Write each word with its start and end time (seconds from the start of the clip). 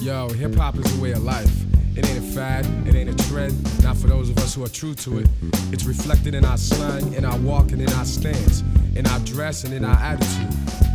Yo, 0.00 0.30
hip 0.30 0.54
hop 0.54 0.78
is 0.78 0.98
a 0.98 1.02
way 1.02 1.12
of 1.12 1.22
life. 1.22 1.52
It 1.94 2.08
ain't 2.08 2.18
a 2.18 2.22
fad, 2.22 2.64
it 2.86 2.94
ain't 2.94 3.10
a 3.10 3.28
trend, 3.28 3.84
not 3.84 3.98
for 3.98 4.06
those 4.06 4.30
of 4.30 4.38
us 4.38 4.54
who 4.54 4.64
are 4.64 4.68
true 4.68 4.94
to 4.94 5.18
it. 5.18 5.28
It's 5.72 5.84
reflected 5.84 6.34
in 6.34 6.42
our 6.42 6.56
slang, 6.56 7.12
in 7.12 7.26
our 7.26 7.36
walk, 7.40 7.72
and 7.72 7.82
in 7.82 7.92
our 7.92 8.06
stance, 8.06 8.62
in 8.96 9.06
our 9.06 9.18
dress, 9.20 9.64
and 9.64 9.74
in 9.74 9.84
our 9.84 9.96
attitude. 9.96 10.54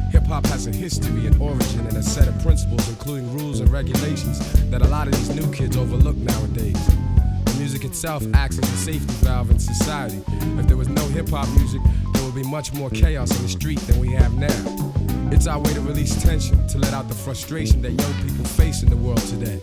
Hip 0.09 0.23
hop 0.23 0.47
has 0.47 0.65
a 0.65 0.71
history 0.71 1.27
and 1.27 1.39
origin 1.39 1.85
and 1.85 1.97
a 1.97 2.01
set 2.01 2.27
of 2.27 2.41
principles, 2.41 2.89
including 2.89 3.31
rules 3.37 3.59
and 3.59 3.69
regulations, 3.69 4.39
that 4.71 4.81
a 4.81 4.87
lot 4.87 5.07
of 5.07 5.13
these 5.13 5.35
new 5.35 5.53
kids 5.53 5.77
overlook 5.77 6.15
nowadays. 6.15 6.87
The 7.45 7.55
music 7.59 7.85
itself 7.85 8.23
acts 8.33 8.57
as 8.57 8.67
a 8.67 8.77
safety 8.77 9.13
valve 9.23 9.51
in 9.51 9.59
society. 9.59 10.19
If 10.57 10.67
there 10.67 10.77
was 10.77 10.89
no 10.89 11.05
hip 11.09 11.29
hop 11.29 11.47
music, 11.49 11.81
there 12.11 12.23
would 12.23 12.33
be 12.33 12.49
much 12.49 12.73
more 12.73 12.89
chaos 12.89 13.29
in 13.37 13.43
the 13.43 13.49
street 13.49 13.79
than 13.81 13.99
we 13.99 14.13
have 14.13 14.33
now. 14.33 15.14
It's 15.31 15.47
our 15.47 15.59
way 15.59 15.73
to 15.73 15.81
release 15.81 16.21
tension, 16.21 16.67
to 16.67 16.77
let 16.77 16.93
out 16.93 17.07
the 17.07 17.15
frustration 17.15 17.81
that 17.81 17.91
young 17.91 18.13
people 18.21 18.45
face 18.45 18.83
in 18.83 18.89
the 18.89 18.97
world 18.97 19.21
today. 19.21 19.59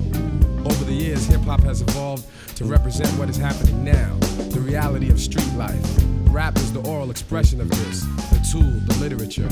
Over 0.64 0.84
the 0.84 0.92
years, 0.92 1.26
hip 1.26 1.42
hop 1.42 1.60
has 1.62 1.82
evolved 1.82 2.26
to 2.56 2.64
represent 2.64 3.08
what 3.18 3.28
is 3.28 3.36
happening 3.36 3.84
now, 3.84 4.14
the 4.50 4.60
reality 4.60 5.10
of 5.10 5.20
street 5.20 5.52
life. 5.54 5.84
Rap 6.30 6.56
is 6.56 6.72
the 6.72 6.80
oral 6.80 7.10
expression 7.10 7.60
of 7.60 7.68
this, 7.70 8.00
the 8.30 8.48
tool, 8.50 8.72
the 8.86 8.96
literature. 9.00 9.48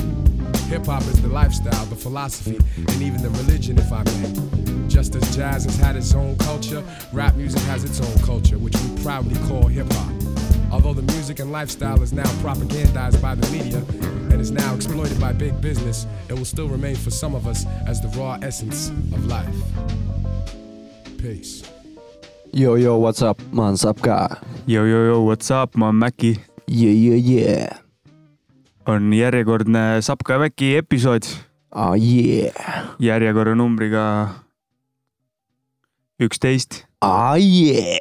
Hip 0.69 0.87
hop 0.87 1.03
is 1.03 1.23
the 1.23 1.29
lifestyle, 1.29 1.87
the 1.87 1.97
philosophy, 1.97 2.59
and 2.77 3.03
even 3.03 3.23
the 3.23 3.31
religion, 3.31 3.79
if 3.79 3.93
I 3.93 4.03
may. 4.03 4.89
Just 4.89 5.15
as 5.15 5.37
jazz 5.37 5.65
has 5.65 5.77
had 5.77 5.95
its 5.95 6.15
own 6.15 6.37
culture, 6.39 6.83
rap 7.13 7.37
music 7.37 7.61
has 7.63 7.85
its 7.85 8.01
own 8.01 8.25
culture, 8.25 8.59
which 8.59 8.77
we 8.77 9.03
proudly 9.03 9.39
call 9.47 9.69
hip 9.69 9.91
hop. 9.93 10.13
Although 10.73 10.95
the 10.95 11.13
music 11.13 11.39
and 11.39 11.53
lifestyle 11.53 12.03
is 12.03 12.13
now 12.13 12.31
propagandized 12.43 13.21
by 13.23 13.35
the 13.35 13.49
media 13.51 13.85
and 14.41 14.47
is 14.47 14.65
now 14.65 14.75
exploited 14.75 15.21
by 15.21 15.33
big 15.33 15.61
business, 15.61 16.07
it 16.29 16.35
will 16.35 16.47
still 16.47 16.69
remain 16.69 16.97
for 16.97 17.11
some 17.11 17.35
of 17.35 17.47
us 17.47 17.67
as 17.87 18.01
the 18.01 18.09
raw 18.19 18.39
essence 18.41 18.89
of 19.13 19.27
life. 19.27 19.55
Peace. 21.19 21.63
Yo, 22.53 22.75
yo, 22.77 22.97
what's 22.97 23.21
up, 23.23 23.39
ma 23.53 23.69
olen 23.69 23.77
Sapka. 23.77 24.41
Yo, 24.67 24.85
yo, 24.85 25.05
yo, 25.05 25.21
what's 25.21 25.51
up, 25.51 25.77
ma 25.77 25.89
olen 25.89 26.01
Mäki. 26.01 26.39
Yeah, 26.67 26.93
yeah, 26.93 27.17
yeah. 27.17 27.79
on 28.87 29.13
järjekordne 29.13 30.01
Sapka 30.03 30.33
ja 30.33 30.39
Mäki 30.39 30.77
episood 30.77 31.29
Ah, 31.73 31.95
yeah. 31.95 32.97
järjekorranumbriga 32.99 34.29
üksteist. 36.19 36.87
Ah, 37.01 37.37
yeah. 37.37 38.01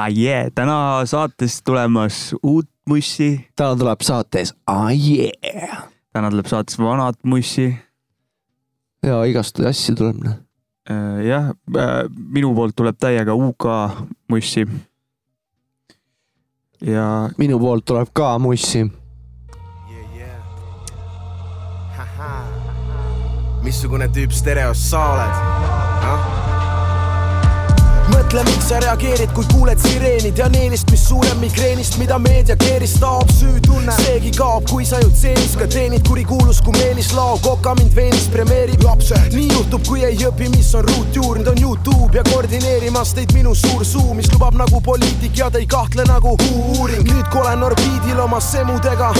Ah 0.00 0.08
yeah, 0.08 0.48
täna 0.54 1.04
saates 1.04 1.62
tulemas 1.62 2.34
uut 2.42 2.68
mussi, 2.88 3.46
täna 3.56 3.76
tuleb 3.76 4.00
saates 4.00 4.54
Ah, 4.66 4.88
yeah. 4.96 5.82
täna 6.12 6.30
tuleb 6.30 6.46
saates 6.48 6.78
vanat 6.78 7.18
mussi. 7.24 7.76
ja 9.02 9.24
igast 9.24 9.60
asju 9.60 9.94
tuleb. 9.94 10.22
noh. 10.24 10.38
Äh, 10.90 11.20
jah, 11.26 11.52
minu 12.16 12.54
poolt 12.54 12.76
tuleb 12.76 12.96
täiega 12.96 13.34
UK 13.34 13.68
mussi. 14.28 14.64
ja 16.80 17.28
minu 17.38 17.60
poolt 17.60 17.84
tuleb 17.84 18.08
ka 18.12 18.38
mussi. 18.38 18.86
missugune 23.62 24.08
tüüp 24.08 24.32
stereos 24.32 24.90
sa 24.90 25.08
oled? 25.12 26.39
Mõtle, 28.30 28.44
miks 28.46 28.68
sa 28.68 28.78
reageerid, 28.78 29.30
kui 29.34 29.44
kuuled 29.50 29.80
sireenid 29.82 30.38
ja 30.38 30.46
neelist, 30.52 30.90
mis 30.90 31.02
suurem 31.08 31.38
migreenist, 31.42 31.96
mida 31.98 32.18
meedia 32.18 32.56
keeris 32.56 32.94
taob, 33.00 33.30
süütunne. 33.34 33.92
Seegi 34.04 34.30
kaob, 34.36 34.68
kui 34.70 34.84
sa 34.86 35.00
ju 35.02 35.10
tseenis 35.10 35.56
ka 35.58 35.66
teenid, 35.66 36.04
kurikuulus 36.06 36.60
kui 36.62 36.74
meelislao, 36.78 37.38
koka 37.42 37.74
mind 37.78 37.94
veenis 37.96 38.28
premeerib 38.30 38.84
lapsed. 38.86 39.34
nii 39.34 39.48
juhtub, 39.50 39.82
kui 39.88 40.04
ei 40.06 40.18
õpi, 40.28 40.50
mis 40.54 40.70
on 40.78 40.86
ruutjuur, 40.86 41.40
nüüd 41.40 41.50
on 41.50 41.58
Youtube 41.60 42.18
ja 42.18 42.22
koordineerimas 42.30 43.14
teid 43.16 43.34
minu 43.34 43.54
suur 43.54 43.84
suu, 43.84 44.14
mis 44.14 44.30
lubab 44.32 44.54
nagu 44.58 44.80
poliitik 44.80 45.36
ja 45.36 45.50
te 45.50 45.58
ei 45.58 45.66
kahtle 45.66 46.06
nagu 46.06 46.36
uuring. 46.76 47.02
nüüd, 47.10 47.26
kui 47.32 47.40
olen 47.40 47.62
orbiidil 47.66 48.20
oma 48.20 48.40
semudega, 48.40 49.12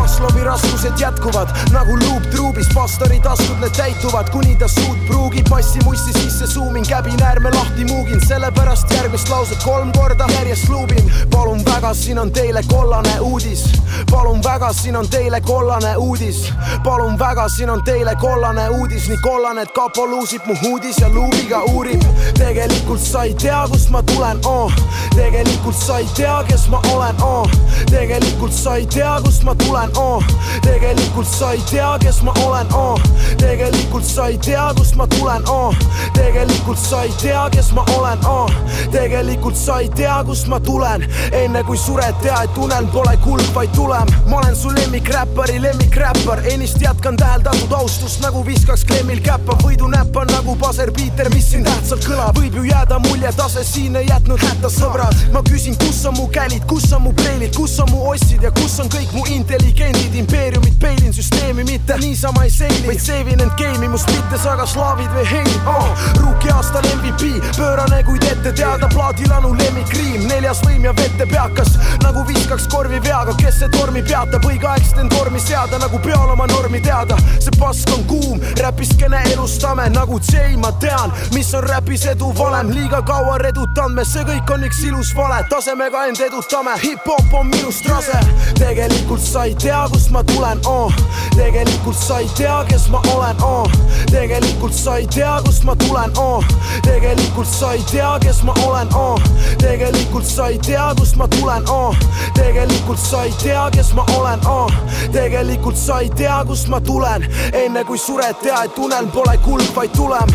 Maslowi 0.00 0.44
raskused 0.44 0.96
jätkuvad 1.00 1.52
nagu 1.74 1.96
luuptruubis, 1.98 2.68
pastori 2.74 3.20
taskud 3.20 3.60
need 3.60 3.76
täituvad, 3.76 4.30
kuni 4.32 4.56
ta 4.56 4.68
suud 4.68 4.96
pruugib, 5.08 5.48
massi 5.50 5.82
mussi 5.84 6.14
sisse 6.16 6.46
suumin, 6.46 6.86
käbin 6.88 7.20
äärme 7.22 7.52
lahti 7.52 7.84
muugi 7.84 8.00
luugin, 8.00 8.20
sellepärast 8.30 8.92
järgmist 8.94 9.28
lauset 9.28 9.62
kolm 9.64 9.92
korda 9.92 10.26
järjest 10.34 10.68
luubin. 10.68 11.12
palun 11.30 11.64
väga, 11.64 11.94
siin 11.94 12.18
on 12.18 12.32
teile 12.32 12.62
kollane 12.68 13.20
uudis. 13.20 13.64
palun 14.10 14.42
väga, 14.44 14.72
siin 14.72 14.96
on 14.96 15.08
teile 15.10 15.40
kollane 15.40 15.96
uudis. 15.96 16.52
palun 16.84 17.18
väga, 17.18 17.48
siin 17.48 17.70
on 17.70 17.82
teile 17.84 18.14
kollane 18.20 18.68
uudis, 18.68 19.08
nii 19.08 19.18
kollane, 19.22 19.62
et 19.62 19.72
kapo 19.72 20.06
luusib 20.06 20.46
mu 20.46 20.54
huudis 20.62 20.98
ja 20.98 21.08
luubiga 21.08 21.62
uurib. 21.72 22.02
tegelikult 22.38 23.00
sa 23.00 23.22
ei 23.22 23.34
tea, 23.34 23.64
kust 23.70 23.90
ma 23.90 24.02
tulen 24.02 24.38
oh., 24.44 24.72
tegelikult 25.16 25.76
sa 25.76 25.98
ei 25.98 26.08
tea, 26.14 26.44
kes 26.48 26.68
ma 26.68 26.82
olen 26.92 27.22
oh., 27.22 27.50
tegelikult 27.90 28.52
sa 28.52 28.76
ei 28.76 28.86
tea, 28.86 29.20
kust 29.24 29.42
ma 29.42 29.54
tulen 29.54 29.90
oh., 29.96 30.22
tegelikult 30.62 31.26
sa 31.26 31.50
ei 31.52 31.62
tea, 31.70 31.98
kes 31.98 32.22
ma 32.22 32.34
olen 32.46 32.74
oh., 32.74 33.00
tegelikult 33.38 34.04
sa 34.04 34.26
ei 34.26 34.38
tea, 34.38 34.70
kust 34.76 34.94
ma 34.94 35.06
tulen 35.06 35.42
oh., 35.48 35.74
tegelikult 36.14 36.78
sa 36.78 37.02
ei 37.02 37.14
tea, 37.22 37.48
kes 37.50 37.72
ma 37.72 37.84
olen 37.98 38.19
uh. 38.26 38.50
tegelikult 38.90 39.56
sa 39.56 39.78
ei 39.80 39.88
tea, 39.94 40.14
kust 40.26 40.48
ma 40.50 40.58
tulen, 40.60 41.04
enne 41.36 41.62
kui 41.66 41.78
sured, 41.78 42.16
tea, 42.22 42.36
et 42.44 42.58
unelm 42.58 42.88
pole 42.92 43.14
kulg, 43.24 43.46
vaid 43.54 43.72
tulem. 43.76 44.08
ma 44.28 44.40
olen 44.40 44.56
su 44.56 44.72
lemmikräppari 44.74 45.60
lemmikräppar, 45.62 46.42
ennist 46.52 46.80
jätkan 46.82 47.16
täheldatud 47.16 47.72
austust 47.72 48.22
nagu 48.24 48.42
viskaks 48.46 48.84
Klemmil 48.84 49.20
käppa, 49.24 49.56
võidunäpp 49.62 50.16
on 50.16 50.30
nagu 50.32 50.56
paser-Piiter, 50.60 51.30
mis 51.34 51.50
siin 51.52 51.64
tähtsalt 51.66 52.06
kõlab, 52.06 52.38
võib 52.38 52.56
ju 52.60 52.64
jääda 52.68 52.98
mulje, 53.06 53.32
tase 53.36 53.64
siin 53.66 53.96
ei 54.00 54.08
jätnud 54.08 54.42
hätta 54.42 54.70
sõbrad. 54.72 55.26
ma 55.32 55.42
küsin, 55.50 55.76
kus 55.84 56.04
on 56.06 56.16
mu 56.18 56.28
kälid, 56.32 56.64
kus 56.70 56.90
on 56.92 57.04
mu 57.06 57.14
preilid, 57.16 57.54
kus 57.56 57.78
on 57.80 57.90
mu 57.92 58.04
ossid 58.10 58.42
ja 58.42 58.50
kus 58.56 58.78
on 58.80 58.90
kõik 58.92 59.12
mu 59.16 59.26
intelligendid, 59.30 60.14
impeeriumid 60.24 60.78
peilin 60.80 61.12
süsteemi, 61.14 61.64
mitte 61.64 61.98
niisama 62.00 62.44
ei 62.44 62.54
seili, 62.54 62.86
vaid 62.86 63.02
seevin 63.02 63.40
end 63.40 63.56
game'i, 63.60 63.88
must 63.88 64.10
mitte 64.14 64.40
saga 64.42 64.66
slaavid 64.66 65.10
või 65.14 65.26
heinid 65.30 65.70
oh.. 65.70 65.90
Rookie 66.20 66.52
aastal 66.54 66.86
MVP, 66.96 67.36
pööran 67.56 67.80
pöörane, 67.80 68.02
kuid 68.10 68.24
ette 68.26 68.52
teada 68.52 68.88
plaadilanu 68.90 69.52
lemmikriim, 69.54 70.24
neljas 70.28 70.60
võim 70.64 70.84
ja 70.88 70.92
vette 70.98 71.26
peakas 71.30 71.76
nagu 72.02 72.22
viskaks 72.26 72.66
korvi 72.70 72.98
veaga, 73.04 73.34
kes 73.38 73.60
see 73.60 73.70
tormi 73.74 74.02
peatab, 74.06 74.46
õige 74.48 74.66
aeg 74.66 74.98
end 75.00 75.14
vormi 75.14 75.40
seada 75.42 75.78
nagu 75.78 75.98
peal 76.02 76.32
oma 76.32 76.46
normi 76.50 76.80
teada. 76.82 77.18
see 77.38 77.54
pask 77.58 77.90
on 77.94 78.04
kuum, 78.10 78.40
räpiskene 78.58 79.20
elustame 79.32 79.88
nagu 79.94 80.18
J, 80.30 80.56
ma 80.58 80.72
tean, 80.82 81.12
mis 81.34 81.52
on 81.54 81.64
räpis 81.64 82.06
edu 82.10 82.32
valem, 82.38 82.72
liiga 82.74 83.02
kaua 83.06 83.38
redutanud 83.44 83.96
me, 83.96 84.04
see 84.04 84.24
kõik 84.26 84.54
on 84.54 84.66
üks 84.66 84.82
ilus 84.88 85.14
vale, 85.16 85.42
tasemega 85.50 86.06
end 86.10 86.22
edutame, 86.26 86.74
hip-hop 86.82 87.34
on 87.34 87.50
minust 87.52 87.86
rase. 87.90 88.18
tegelikult 88.58 89.22
sa 89.22 89.46
ei 89.46 89.54
tea, 89.54 89.84
kust 89.92 90.10
ma 90.10 90.24
tulen 90.32 90.62
oh., 90.66 90.94
tegelikult 91.36 91.98
sa 91.98 92.18
ei 92.24 92.30
tea, 92.36 92.58
kes 92.70 92.88
ma 92.90 93.02
olen 93.14 93.46
oh., 93.46 93.80
tegelikult 94.10 94.74
sa 94.74 94.98
ei 94.98 95.06
tea, 95.06 95.38
kust 95.46 95.64
ma 95.68 95.76
tulen 95.86 96.16
oh., 96.18 96.44
tegelikult 96.86 97.48
sa 97.48 97.74
ei 97.74 97.80
ei 97.80 97.84
tea, 98.00 98.18
kes 98.24 98.38
ma 98.48 98.54
olen 98.64 98.88
oh.. 98.96 99.20
tegelikult 99.60 100.24
sa 100.24 100.46
ei 100.48 100.58
tea, 100.64 100.86
kust 100.96 101.18
ma 101.20 101.26
tulen 101.28 101.66
oh.. 101.68 101.96
tegelikult 102.36 103.00
sa 103.00 103.24
ei 103.28 103.34
tea, 103.42 103.66
kes 103.74 103.92
ma 103.96 104.06
olen 104.16 104.40
oh.. 104.48 104.72
tegelikult 105.12 105.76
sa 105.76 105.98
ei 106.00 106.08
tea, 106.16 106.38
kust 106.48 106.70
ma 106.72 106.80
tulen, 106.80 107.26
enne 107.52 107.84
kui 107.84 108.00
sured, 108.00 108.38
tea, 108.40 108.62
et 108.64 108.80
unelm 108.80 109.10
pole 109.12 109.36
kulg, 109.44 109.68
vaid 109.76 109.92
tulem. 109.96 110.32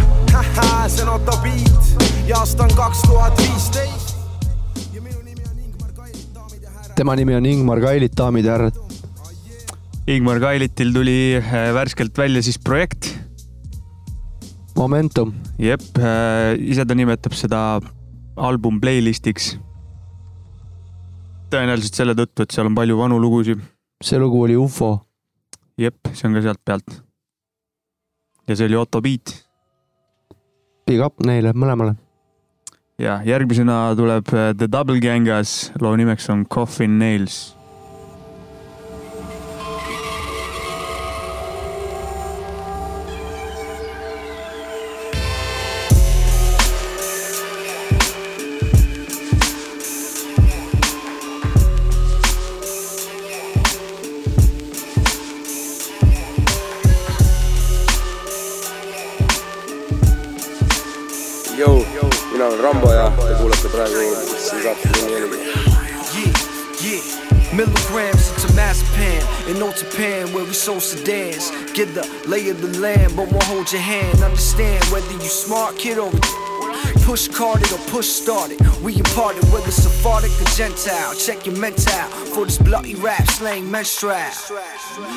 see 0.88 1.02
on 1.08 1.16
Otto 1.16 1.40
Beat 1.42 2.06
ja 2.30 2.44
aasta 2.44 2.68
on 2.68 2.78
kaks 2.78 3.02
tuhat 3.08 3.42
viisteist. 3.42 4.14
tema 6.96 7.16
nimi 7.16 7.36
on 7.36 7.46
Ingmar 7.46 7.82
Kailit, 7.82 8.14
daamid 8.18 8.46
ja 8.46 8.60
härrad. 8.60 8.82
Ingmar 10.08 10.40
Kailitil 10.40 10.94
tuli 10.94 11.20
äh, 11.42 11.74
värskelt 11.74 12.18
välja 12.18 12.44
siis 12.46 12.60
projekt 12.62 13.25
Momentum. 14.76 15.34
jep, 15.58 15.82
äh, 15.98 16.56
ise 16.60 16.86
ta 16.86 16.96
nimetab 16.96 17.34
seda 17.34 17.80
album 18.36 18.80
playlist'iks. 18.82 19.56
tõenäoliselt 21.50 21.96
selle 21.96 22.16
tõttu, 22.18 22.44
et 22.44 22.52
seal 22.52 22.68
on 22.68 22.76
palju 22.76 22.98
vanu 22.98 23.20
lugusid. 23.20 23.62
see 24.04 24.20
lugu 24.20 24.44
oli 24.44 24.56
ufo. 24.56 25.08
jep, 25.78 25.96
see 26.14 26.28
on 26.28 26.34
ka 26.36 26.42
sealt 26.42 26.62
pealt. 26.66 27.02
ja 28.48 28.56
see 28.56 28.68
oli 28.68 28.76
Otto 28.76 29.02
Beat. 29.02 29.46
Big 30.86 31.00
up 31.00 31.24
neile 31.24 31.54
mõlemale. 31.54 31.96
ja 33.00 33.22
järgmisena 33.24 33.96
tuleb 33.96 34.28
The 34.28 34.68
Double 34.68 35.00
Gangas, 35.00 35.72
loo 35.80 35.96
nimeks 35.96 36.30
on 36.30 36.46
Coffin 36.46 37.00
Nails 37.00 37.55
Rambo 62.66 62.94
ja 62.94 63.10
te 63.10 63.36
kuulate 63.38 63.70
praegu 63.70 63.96
Helgi. 63.96 65.38
Yeah, 66.18 66.34
yeah. 66.82 67.54
Milligrams 67.54 68.32
to 68.42 68.48
Mazepam 68.54 69.22
in 69.48 69.62
Old 69.62 69.78
Japan 69.78 70.34
where 70.34 70.46
we 70.46 70.54
sold 70.54 70.82
sedans. 70.82 71.52
Get 71.76 71.94
the 71.94 72.04
lay 72.28 72.50
of 72.50 72.62
the 72.62 72.80
land, 72.80 73.16
but 73.16 73.32
won't 73.32 73.44
hold 73.44 73.72
your 73.72 73.82
hand. 73.82 74.24
Understand 74.24 74.84
whether 74.86 75.14
you 75.14 75.30
smart 75.30 75.78
kid 75.78 76.00
or 76.00 76.10
push 77.06 77.28
carded 77.28 77.72
or 77.72 77.78
push 77.92 78.08
started. 78.08 78.60
We 78.82 78.98
imparted 78.98 79.44
whether 79.54 79.70
Sephardic 79.70 80.32
or 80.42 80.50
Gentile. 80.58 81.14
Check 81.14 81.46
your 81.46 81.58
mental 81.58 82.10
for 82.34 82.46
this 82.46 82.58
bloody 82.58 82.96
rap 82.96 83.30
slang 83.30 83.70
menstrual. 83.70 84.32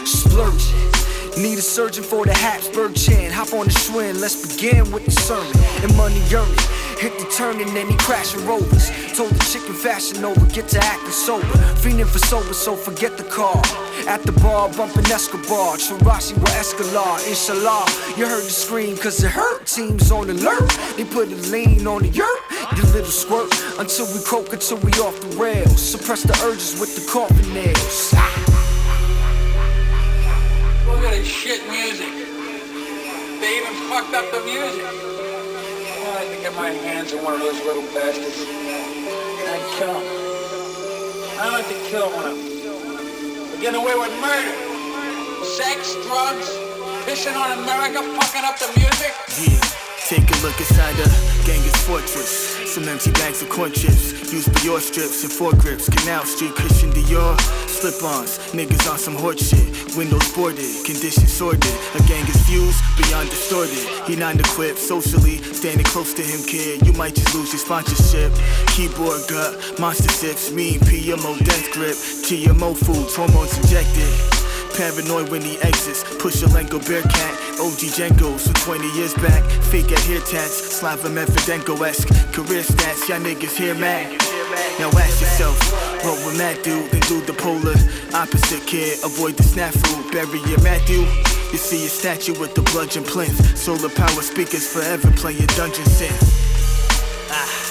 Splurging. 0.05 0.98
Need 1.39 1.59
a 1.59 1.63
surgeon 1.63 2.03
for 2.03 2.27
the 2.27 2.35
Habsburg 2.35 2.97
chin. 2.97 3.31
Hop 3.31 3.53
on 3.53 3.67
the 3.67 3.71
Schwinn, 3.71 4.21
let's 4.21 4.35
begin 4.43 4.91
with 4.91 5.05
the 5.05 5.13
sermon. 5.13 5.53
And 5.85 5.97
money 5.97 6.21
earning. 6.35 6.59
Hit 6.99 7.17
the 7.17 7.27
turn 7.31 7.61
and 7.61 7.71
then 7.77 7.87
he 7.87 7.97
crashing 7.97 8.45
rovers. 8.45 8.91
Told 9.17 9.31
the 9.31 9.45
chicken 9.45 9.73
fashion 9.73 10.25
over, 10.25 10.45
get 10.47 10.67
to 10.71 10.81
acting 10.85 11.13
sober. 11.13 11.47
Fiending 11.79 12.09
for 12.09 12.19
sober, 12.19 12.53
so 12.53 12.75
forget 12.75 13.17
the 13.17 13.23
car. 13.23 13.63
At 14.09 14.25
the 14.25 14.33
bar, 14.33 14.69
bumping 14.71 15.07
Escobar. 15.07 15.77
Chirashi 15.77 16.35
with 16.35 16.59
Escalar, 16.59 17.23
inshallah. 17.29 17.87
You 18.19 18.27
heard 18.27 18.43
the 18.43 18.51
scream, 18.51 18.97
cause 18.97 19.23
it 19.23 19.31
hurt. 19.31 19.65
Teams 19.65 20.11
on 20.11 20.31
alert. 20.31 20.69
They 20.97 21.05
put 21.05 21.29
a 21.29 21.37
lean 21.55 21.87
on 21.87 22.03
the 22.03 22.09
yurt. 22.09 22.43
A 22.51 22.75
little 22.93 23.13
squirt 23.13 23.55
until 23.79 24.07
we 24.13 24.21
croak, 24.25 24.53
until 24.53 24.79
we 24.79 24.91
off 24.95 25.15
the 25.21 25.37
rails. 25.37 25.81
Suppress 25.81 26.25
the 26.25 26.37
urges 26.43 26.81
with 26.81 26.97
the 26.97 27.09
coffin 27.09 27.55
nails. 27.55 28.13
Ah. 28.17 28.58
Look 30.89 31.05
at 31.05 31.13
this 31.13 31.29
shit 31.29 31.61
music. 31.69 32.11
They 33.41 33.61
even 33.61 33.75
fucked 33.89 34.15
up 34.15 34.25
the 34.33 34.41
music. 34.41 34.85
I 34.85 36.15
like 36.17 36.31
to 36.35 36.41
get 36.41 36.55
my 36.57 36.71
hands 36.71 37.13
on 37.13 37.23
one 37.23 37.35
of 37.35 37.41
those 37.41 37.61
little 37.63 37.85
bastards. 37.93 38.41
And 38.41 39.47
I'd 39.53 39.65
kill 39.77 39.93
him. 39.95 40.07
I 41.39 41.51
like 41.53 41.69
to 41.69 41.79
kill 41.93 42.09
one 42.11 42.25
of 42.25 42.37
them. 42.37 42.49
For 43.53 43.61
getting 43.61 43.81
away 43.81 43.95
with 43.95 44.11
murder. 44.19 44.55
Sex, 45.45 45.95
drugs, 46.09 46.49
pissing 47.07 47.37
on 47.37 47.63
America, 47.63 48.03
fucking 48.03 48.45
up 48.45 48.59
the 48.59 48.73
music. 48.81 49.13
Yeah, 49.39 49.88
take 50.09 50.25
a 50.25 50.41
look 50.41 50.59
inside 50.59 50.97
the 50.97 51.05
Genghis 51.45 51.77
fortress. 51.85 52.57
Some 52.73 52.89
empty 52.89 53.13
bags 53.13 53.43
of 53.43 53.51
corn 53.51 53.73
chips, 53.73 54.33
used 54.33 54.49
your 54.65 54.81
strips 54.81 55.23
and 55.23 55.31
forklifts. 55.31 55.93
Canal 55.93 56.25
Street, 56.25 56.55
Christian 56.55 56.91
Dior, 56.93 57.39
slip-ons. 57.69 58.39
Niggas 58.57 58.91
on 58.91 58.99
some 58.99 59.15
horde 59.15 59.39
shit. 59.39 59.69
Windows 59.97 60.25
boarded, 60.33 60.65
conditions 60.89 61.31
sorted. 61.31 61.77
A 61.95 62.01
gang 62.09 62.25
is 62.25 62.41
fused, 62.49 62.81
beyond 62.97 63.29
distorted. 63.29 63.85
He 64.09 64.17
non-equipped, 64.17 64.79
socially, 64.79 65.43
standing 65.53 65.85
close 65.85 66.15
to 66.15 66.23
him, 66.23 66.41
kid. 66.47 66.87
You 66.87 66.95
might 66.95 67.15
just 67.15 67.35
lose 67.35 67.53
your 67.53 67.61
sponsorship. 67.61 68.33
Keyboard 68.69 69.21
gut, 69.29 69.79
monster 69.79 70.09
sips, 70.09 70.51
mean 70.51 70.81
PMO 70.81 71.37
death 71.45 71.71
grip. 71.73 71.97
GMO 72.25 72.75
foods, 72.75 73.15
hormones 73.15 73.59
injected. 73.59 74.09
Paranoid 74.73 75.29
when 75.29 75.43
he 75.43 75.59
exits. 75.61 76.05
Push 76.17 76.43
a 76.43 76.47
Lenco 76.47 76.79
Bearcat. 76.87 77.48
OG 77.61 77.91
Django, 77.95 78.39
so 78.39 78.53
20 78.53 78.89
years 78.97 79.15
back. 79.15 79.43
Fake 79.71 79.91
at 79.91 79.99
hair 80.01 80.21
tats. 80.21 80.79
Slava 80.79 81.09
Medvedenko 81.09 81.75
esque. 81.87 82.09
Career 82.33 82.63
stats, 82.63 83.09
y'all 83.09 83.21
niggas 83.21 83.57
here 83.57 83.75
mad. 83.75 84.11
Now 84.79 84.91
ask 84.91 85.21
yourself, 85.21 85.59
what 86.05 86.15
with 86.25 86.39
Matt 86.39 86.63
dude, 86.63 86.91
then 86.91 87.01
do 87.03 87.21
the 87.23 87.33
polar 87.35 87.75
opposite 88.15 88.67
kid. 88.67 88.99
Avoid 89.05 89.37
the 89.37 89.43
snafu, 89.43 90.11
bury 90.13 90.41
your 90.49 90.61
Matthew. 90.63 91.01
You 91.51 91.59
see 91.59 91.85
a 91.87 91.89
statue 91.89 92.39
with 92.39 92.55
the 92.55 92.63
bludgeon 92.63 93.05
plinth. 93.05 93.57
Solar 93.57 93.89
power 93.89 94.23
speakers 94.23 94.67
forever 94.67 95.11
playing 95.13 95.47
dungeon 95.57 95.85
synth. 95.85 97.68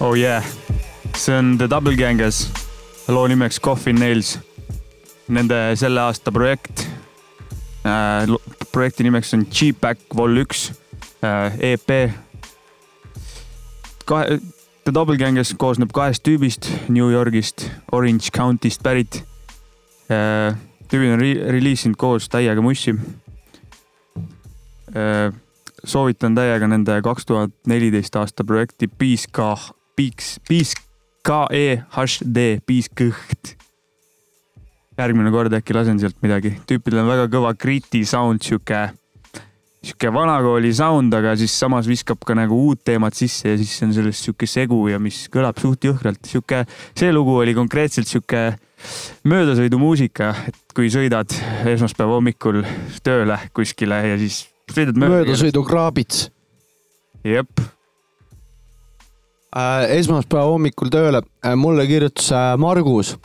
Oh 0.00 0.14
yeah, 0.14 0.44
see 1.14 1.34
on 1.34 1.58
The 1.58 1.68
Double 1.68 1.96
Ganges, 1.96 2.50
loo 3.08 3.26
nimeks 3.28 3.60
Coffin 3.60 3.98
Nails. 4.00 4.38
Nende 5.30 5.76
selle 5.78 6.00
aasta 6.00 6.32
projekt 6.32 6.86
äh,. 7.86 8.26
projekti 8.72 9.04
nimeks 9.06 9.34
on 9.34 9.44
G-Back 9.46 10.16
Vol 10.16 10.40
üks 10.42 10.72
äh, 11.22 11.72
EP. 11.72 12.10
kahe, 14.04 14.40
The 14.84 14.94
Double 14.94 15.16
Ganges 15.16 15.54
koosneb 15.54 15.92
kahest 15.94 16.24
tüübist 16.26 16.66
New 16.88 17.10
Yorgist, 17.12 17.68
Orange 17.92 18.32
County'st 18.34 18.82
pärit 18.82 19.22
äh,. 20.10 20.56
tüübid 20.90 21.14
on 21.14 21.22
re 21.22 21.34
reliisinud 21.54 21.96
koos 22.00 22.26
täiega 22.32 22.62
mussi 22.64 22.96
äh, 24.96 25.30
soovitan 25.84 26.34
täiega 26.34 26.68
nende 26.68 26.98
kaks 27.04 27.26
tuhat 27.26 27.54
neliteist 27.70 28.16
aasta 28.16 28.44
projekti 28.44 28.88
Peace 28.88 29.30
K, 29.32 29.54
Peace, 29.96 30.40
Peace 30.48 30.76
K-E-H-D, 31.26 32.60
Peace 32.66 32.92
Kõht. 32.96 33.56
järgmine 35.00 35.30
kord 35.32 35.54
äkki 35.56 35.72
lasen 35.72 36.00
sealt 36.00 36.18
midagi, 36.20 36.52
tüüpidel 36.68 37.00
on 37.00 37.08
väga 37.08 37.28
kõva 37.32 37.54
kriti 37.56 38.02
sound, 38.04 38.42
sihuke, 38.44 38.82
sihuke 39.80 40.10
vanakooli 40.12 40.74
sound, 40.76 41.14
aga 41.16 41.32
siis 41.40 41.54
samas 41.56 41.88
viskab 41.88 42.20
ka 42.26 42.36
nagu 42.36 42.58
uut 42.66 42.82
teemat 42.84 43.16
sisse 43.16 43.54
ja 43.54 43.60
siis 43.60 43.78
on 43.86 43.94
sellest 43.96 44.28
sihuke 44.28 44.48
segu 44.50 44.82
ja 44.92 45.00
mis 45.00 45.22
kõlab 45.32 45.60
suht 45.62 45.88
jõhkralt, 45.88 46.20
sihuke, 46.28 46.66
see 46.92 47.14
lugu 47.16 47.38
oli 47.40 47.56
konkreetselt 47.56 48.12
sihuke 48.12 48.44
möödasõidumuusika, 49.28 50.34
et 50.52 50.76
kui 50.76 50.92
sõidad 50.92 51.32
esmaspäeva 51.72 52.16
hommikul 52.18 52.60
tööle 53.04 53.40
kuskile 53.56 54.02
ja 54.12 54.20
siis 54.20 54.44
sõidad 54.68 55.00
mööda. 55.00 55.22
möödasõidukraabits. 55.22 56.28
jep. 57.24 57.68
Äh, 59.50 59.96
esmaspäeva 59.98 60.46
hommikul 60.46 60.92
tööle. 60.94 61.24
Mulle 61.58 61.82
kirjutas 61.90 62.28
äh, 62.30 62.52
Margus 62.60 63.16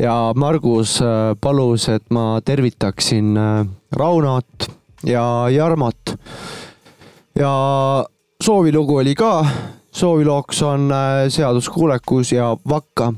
ja 0.00 0.32
Margus 0.32 0.94
äh, 1.04 1.34
palus, 1.36 1.84
et 1.92 2.06
ma 2.08 2.40
tervitaksin 2.40 3.36
Raunot 3.92 4.70
ja 5.04 5.24
Jarmot. 5.52 6.16
ja 7.36 7.52
soovilugu 8.42 8.96
oli 9.02 9.14
ka, 9.14 9.44
soovilooks 9.92 10.62
on 10.62 10.88
seaduskuulekus 11.28 12.32
ja 12.32 12.56
vakka 12.68 13.12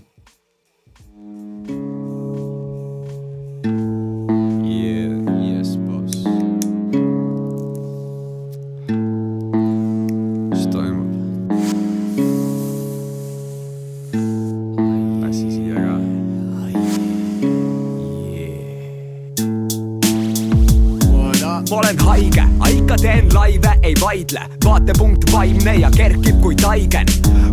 ei 23.92 24.00
vaidle, 24.00 24.40
vaatepunkt 24.64 25.32
vaimne 25.32 25.75
ja 25.75 25.90
kerkib 25.90 26.40
kui 26.40 26.56
taigen. 26.56 27.06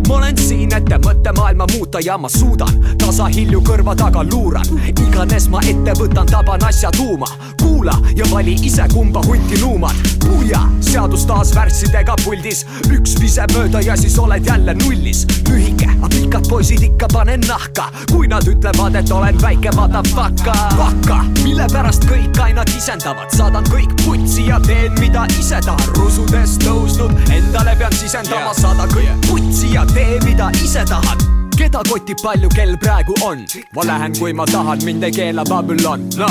ma 0.08 0.14
olen 0.14 0.38
siin, 0.38 0.72
et 0.74 0.88
mõttemaailma 1.04 1.66
muuta 1.72 1.98
ja 2.04 2.18
ma 2.18 2.28
suudan, 2.28 2.72
tasahilju 2.98 3.60
kõrva 3.60 3.94
taga 3.96 4.24
luuran, 4.32 4.66
iganes 4.88 5.48
ma 5.48 5.60
ette 5.60 5.92
võtan, 5.98 6.26
taban 6.30 6.64
asja 6.64 6.90
tuuma. 6.96 7.26
kuula 7.62 7.92
ja 8.16 8.24
vali 8.30 8.54
ise, 8.62 8.86
kumba 8.94 9.20
hunti 9.26 9.60
nuumad. 9.60 9.94
puia, 10.20 10.60
seadus 10.80 11.26
taas 11.26 11.54
värssidega 11.54 12.14
puldis, 12.24 12.64
üks 12.90 13.20
viseb 13.20 13.52
mööda 13.52 13.80
ja 13.80 13.96
siis 13.96 14.18
oled 14.18 14.46
jälle 14.46 14.74
nullis. 14.74 15.26
lühike, 15.48 15.90
aga 15.98 16.08
pikad 16.08 16.48
poisid 16.48 16.82
ikka 16.82 17.08
panen 17.12 17.40
nahka, 17.48 17.90
kui 18.12 18.28
nad 18.28 18.48
ütlevad, 18.48 18.94
et 18.96 19.10
olen 19.10 19.42
väike 19.42 19.70
motherfucker. 19.76 20.76
vakka, 20.78 21.24
mille 21.42 21.66
pärast 21.72 22.04
kõik 22.04 22.40
aina 22.42 22.64
kisendavad, 22.64 23.28
saadan 23.36 23.64
kõik 23.64 23.92
putsi 24.04 24.46
ja 24.46 24.60
teen, 24.60 24.92
mida 25.00 25.26
ise 25.38 25.60
tahan. 25.64 25.90
Rusudest 26.30 26.62
tõusnud, 26.62 27.12
endale 27.34 27.74
pean 27.78 27.92
sisendama, 27.96 28.52
saada 28.54 28.86
kõik 28.92 29.26
putsi 29.26 29.72
ja 29.74 29.82
tee, 29.90 30.18
mida 30.24 30.50
ise 30.62 30.84
tahan 30.86 31.18
keda 31.58 31.82
kotib 31.90 32.22
palju 32.22 32.48
kell 32.54 32.76
praegu 32.80 33.14
on? 33.26 33.42
ma 33.74 33.84
lähen, 33.84 34.14
kui 34.18 34.32
ma 34.32 34.46
tahan, 34.46 34.80
mind 34.86 35.04
ei 35.04 35.12
keela 35.12 35.44
Babylon. 35.44 36.06
No.. 36.16 36.30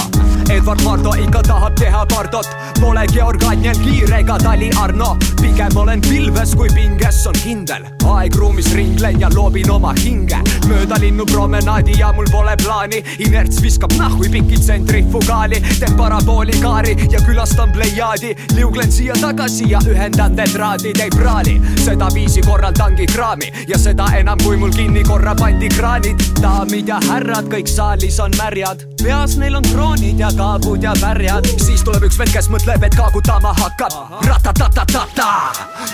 Edward 0.49 0.81
Mardo 0.83 1.11
ikka 1.13 1.41
tahab 1.45 1.75
teha 1.75 2.05
pardot. 2.09 2.47
Pole 2.79 3.05
Georg 3.13 3.43
Anjel 3.43 3.77
Kiir 3.83 4.13
ega 4.17 4.37
Tali 4.37 4.71
Arno. 4.81 5.15
Pigem 5.41 5.77
olen 5.77 6.01
pilves, 6.01 6.55
kui 6.55 6.69
pinges 6.73 7.27
on 7.27 7.37
kindel. 7.43 7.85
Aeg 8.09 8.35
ruumis 8.35 8.71
ringlen 8.73 9.19
ja 9.21 9.29
loobin 9.35 9.69
oma 9.69 9.93
hinge. 9.99 10.39
Mööda 10.65 10.97
linnupromenaadi 10.99 11.99
ja 11.99 12.09
mul 12.13 12.25
pole 12.31 12.55
plaani. 12.63 13.03
Inerts 13.19 13.61
viskab 13.61 13.93
nahhui 13.99 14.29
piki 14.33 14.57
tsentrifugaali. 14.57 15.61
Teen 15.79 15.93
parabooli 15.99 16.57
kaari 16.63 16.95
ja 17.11 17.21
külastan 17.21 17.71
Pleiadi 17.71 18.33
liuglen 18.55 18.91
siia-tagasi 18.91 19.69
ja 19.69 19.83
ühendan 19.85 20.35
tetraadid 20.35 20.99
ei 20.99 21.13
praali. 21.13 21.59
Sedaviisi 21.85 22.41
korraldangi 22.41 23.05
kraami. 23.13 23.53
Ja 23.67 23.77
seda 23.77 24.09
enam, 24.17 24.41
kui 24.43 24.57
mul 24.57 24.73
kinni 24.73 25.03
korra 25.03 25.35
pandi 25.35 25.69
kraanid. 25.69 26.25
Daamid 26.41 26.89
ja 26.89 26.97
härrad, 27.05 27.53
kõik 27.53 27.69
saalis 27.69 28.19
on 28.19 28.33
märjad. 28.41 28.87
Peas 29.03 29.37
neil 29.37 29.55
on 29.55 29.63
kroonid 29.69 30.19
ja 30.19 30.31
kaabud 30.39 30.83
ja 30.83 30.93
pärjad 31.01 31.45
siis 31.59 31.83
tuleb 31.83 32.05
üks 32.07 32.17
vend, 32.19 32.31
kes 32.31 32.47
mõtleb, 32.51 32.83
et 32.87 32.95
kaagutama 32.95 33.51
hakkab. 33.59 33.95
Ratatatatata. 34.23 35.27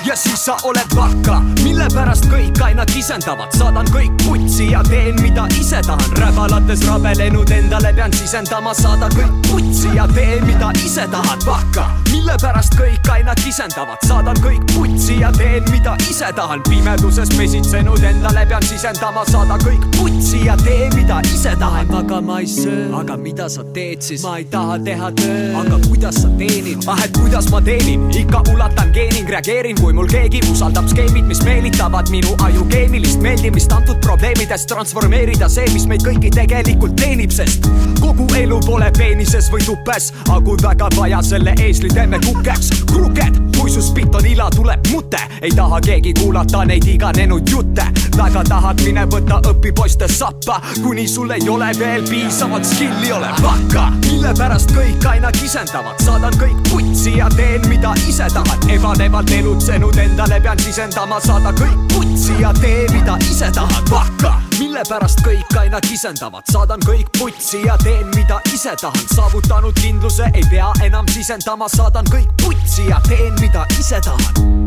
Ja 0.05 0.15
siis 0.15 0.43
sa 0.45 0.57
oled 0.69 0.93
vakka. 0.95 1.39
Mille 1.63 1.87
pärast 1.93 2.27
kõik 2.29 2.61
aina 2.61 2.85
kisendavad 2.85 3.55
saadan 3.57 3.89
kõik 3.93 4.13
putsi 4.21 4.69
ja 4.71 4.83
teen, 4.85 5.17
mida 5.21 5.47
ise 5.57 5.81
tahan. 5.87 6.13
Räbalates 6.21 6.85
rabelenud 6.85 7.51
endale 7.55 7.93
pean 7.97 8.13
sisendama. 8.13 8.73
Saadan 8.77 9.13
kõik 9.17 9.33
putsi 9.49 9.95
ja 9.95 10.05
teen, 10.13 10.45
mida 10.45 10.69
ise 10.83 11.07
tahad. 11.11 11.41
Vakka. 11.45 11.87
Mille 12.11 12.37
pärast 12.41 12.77
kõik 12.77 13.09
aina 13.11 13.33
kisendavad 13.41 14.05
saadan 14.05 14.37
kõik 14.45 14.61
putsi 14.75 15.19
ja 15.23 15.31
teen, 15.33 15.65
mida 15.71 15.97
ise 16.05 16.29
tahan. 16.37 16.61
Pimeduses 16.69 17.33
pesitsenud 17.33 18.05
endale 18.05 18.45
pean 18.45 18.69
sisendama. 18.69 19.25
Saadan 19.31 19.65
kõik 19.65 19.89
putsi 19.97 20.45
ja 20.45 20.57
teen, 20.61 20.93
mida 20.95 21.23
ise 21.33 21.57
tahan. 21.59 21.89
Magama 21.89 22.39
ei 22.45 22.51
söö. 22.53 22.91
Aga 23.01 23.17
mida 23.17 23.49
sa 23.49 23.65
teed 23.73 24.05
siis? 24.05 24.21
ma 24.25 24.34
ei 24.37 24.45
taha 24.51 24.79
teha 24.83 25.11
tööd. 25.15 25.53
aga 25.59 25.77
kuidas 25.87 26.15
sa 26.21 26.29
teenid? 26.39 26.83
ah, 26.87 26.99
et 27.05 27.11
kuidas 27.15 27.47
ma 27.51 27.61
teenin? 27.61 28.07
ikka 28.11 28.41
ulatan 28.53 28.91
geening, 28.95 29.29
reageerin, 29.29 29.77
kui 29.79 29.93
mul 29.93 30.09
keegi 30.11 30.41
usaldab 30.51 30.89
skeemid, 30.91 31.27
mis 31.29 31.41
meelitavad 31.45 32.09
minu 32.11 32.35
aju 32.43 32.65
keemilist 32.71 33.21
meeldimist 33.23 33.71
antud 33.71 33.99
probleemidest 34.03 34.67
transformeerida 34.71 35.49
see, 35.51 35.67
mis 35.73 35.85
meid 35.87 36.03
kõiki 36.05 36.31
tegelikult 36.35 36.97
teenib, 36.99 37.31
sest 37.35 37.69
kogu 38.01 38.27
elu 38.39 38.59
pole 38.65 38.89
peenises 38.97 39.51
või 39.53 39.63
tupes, 39.67 40.11
aga 40.25 40.41
kui 40.47 40.59
väga 40.63 40.89
vaja, 40.97 41.21
selle 41.23 41.55
eesli 41.61 41.93
teeme 41.93 42.19
kukeks. 42.25 42.71
kruked, 42.91 43.39
kui 43.59 43.71
su 43.71 43.83
spitt 43.85 44.15
on 44.15 44.25
ila, 44.25 44.49
tuleb 44.55 44.91
mute, 44.91 45.21
ei 45.41 45.53
taha 45.55 45.79
keegi 45.85 46.13
kuulata 46.19 46.65
neid 46.65 46.87
iganenud 46.87 47.47
jutte. 47.49 47.87
väga 48.17 48.43
tahad, 48.49 48.81
mine 48.83 49.05
võta 49.11 49.39
õpipoiste 49.51 50.09
sappa, 50.11 50.61
kuni 50.81 51.07
sul 51.07 51.31
ei 51.31 51.49
ole 51.49 51.71
veel 51.79 52.03
piisavat 52.09 52.65
skill'i 52.65 53.05
killi 53.05 53.11
ole 53.11 53.27
pakka, 53.41 53.91
mille 54.15 54.33
pärast 54.37 54.71
kõik 54.71 55.03
aina 55.09 55.29
kisendavad, 55.35 55.99
saadan 56.03 56.35
kõik 56.39 56.59
putsi 56.69 57.17
ja 57.17 57.27
teen, 57.35 57.61
mida 57.67 57.91
ise 58.07 58.27
tahan. 58.33 58.69
ebalevalt 58.71 59.31
elutsenud 59.31 59.97
endale 59.99 60.39
pean 60.41 60.59
sisendama, 60.59 61.19
saada 61.19 61.51
kõik 61.59 61.81
putsi 61.91 62.37
ja 62.39 62.53
tee, 62.61 62.85
mida 62.93 63.17
ise 63.27 63.51
tahan. 63.51 63.83
pakka, 63.89 64.31
mille 64.59 64.83
pärast 64.89 65.19
kõik 65.25 65.57
aina 65.59 65.81
kisendavad, 65.81 66.43
saadan 66.51 66.79
kõik 66.87 67.11
putsi 67.19 67.65
ja 67.65 67.77
teen, 67.83 68.07
mida 68.15 68.39
ise 68.53 68.75
tahan. 68.81 69.07
saavutanud 69.15 69.73
kindluse 69.81 70.29
ei 70.33 70.43
pea 70.49 70.71
enam 70.83 71.07
sisendama, 71.11 71.67
saadan 71.67 72.05
kõik 72.11 72.31
putsi 72.43 72.87
ja 72.89 73.01
teen, 73.07 73.33
mida 73.41 73.65
ise 73.79 73.99
tahan. 73.99 74.65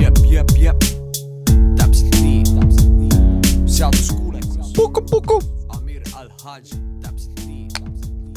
jep, 0.00 0.16
jep, 0.24 0.56
jep, 0.56 0.84
täpselt 1.76 2.16
nii, 2.20 2.42
täpselt 2.42 2.96
nii. 2.96 3.66
seaduskuulekus. 3.66 4.72
Puku, 4.76 5.00
puku. 5.10 5.63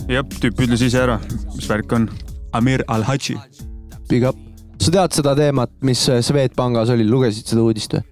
Jah, 0.07 0.23
tüüp 0.23 0.61
ütles 0.63 0.79
ise 0.85 1.01
ära, 1.03 1.17
mis 1.51 1.65
värk 1.67 1.91
on. 1.91 2.05
Amir 2.55 2.79
Al-Haji. 2.87 3.33
Big 4.07 4.23
up. 4.23 4.37
sa 4.79 4.91
tead 4.93 5.17
seda 5.17 5.33
teemat, 5.35 5.71
mis 5.83 5.99
Swedbankis 6.23 6.93
oli, 6.93 7.03
lugesid 7.03 7.49
seda 7.49 7.65
uudist 7.65 7.95
või? 7.97 8.03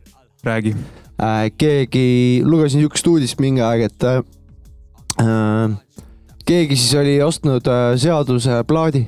räägi 0.43 0.73
äh,. 1.21 1.45
keegi, 1.57 2.41
lugesin 2.43 2.81
niisugust 2.81 3.07
uudist 3.07 3.39
mingi 3.39 3.63
aeg, 3.63 3.85
et 3.87 4.05
äh, 4.09 5.77
keegi 6.43 6.75
siis 6.75 6.97
oli 6.99 7.15
ostnud 7.23 7.69
äh, 7.71 7.93
seaduseplaadi. 8.01 9.05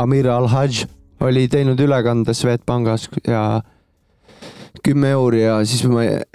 Amir 0.00 0.30
Al-Hajj 0.32 0.86
oli 1.20 1.48
teinud 1.52 1.80
ülekande 1.84 2.32
Swedbankis 2.34 3.10
ja 3.28 3.60
kümme 4.80 5.12
euri 5.18 5.44
ja 5.44 5.60
siis 5.68 5.84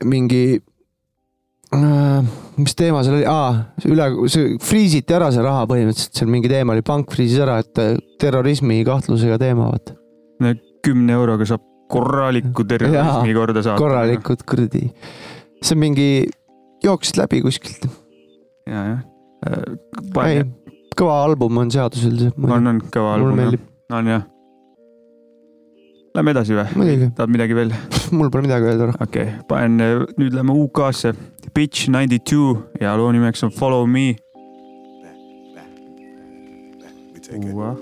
mingi 0.05 0.43
Äh, 0.57 0.76
mis 1.75 2.75
teema 2.79 3.01
seal 3.03 3.17
oli, 3.17 3.25
aa, 3.27 3.49
üle, 3.89 4.07
see 4.31 4.55
friisiti 4.63 5.15
ära 5.15 5.29
see 5.35 5.43
raha 5.43 5.65
põhimõtteliselt, 5.69 6.13
seal 6.15 6.29
mingi 6.31 6.51
teema 6.51 6.75
oli, 6.75 6.83
pank 6.85 7.11
friisis 7.11 7.41
ära, 7.43 7.57
et 7.63 7.81
äh, 7.83 7.97
terrorismi 8.21 8.79
kahtlusega 8.87 9.39
teema, 9.41 9.71
vaata. 9.73 9.97
kümne 10.85 11.17
euroga 11.17 11.47
saab 11.49 11.65
korraliku 11.91 12.63
terrorismi 12.67 13.35
korda 13.35 13.63
saada. 13.65 13.81
korralikud 13.81 14.45
kuradi, 14.47 14.85
see 15.59 15.75
on 15.75 15.83
mingi, 15.83 16.07
jooksid 16.85 17.19
läbi 17.19 17.43
kuskilt. 17.43 17.89
ja, 18.69 18.87
jah. 18.93 19.03
Äh, 19.47 20.31
ei, 20.31 20.47
kõva 20.97 21.19
album 21.27 21.59
on 21.65 21.73
seadus 21.73 22.07
üldiselt. 22.07 22.39
on, 22.47 22.73
on 22.73 22.81
kõva 22.93 23.17
album, 23.19 23.59
on 23.91 24.15
jah 24.15 24.25
Lähme 26.17 26.33
edasi 26.33 26.55
või? 26.57 27.09
tahad 27.13 27.29
midagi 27.29 27.53
veel? 27.53 27.73
mul 28.17 28.31
pole 28.33 28.47
midagi 28.47 28.65
öelda. 28.71 28.87
okei 28.95 29.27
okay., 29.27 29.33
panen, 29.49 30.07
nüüd 30.17 30.33
lähme 30.33 30.55
UK-sse. 30.63 31.11
Bitch 31.53 31.87
ninety 31.87 32.19
two 32.19 32.67
ja 32.81 32.95
loo 32.95 33.11
nimeks 33.11 33.43
on 33.43 33.51
Follow 33.51 33.85
me. 33.85 34.17
Wow. 37.29 37.77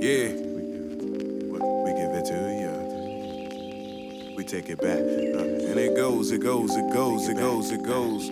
Yeah. 0.00 0.30
We 1.82 1.90
give 1.94 2.12
it 2.14 2.24
to 2.26 2.38
you. 2.62 2.74
We 4.36 4.42
take 4.44 4.68
it 4.68 4.80
back. 4.80 4.98
Uh, 4.98 5.70
and 5.70 5.78
it 5.78 5.94
goes, 5.96 6.30
it 6.32 6.40
goes, 6.40 6.74
it 6.76 6.92
goes, 6.92 7.28
it 7.28 7.36
goes, 7.36 7.70
it 7.70 7.82
goes. 7.84 8.28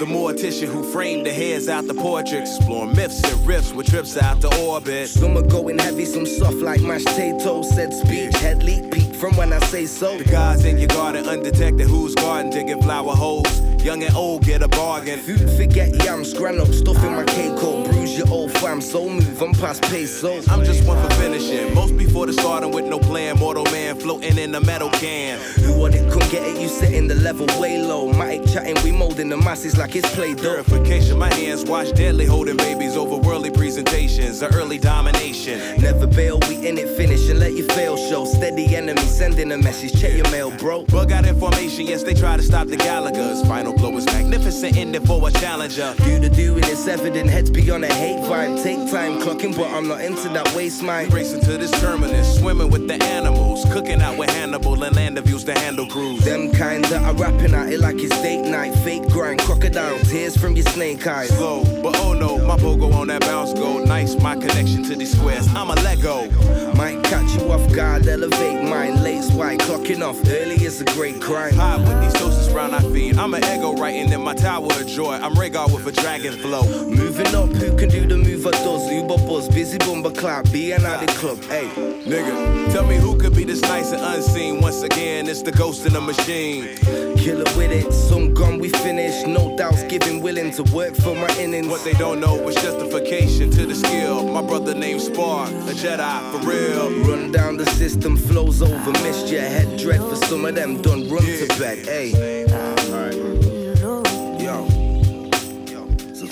The 0.00 0.06
mortician 0.06 0.68
who 0.68 0.82
framed 0.82 1.26
the 1.26 1.30
heads 1.30 1.68
out 1.68 1.86
the 1.86 1.92
portraits. 1.92 2.56
Exploring 2.56 2.96
myths 2.96 3.22
and 3.22 3.38
riffs 3.46 3.74
with 3.74 3.86
trips 3.86 4.16
out 4.16 4.40
to 4.40 4.48
orbit. 4.62 5.10
Some 5.10 5.36
are 5.36 5.42
going 5.42 5.78
heavy, 5.78 6.06
some 6.06 6.24
soft 6.24 6.56
like 6.56 6.80
mashed 6.80 7.04
potato. 7.04 7.60
Said 7.60 7.92
speech, 7.92 8.34
head 8.38 8.62
leak, 8.62 8.90
peak 8.90 9.14
from 9.14 9.36
when 9.36 9.52
I 9.52 9.58
say 9.58 9.84
so. 9.84 10.16
The 10.16 10.24
gods 10.24 10.64
in 10.64 10.78
your 10.78 10.88
garden 10.88 11.28
undetected. 11.28 11.86
who's 11.86 12.14
garden 12.14 12.50
digging 12.50 12.80
flower 12.80 13.14
holes? 13.14 13.69
Young 13.82 14.02
and 14.02 14.14
old 14.14 14.44
get 14.44 14.62
a 14.62 14.68
bargain. 14.68 15.18
Food 15.20 15.50
forget 15.56 15.88
yams, 16.04 16.34
grano, 16.34 16.64
stuff 16.66 17.02
in 17.02 17.12
my 17.12 17.24
cake 17.24 17.58
hole. 17.58 17.84
Bruise 17.84 18.18
your 18.18 18.28
old 18.28 18.52
fam, 18.52 18.80
so 18.80 19.08
move, 19.08 19.40
I'm 19.40 19.52
past 19.52 19.82
peso. 19.82 20.42
I'm 20.50 20.64
just 20.64 20.86
one 20.86 21.02
for 21.02 21.14
finishing. 21.14 21.74
Most 21.74 21.96
before 21.96 22.26
the 22.26 22.34
starting 22.34 22.72
with 22.72 22.84
no 22.84 22.98
plan. 22.98 23.38
Mortal 23.38 23.64
man 23.64 23.98
floating 23.98 24.36
in 24.36 24.54
a 24.54 24.60
metal 24.60 24.90
can. 24.90 25.38
Who 25.64 25.78
want 25.78 25.94
it? 25.94 26.12
Come 26.12 26.28
get 26.30 26.46
it, 26.46 26.60
you 26.60 26.68
setting 26.68 27.08
the 27.08 27.14
level 27.14 27.46
way 27.58 27.82
low. 27.82 28.12
Mic 28.12 28.44
chatting, 28.46 28.76
we 28.84 28.92
molding 28.92 29.30
the 29.30 29.38
masses 29.38 29.78
like 29.78 29.96
it's 29.96 30.14
play 30.14 30.34
doh. 30.34 30.62
Purification, 30.62 31.18
my 31.18 31.32
hands 31.32 31.64
wash 31.64 31.90
deadly, 31.92 32.26
holding 32.26 32.58
babies 32.58 32.96
over 32.96 33.16
worldly 33.16 33.50
presentations. 33.50 34.40
The 34.40 34.54
early 34.54 34.78
domination. 34.78 35.80
Never 35.80 36.06
bail, 36.06 36.38
we 36.48 36.68
in 36.68 36.76
it, 36.76 36.88
finish 36.98 37.30
and 37.30 37.38
let 37.38 37.54
you 37.54 37.66
fail 37.68 37.96
show. 37.96 38.26
Steady 38.26 38.76
enemy, 38.76 39.00
sending 39.00 39.52
a 39.52 39.56
message, 39.56 39.98
check 39.98 40.12
your 40.12 40.30
mail, 40.30 40.50
bro. 40.50 40.84
Bug 40.84 41.12
out 41.12 41.24
information, 41.24 41.86
yes, 41.86 42.02
they 42.02 42.12
try 42.12 42.36
to 42.36 42.42
stop 42.42 42.66
the 42.66 42.76
Gallagher's. 42.76 43.40
Final 43.46 43.69
blow 43.72 43.96
is 43.96 44.06
magnificent, 44.06 44.76
ending 44.76 45.04
for 45.04 45.26
a 45.26 45.30
challenger. 45.32 45.94
Do 45.98 46.18
the 46.18 46.28
doing, 46.28 46.64
it's 46.64 46.86
evident, 46.86 47.30
heads 47.30 47.50
beyond 47.50 47.84
a 47.84 47.92
hate 47.92 48.20
vibe. 48.20 48.62
Take 48.62 48.90
time 48.90 49.20
clocking, 49.20 49.56
but 49.56 49.70
I'm 49.70 49.88
not 49.88 50.00
into 50.00 50.28
that 50.30 50.54
waste 50.54 50.82
mind. 50.82 51.12
Racing 51.12 51.40
to 51.42 51.58
this 51.58 51.70
terminus, 51.80 52.38
swimming 52.38 52.70
with 52.70 52.88
the 52.88 53.02
animals. 53.04 53.64
Cooking 53.72 54.00
out 54.00 54.18
with 54.18 54.30
Hannibal 54.30 54.82
and 54.82 54.94
land 54.96 55.18
of 55.18 55.24
views 55.24 55.44
to 55.44 55.58
handle 55.58 55.86
crews. 55.86 56.24
Them 56.24 56.52
kind 56.52 56.84
that 56.86 57.02
are 57.02 57.14
rapping 57.14 57.54
at 57.54 57.72
it 57.72 57.80
like 57.80 57.96
it's 57.98 58.20
date 58.22 58.48
night. 58.48 58.74
Fake 58.84 59.06
grind, 59.08 59.40
crocodile, 59.40 59.98
tears 60.00 60.36
from 60.36 60.54
your 60.56 60.66
snake 60.66 61.06
eyes. 61.06 61.28
Slow, 61.28 61.64
but 61.82 61.96
oh 61.98 62.12
no, 62.12 62.38
my 62.46 62.56
pogo 62.56 62.92
on 62.94 63.08
that 63.08 63.20
bounce 63.22 63.52
go. 63.54 63.84
Nice, 63.84 64.16
my 64.16 64.34
connection 64.34 64.82
to 64.84 64.96
these 64.96 65.16
squares, 65.16 65.46
I'm 65.54 65.70
a 65.70 65.74
Lego. 65.82 66.30
Might 66.74 67.02
catch 67.04 67.34
you 67.36 67.50
off 67.52 67.72
guard, 67.74 68.06
elevate 68.06 68.62
mine. 68.62 69.02
Lace 69.02 69.30
white, 69.32 69.60
clocking 69.60 70.02
off 70.02 70.16
early 70.26 70.56
is 70.64 70.80
a 70.80 70.84
great 70.96 71.20
crime. 71.20 71.54
High 71.54 71.78
with 71.78 72.00
these 72.02 72.14
toasts 72.14 72.48
round 72.52 72.74
I 72.74 72.80
feed. 72.92 73.16
I'm 73.16 73.34
an 73.34 73.44
ego 73.60 73.74
writing 73.74 74.10
in 74.12 74.22
my 74.22 74.34
tower 74.34 74.66
of 74.66 74.86
joy. 74.86 75.12
I'm 75.12 75.34
Rhaegar 75.34 75.72
with 75.72 75.86
a 75.86 75.92
dragon 75.92 76.32
flow. 76.32 76.62
Moving 76.88 77.34
up, 77.34 77.50
who 77.50 77.76
can 77.76 77.88
do 77.90 78.06
the 78.06 78.16
move 78.16 78.46
I 78.46 78.50
does? 78.52 78.80
Bumper 78.90 79.26
buzz, 79.26 79.48
busy 79.48 79.78
bumper 79.78 80.10
clock, 80.10 80.50
being 80.50 80.84
out 80.84 81.00
the 81.00 81.06
club. 81.18 81.38
Hey, 81.44 81.68
Nigga, 82.04 82.72
tell 82.72 82.86
me 82.86 82.96
who 82.96 83.18
could 83.18 83.34
be 83.34 83.44
this 83.44 83.60
nice 83.62 83.92
and 83.92 84.02
unseen. 84.02 84.60
Once 84.60 84.82
again, 84.82 85.28
it's 85.28 85.42
the 85.42 85.52
ghost 85.52 85.86
in 85.86 85.92
the 85.92 86.00
machine. 86.00 86.76
killer 87.16 87.44
with 87.56 87.72
it, 87.72 87.92
some 87.92 88.32
gun 88.32 88.58
we 88.58 88.70
finish. 88.70 89.26
No 89.26 89.56
doubts, 89.56 89.82
giving 89.84 90.22
willing 90.22 90.50
to 90.52 90.62
work 90.74 90.94
for 90.94 91.14
my 91.14 91.28
innings. 91.38 91.68
What 91.68 91.84
they 91.84 91.92
don't 91.94 92.20
know 92.20 92.34
was 92.34 92.54
justification 92.54 93.50
to 93.50 93.66
the 93.66 93.74
skill. 93.74 94.26
My 94.26 94.42
brother 94.42 94.74
named 94.74 95.02
Spark, 95.02 95.50
a 95.50 95.74
Jedi 95.82 96.32
for 96.32 96.48
real. 96.48 96.90
Run 97.04 97.30
down 97.32 97.56
the 97.56 97.66
system, 97.66 98.16
flows 98.16 98.62
over, 98.62 98.92
missed 99.02 99.28
your 99.28 99.42
head 99.42 99.78
dread 99.78 100.00
for 100.00 100.16
some 100.16 100.44
of 100.44 100.54
them 100.54 100.80
done 100.82 101.08
run 101.10 101.22
to 101.22 101.46
bed. 101.58 101.78
Hey, 101.86 102.46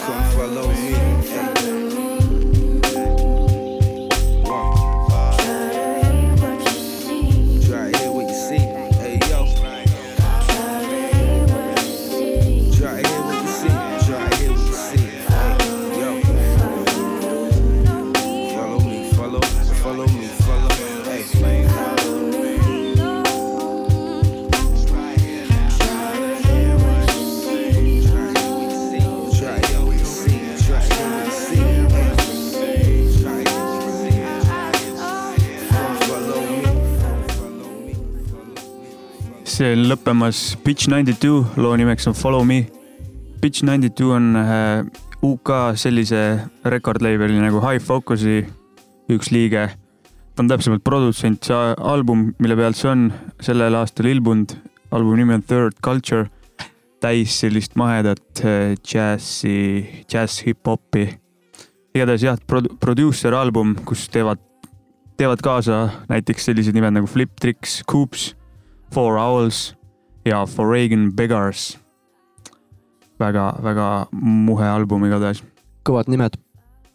come 0.08 0.24
follow 0.30 0.68
me. 0.72 1.57
Lõppemas 39.58 40.54
Pitch 40.62 40.86
ninety 40.86 41.16
two, 41.18 41.42
loo 41.58 41.74
nimeks 41.74 42.06
on 42.06 42.14
Follow 42.14 42.44
me. 42.46 42.68
Pitch 43.42 43.64
ninety 43.66 43.90
two 43.90 44.12
on 44.14 44.36
äh, 44.36 44.84
UK 45.24 45.74
sellise 45.74 46.20
record 46.64 47.02
label'i 47.02 47.40
nagu 47.42 47.58
High 47.64 47.82
Focusi 47.82 48.44
üks 49.10 49.32
liige. 49.34 49.68
ta 50.34 50.44
on 50.44 50.48
täpsemalt 50.48 50.84
produtsent, 50.86 51.42
see 51.42 51.74
album, 51.82 52.36
mille 52.38 52.54
pealt 52.54 52.78
see 52.78 52.90
on 52.92 53.08
sellel 53.42 53.74
aastal 53.74 54.06
ilmunud, 54.06 54.54
albumi 54.94 55.24
nimi 55.24 55.34
on 55.34 55.42
Third 55.42 55.80
Culture, 55.82 56.28
täis 57.02 57.34
sellist 57.42 57.74
mahedat 57.74 58.44
äh, 58.46 58.76
džässi, 58.78 60.04
džäss 60.06 60.44
hip-hopi. 60.46 61.08
igatahes 61.98 62.22
jah, 62.22 62.38
produ-, 62.46 62.76
producer 62.78 63.34
album, 63.34 63.74
kus 63.82 64.06
teevad, 64.06 64.38
teevad 65.18 65.42
kaasa 65.42 65.88
näiteks 66.06 66.46
sellised 66.46 66.78
nimed 66.78 66.94
nagu 66.94 67.10
Flip 67.10 67.34
Tricks, 67.40 67.82
Coops 67.90 68.37
Four 68.92 69.18
Owls 69.18 69.76
ja 70.24 70.46
Foreign 70.46 71.12
Beggars 71.16 71.78
väga,. 73.18 73.54
väga-väga 73.62 74.06
muhe 74.12 74.68
album 74.68 75.04
igatahes, 75.04 75.42
kõvad 75.84 76.08
nimed. 76.08 76.38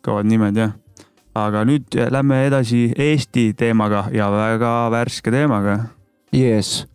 kõvad 0.06 0.30
nimed 0.30 0.58
jah. 0.58 0.74
aga 1.36 1.66
nüüd 1.66 1.96
lähme 2.12 2.46
edasi 2.48 2.94
Eesti 2.98 3.54
teemaga 3.58 4.08
ja 4.14 4.30
väga 4.32 4.90
värske 4.94 5.32
teemaga. 5.32 5.80
Yes 6.34 6.88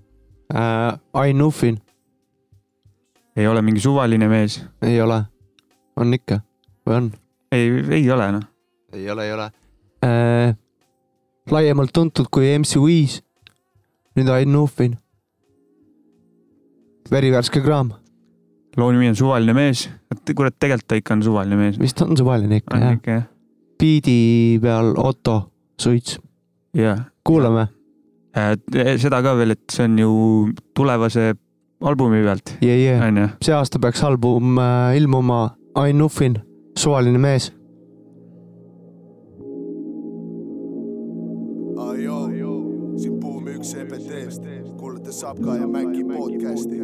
äh,. 0.54 0.98
Ain 1.12 1.38
Nuffin 1.38 1.78
ei 3.36 3.46
ole 3.46 3.62
mingi 3.62 3.80
suvaline 3.80 4.28
mees, 4.28 4.58
ei 4.82 5.00
ole, 5.00 5.22
on 5.96 6.14
ikka 6.14 6.40
või 6.86 6.96
on? 6.96 7.10
ei, 7.52 7.68
ei 8.00 8.10
ole 8.10 8.32
noh. 8.34 8.46
ei 8.92 9.10
ole, 9.10 9.26
ei 9.26 9.32
ole 9.32 9.46
äh,. 10.04 10.56
laiemalt 11.50 11.92
tuntud 11.94 12.26
kui 12.34 12.50
MC 12.58 12.80
Wheeze, 12.82 13.22
nüüd 14.18 14.30
Ain 14.34 14.50
Nuffin. 14.52 14.96
verivärske 17.08 17.62
kraam, 17.64 17.94
loo 18.76 18.90
nimi 18.92 19.08
on 19.08 19.16
Suvaline 19.16 19.54
mees, 19.56 19.86
kurat, 20.36 20.56
tegelikult 20.60 20.88
ta 20.90 20.98
ikka 20.98 21.14
on 21.16 21.22
suvaline 21.24 21.56
mees. 21.56 21.78
vist 21.80 22.02
on 22.04 22.16
suvaline 22.18 22.58
ikka 22.60 22.80
jah. 22.82 22.98
jah, 23.06 23.22
biidi 23.80 24.58
peal 24.62 24.92
Otto 25.00 25.38
Suits, 25.80 26.18
kuulame. 27.24 27.68
seda 29.00 29.22
ka 29.24 29.36
veel, 29.38 29.56
et 29.56 29.64
see 29.72 29.86
on 29.88 29.98
ju 30.02 30.10
tulevase 30.76 31.30
albumi 31.80 32.20
pealt, 32.26 32.58
see 32.60 33.54
aasta 33.54 33.80
peaks 33.80 34.04
album 34.04 34.58
äh, 34.58 34.98
ilmuma 34.98 35.46
Ain 35.78 35.98
Nuffin, 35.98 36.36
suvaline 36.76 37.22
mees. 37.22 37.52
Sapka 45.18 45.56
ja 45.56 45.66
Mäki 45.68 46.04
podcasti, 46.04 46.76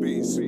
peace. 0.00 0.42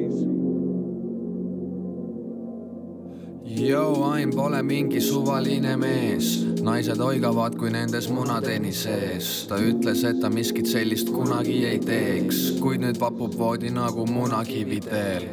Joo, 3.44 4.04
Ain 4.04 4.30
pole 4.30 4.62
mingi 4.62 5.00
suvaline 5.00 5.76
mees, 5.76 6.46
naised 6.62 6.98
oigavad, 7.00 7.54
kui 7.54 7.70
nendes 7.70 8.08
munatenni 8.10 8.72
sees. 8.72 9.46
ta 9.46 9.54
ütles, 9.62 10.02
et 10.04 10.18
ta 10.20 10.30
miskit 10.30 10.66
sellist 10.66 11.12
kunagi 11.14 11.60
ei 11.66 11.78
teeks, 11.78 12.58
kuid 12.58 12.82
nüüd 12.82 12.98
vapub 12.98 13.38
voodi 13.38 13.70
nagu 13.70 14.06
munakivi 14.06 14.80
teel. 14.80 15.30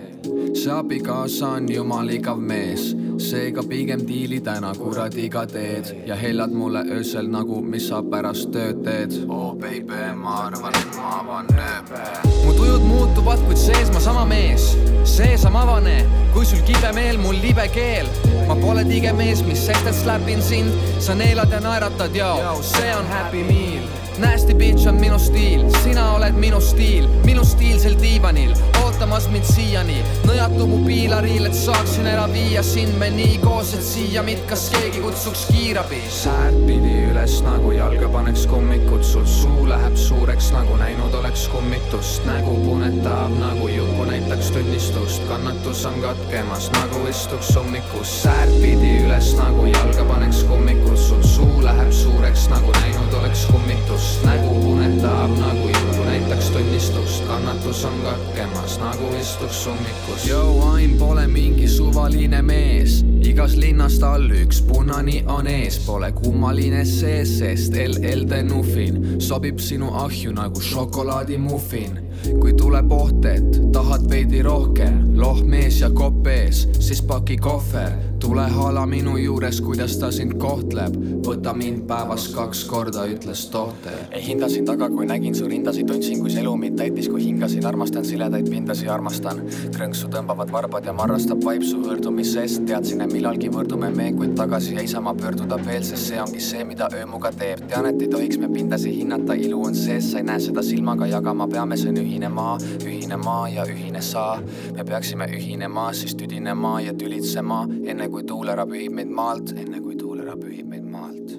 see 0.54 0.72
abikaasa 0.72 1.56
on 1.58 1.74
jumal 1.74 2.10
igav 2.10 2.38
mees, 2.38 2.94
seega 3.20 3.64
pigem 3.64 4.02
diili 4.08 4.40
täna 4.44 4.74
kuradiga 4.76 5.46
teed 5.48 5.92
ja 6.08 6.16
hellad 6.16 6.52
mulle 6.52 6.82
öösel 6.92 7.28
nagu, 7.32 7.62
mis 7.62 7.88
sa 7.90 8.02
pärast 8.04 8.52
tööd 8.52 8.82
teed. 8.84 9.16
oh 9.30 9.54
baby, 9.56 10.02
ma 10.16 10.36
arvan, 10.48 10.76
et 10.80 10.98
ma 10.98 11.12
avan 11.20 11.50
nööpe. 11.56 12.04
mu 12.46 12.54
tujud 12.58 12.88
muutuvad, 12.90 13.44
kuid 13.48 13.62
sees 13.62 13.92
ma 13.94 14.04
sama 14.04 14.26
mees, 14.30 14.72
sees 15.08 15.46
am 15.46 15.56
avane, 15.60 15.98
kui 16.34 16.46
sul 16.46 16.64
kibe 16.68 16.92
meel, 16.98 17.20
mul 17.22 17.40
libe 17.42 17.68
keel. 17.74 18.10
ma 18.50 18.58
pole 18.60 18.84
tige 18.90 19.14
mees, 19.14 19.44
mis 19.48 19.66
sest, 19.68 19.88
et 19.88 19.96
släpin 20.04 20.44
sind, 20.44 20.74
sa 21.00 21.16
neelad 21.16 21.52
ja 21.52 21.64
naeratad 21.64 22.16
ja 22.16 22.34
see 22.62 22.92
on 22.96 23.08
happy 23.14 23.44
meal. 23.48 23.95
Nasty 24.18 24.54
bitch 24.54 24.88
on 24.88 24.96
minu 24.96 25.18
stiil, 25.20 25.66
sina 25.84 26.06
oled 26.16 26.38
minu 26.40 26.62
stiil, 26.64 27.08
minu 27.26 27.44
stiilsel 27.44 27.98
diivanil, 28.00 28.54
ootamas 28.86 29.26
mind 29.28 29.44
siiani. 29.50 29.98
nõjatu 30.24 30.68
mu 30.70 30.78
piilariil, 30.86 31.50
et 31.50 31.58
saaksin 31.58 32.08
ära 32.08 32.24
viia 32.32 32.64
sind 32.64 32.96
me 33.00 33.10
nii 33.12 33.42
koos, 33.44 33.74
et 33.76 33.84
siia 33.84 34.24
mind 34.24 34.46
kas 34.48 34.70
keegi 34.72 35.02
kutsuks 35.04 35.46
kiirabi. 35.52 36.00
säärt 36.08 36.62
pidi 36.68 36.94
üles 37.10 37.42
nagu 37.44 37.74
jalga 37.76 38.08
paneks 38.14 38.46
kummikud, 38.48 39.04
sul 39.04 39.26
suu 39.28 39.68
läheb 39.68 39.98
suureks 40.00 40.52
nagu 40.56 40.78
näinud 40.80 41.14
oleks 41.20 41.48
kummitust, 41.52 42.24
nägu 42.26 42.56
punetab 42.64 43.36
nagu 43.40 43.68
juku 43.68 44.08
näitaks 44.12 44.52
tunnistust, 44.56 45.28
kannatus 45.28 45.86
on 45.92 46.00
katkemas 46.06 46.72
nagu 46.80 47.04
istuks 47.10 47.52
ummikus, 47.60 48.16
säärt 48.24 48.56
pidi 48.64 48.96
üles 49.04 49.34
nagu 49.42 49.68
jalga 49.68 50.08
paneks 50.14 50.44
kummikud, 50.48 50.98
sul 50.98 51.24
suu 51.36 51.64
läheb 51.68 51.92
suureks 51.92 52.48
nagu 52.54 52.72
näinud 52.80 53.20
oleks 53.20 53.46
kummitust, 53.52 54.05
nägu 54.26 54.62
punetab 54.62 55.32
nagu 55.40 55.68
jutu 55.68 56.04
näitaks 56.06 56.50
tunnistust, 56.50 57.28
kannatus 57.28 57.86
on 57.86 57.94
katkemas 58.04 58.80
nagu 58.80 59.16
istuks 59.22 59.68
ummikus. 59.68 60.28
Joe 60.28 60.74
Ain 60.74 60.98
pole 61.00 61.28
mingi 61.28 61.68
suvaline 61.68 62.42
mees, 62.42 63.06
igas 63.26 63.56
linnas 63.56 64.00
tal 64.00 64.30
üks 64.32 64.62
punani 64.68 65.24
on 65.28 65.48
ees, 65.48 65.80
pole 65.86 66.12
kummaline 66.12 66.86
sees, 66.86 67.38
sest 67.40 67.76
LL 67.76 68.26
Denufin 68.30 69.22
sobib 69.22 69.60
sinu 69.60 69.94
ahju 70.06 70.34
nagu 70.36 70.62
šokolaadimuffin. 70.62 72.02
kui 72.40 72.54
tuleb 72.58 72.92
oht, 72.92 73.26
et 73.26 73.58
tahad 73.74 74.06
veidi 74.10 74.42
rohkem, 74.42 75.02
lohmees 75.20 75.82
ja 75.82 75.90
kopp 75.94 76.28
ees, 76.28 76.45
siis 76.86 77.02
paki 77.02 77.38
kohver, 77.38 77.92
tule 78.20 78.44
hala 78.50 78.86
minu 78.86 79.18
juures, 79.18 79.58
kuidas 79.62 79.96
ta 79.98 80.12
sind 80.14 80.36
kohtleb, 80.38 80.94
võta 81.26 81.54
mind 81.58 81.88
päevas 81.90 82.28
kaks 82.34 82.60
korda, 82.70 83.08
ütles 83.10 83.48
tohter. 83.50 83.96
ei 84.12 84.22
hindasin 84.28 84.68
taga, 84.68 84.90
kui 84.94 85.08
nägin 85.10 85.34
su 85.36 85.48
rindasid, 85.50 85.88
tundsin, 85.90 86.20
kui 86.22 86.30
see 86.30 86.44
elu 86.44 86.54
mind 86.62 86.78
täitis, 86.78 87.08
kui 87.10 87.24
hingasin, 87.24 87.66
armastan 87.66 88.06
siledaid 88.06 88.50
pindasi, 88.50 88.86
armastan. 88.90 89.42
trõnksu 89.74 90.12
tõmbavad 90.14 90.52
varbad 90.54 90.86
ja 90.86 90.94
marrastab 90.94 91.42
vaip 91.46 91.66
su 91.66 91.80
hõõrdumisest, 91.82 92.68
teadsin, 92.70 93.02
et 93.02 93.14
millalgi 93.14 93.50
võrdume 93.50 93.90
me, 93.96 94.12
kuid 94.20 94.38
tagasi 94.38 94.78
ei 94.78 94.88
saa 94.88 95.02
ma 95.02 95.16
pöörduda 95.18 95.58
veel, 95.66 95.82
sest 95.84 96.12
see 96.12 96.22
ongi 96.22 96.44
see, 96.50 96.64
mida 96.70 96.92
öömuga 96.94 97.34
teeb. 97.34 97.66
tean, 97.66 97.90
et 97.90 98.02
ei 98.02 98.12
tohiks 98.14 98.38
me 98.38 98.52
pindasi 98.54 98.94
hinnata, 99.00 99.34
ilu 99.34 99.64
on 99.66 99.74
sees, 99.76 100.12
sa 100.12 100.22
ei 100.22 100.30
näe 100.30 100.46
seda 100.50 100.62
silmaga 100.62 101.10
jagama, 101.10 101.50
peame, 101.50 101.82
see 101.82 101.90
on 101.90 101.98
ühine 102.06 102.30
maa, 102.30 102.60
ühine 102.86 103.18
maa 103.18 103.50
ja 103.50 103.66
ühine 103.66 104.06
saa. 104.06 104.38
me 104.78 104.86
peaksime 104.86 105.26
ühinema, 105.34 105.90
siis 105.94 106.14
tüdinema 106.16 106.75
ema 106.76 106.82
ja 106.82 106.94
tülitsema, 106.94 107.62
enne 107.88 108.10
kui 108.12 108.26
tuulera 108.28 108.66
pühib 108.68 108.92
meid 108.98 109.12
maalt, 109.16 109.54
enne 109.56 109.80
kui 109.80 109.96
tuulera 109.96 110.34
pühib 110.36 110.68
meid 110.68 110.84
maalt. 110.84 111.30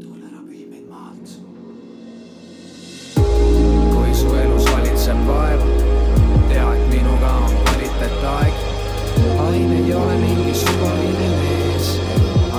tuulera 0.00 0.40
pühib 0.46 0.70
meid 0.72 0.86
maalt. 0.88 1.34
kui 3.92 4.14
su 4.16 4.30
elus 4.40 4.64
valitseb 4.70 5.20
vaev, 5.28 5.66
tea, 6.48 6.68
et 6.76 6.86
minuga 6.94 7.32
on 7.42 7.52
kvaliteetaeg. 7.66 8.62
ain 9.44 9.74
ei 9.80 9.92
ole 9.94 10.14
mingi 10.22 10.54
suvaline 10.62 11.28
mees, 11.34 11.90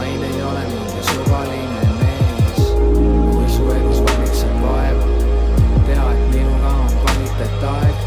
ain 0.02 0.28
ei 0.30 0.44
ole 0.52 0.68
mingi 0.76 1.08
suvaline 1.10 1.88
mees. 2.04 2.62
kui 3.32 3.50
su 3.56 3.72
elus 3.80 4.04
valitseb 4.10 4.62
vaev, 4.68 5.02
tea, 5.90 6.06
et 6.12 6.30
minuga 6.36 6.76
on 6.84 6.94
kvaliteetaeg 7.02 8.06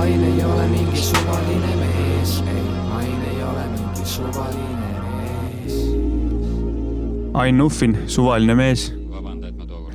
aine 0.00 0.32
ei 0.32 0.44
ole 0.44 0.66
mingi 0.72 1.02
suvaline 1.02 1.76
mees, 1.82 2.42
ei 2.56 2.83
Ain 7.34 7.60
Uffin, 7.62 7.96
suvaline 8.06 8.54
mees. 8.54 8.92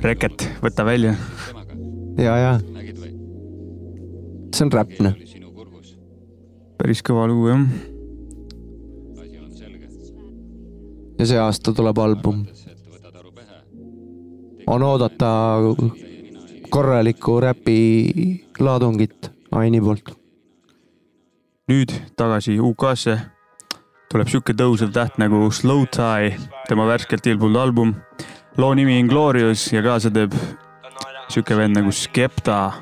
reket, 0.02 0.44
võta 0.60 0.84
välja. 0.84 1.14
ja, 2.18 2.34
ja. 2.36 2.50
see 4.52 4.66
on 4.66 4.72
räpne. 4.72 5.14
päris 6.76 7.00
kõva 7.04 7.24
lugu, 7.32 7.48
jah. 7.48 7.64
ja 11.18 11.30
see 11.32 11.40
aasta 11.40 11.72
tuleb 11.72 11.98
album. 12.04 12.44
on 14.66 14.82
oodata 14.82 15.32
korralikku 16.68 17.40
räpi 17.40 17.80
laadungit 18.60 19.32
Aini 19.50 19.80
poolt. 19.80 20.12
nüüd 21.72 22.00
tagasi 22.16 22.60
UK-sse 22.60 23.39
tuleb 24.10 24.26
sihuke 24.26 24.50
tõusev 24.58 24.88
täht 24.90 25.20
nagu 25.22 25.38
Slow 25.54 25.84
Tie, 25.94 26.32
tema 26.66 26.82
värskelt 26.88 27.28
ilmunud 27.30 27.60
album. 27.60 27.92
loo 28.58 28.74
nimi 28.74 28.98
Inglorious 28.98 29.72
ja 29.72 29.82
kaasa 29.82 30.10
teeb 30.10 30.34
sihuke 31.30 31.56
vend 31.56 31.76
nagu 31.78 31.92
Skepta, 31.94 32.72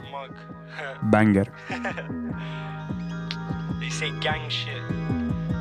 bänger 1.13 1.51
They 3.81 3.91
say 3.91 4.11
gang 4.21 4.49
shit, 4.49 4.83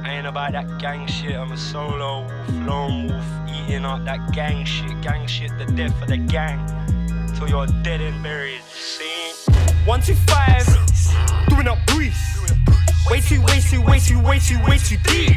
I 0.06 0.16
ain't 0.16 0.28
about 0.28 0.54
that 0.54 0.80
gang 0.80 1.06
shit, 1.06 1.36
I 1.36 1.44
m 1.44 1.52
a 1.52 1.58
solo 1.58 2.24
wolf, 2.24 2.32
lone 2.66 3.12
wolf, 3.12 3.28
eating 3.52 3.84
up 3.84 4.06
that 4.06 4.32
gang 4.32 4.64
shit, 4.64 4.96
gang 5.04 5.28
shit 5.28 5.52
the 5.60 5.66
death 5.76 6.02
of 6.02 6.08
the 6.08 6.18
gang, 6.18 6.64
till 7.36 7.50
you 7.50 7.60
are 7.60 7.68
dead 7.84 8.00
and 8.00 8.24
buried, 8.24 8.64
see? 8.72 9.34
One, 9.86 10.00
two, 10.00 10.16
five, 10.32 10.64
doing 11.50 11.68
up 11.68 11.78
breeze. 11.88 12.16
Way 13.10 13.22
too, 13.22 13.42
way 13.42 13.60
too, 13.62 13.82
way 13.82 14.00
too, 14.00 14.20
way 14.20 14.38
too, 14.40 14.60
way 14.66 14.78
too 14.78 14.98
deep. 15.04 15.32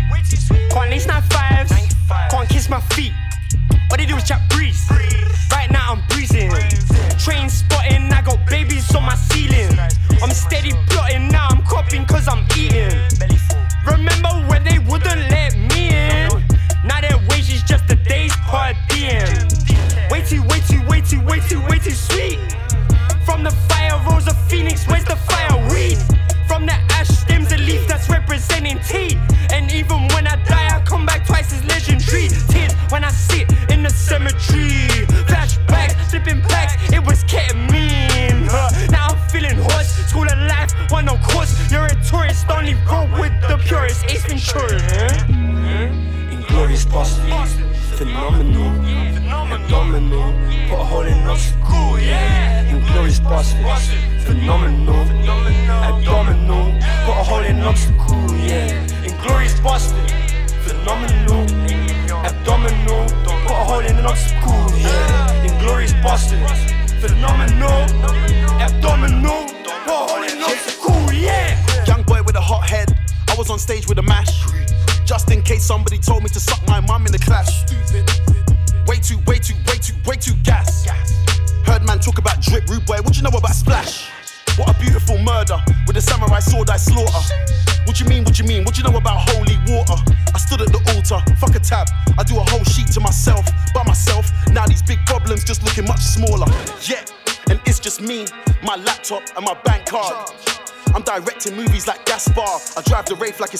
Can't 0.71 0.91
lace 0.91 1.07
95s, 1.07 1.71
can't 2.31 2.49
kiss 2.49 2.69
my 2.69 2.81
feet. 2.81 3.13
What 3.89 3.99
they 3.99 4.07
do 4.07 4.17
is 4.17 4.25
chat 4.25 4.41
breeze. 4.51 4.91
Right 5.53 5.71
now 5.71 5.95
I'm 5.95 6.03
breezing. 6.09 6.51
Train 7.19 7.49
spotting, 7.49 8.13
I 8.13 8.23
got 8.23 8.45
babies 8.47 8.93
on 8.95 9.05
my 9.05 9.15
ceiling. 9.15 9.79
I'm 10.21 10.31
steady 10.31 10.73
plotting 10.89 11.29
now. 11.29 11.50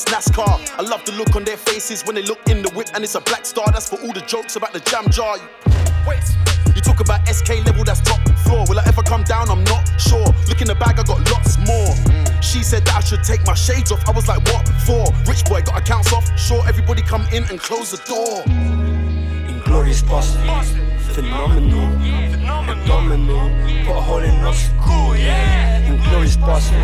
it's 0.01 0.13
NASCAR. 0.13 0.79
I 0.79 0.83
love 0.83 1.05
the 1.05 1.13
look 1.13 1.35
on 1.37 1.45
their 1.45 1.57
faces 1.57 2.05
when 2.05 2.15
they 2.15 2.23
look 2.23 2.39
in 2.49 2.63
the 2.63 2.71
whip, 2.71 2.89
and 2.95 3.05
it's 3.05 3.15
a 3.15 3.21
black 3.21 3.45
star. 3.45 3.67
That's 3.73 3.89
for 3.89 4.01
all 4.01 4.13
the 4.13 4.21
jokes 4.23 4.57
about 4.57 4.73
the 4.73 4.81
jam 4.81 5.11
jar. 5.11 5.37
Wait. 6.07 6.23
You 6.75 6.81
talk 6.81 7.01
about 7.01 7.27
SK 7.29 7.67
level, 7.67 7.85
that's 7.85 8.01
top 8.01 8.21
floor. 8.47 8.65
Will 8.69 8.79
I 8.79 8.85
ever 8.87 9.03
come 9.03 9.25
down? 9.25 9.51
I'm 9.51 9.65
not 9.65 9.85
sure. 10.01 10.25
Look 10.49 10.61
in 10.61 10.69
the 10.69 10.75
bag, 10.75 10.99
I 10.99 11.03
got 11.03 11.21
lots 11.31 11.59
more. 11.59 11.93
She 12.41 12.63
said 12.63 12.85
that 12.87 12.97
I 12.97 13.01
should 13.01 13.25
take 13.25 13.45
my 13.45 13.55
shades 13.55 13.93
off. 13.93 14.09
I 14.09 14.13
was 14.13 14.29
like, 14.29 14.43
what 14.47 14.69
for? 14.87 15.05
Rich 15.29 15.45
boy 15.47 15.63
got 15.63 15.79
accounts 15.79 16.13
off. 16.13 16.27
Sure, 16.39 16.63
everybody 16.69 17.03
come 17.03 17.27
in 17.33 17.45
and 17.51 17.59
close 17.59 17.91
the 17.91 18.01
door. 18.07 18.45
Inglorious 19.49 20.03
boss, 20.03 20.37
phenomenal, 21.13 21.91
phenomenal. 22.67 23.51
Put 23.85 23.97
a 23.97 24.01
hole 24.01 24.23
in 24.23 24.35
us, 24.47 24.71
cool 24.81 25.00
espaço. 26.31 26.75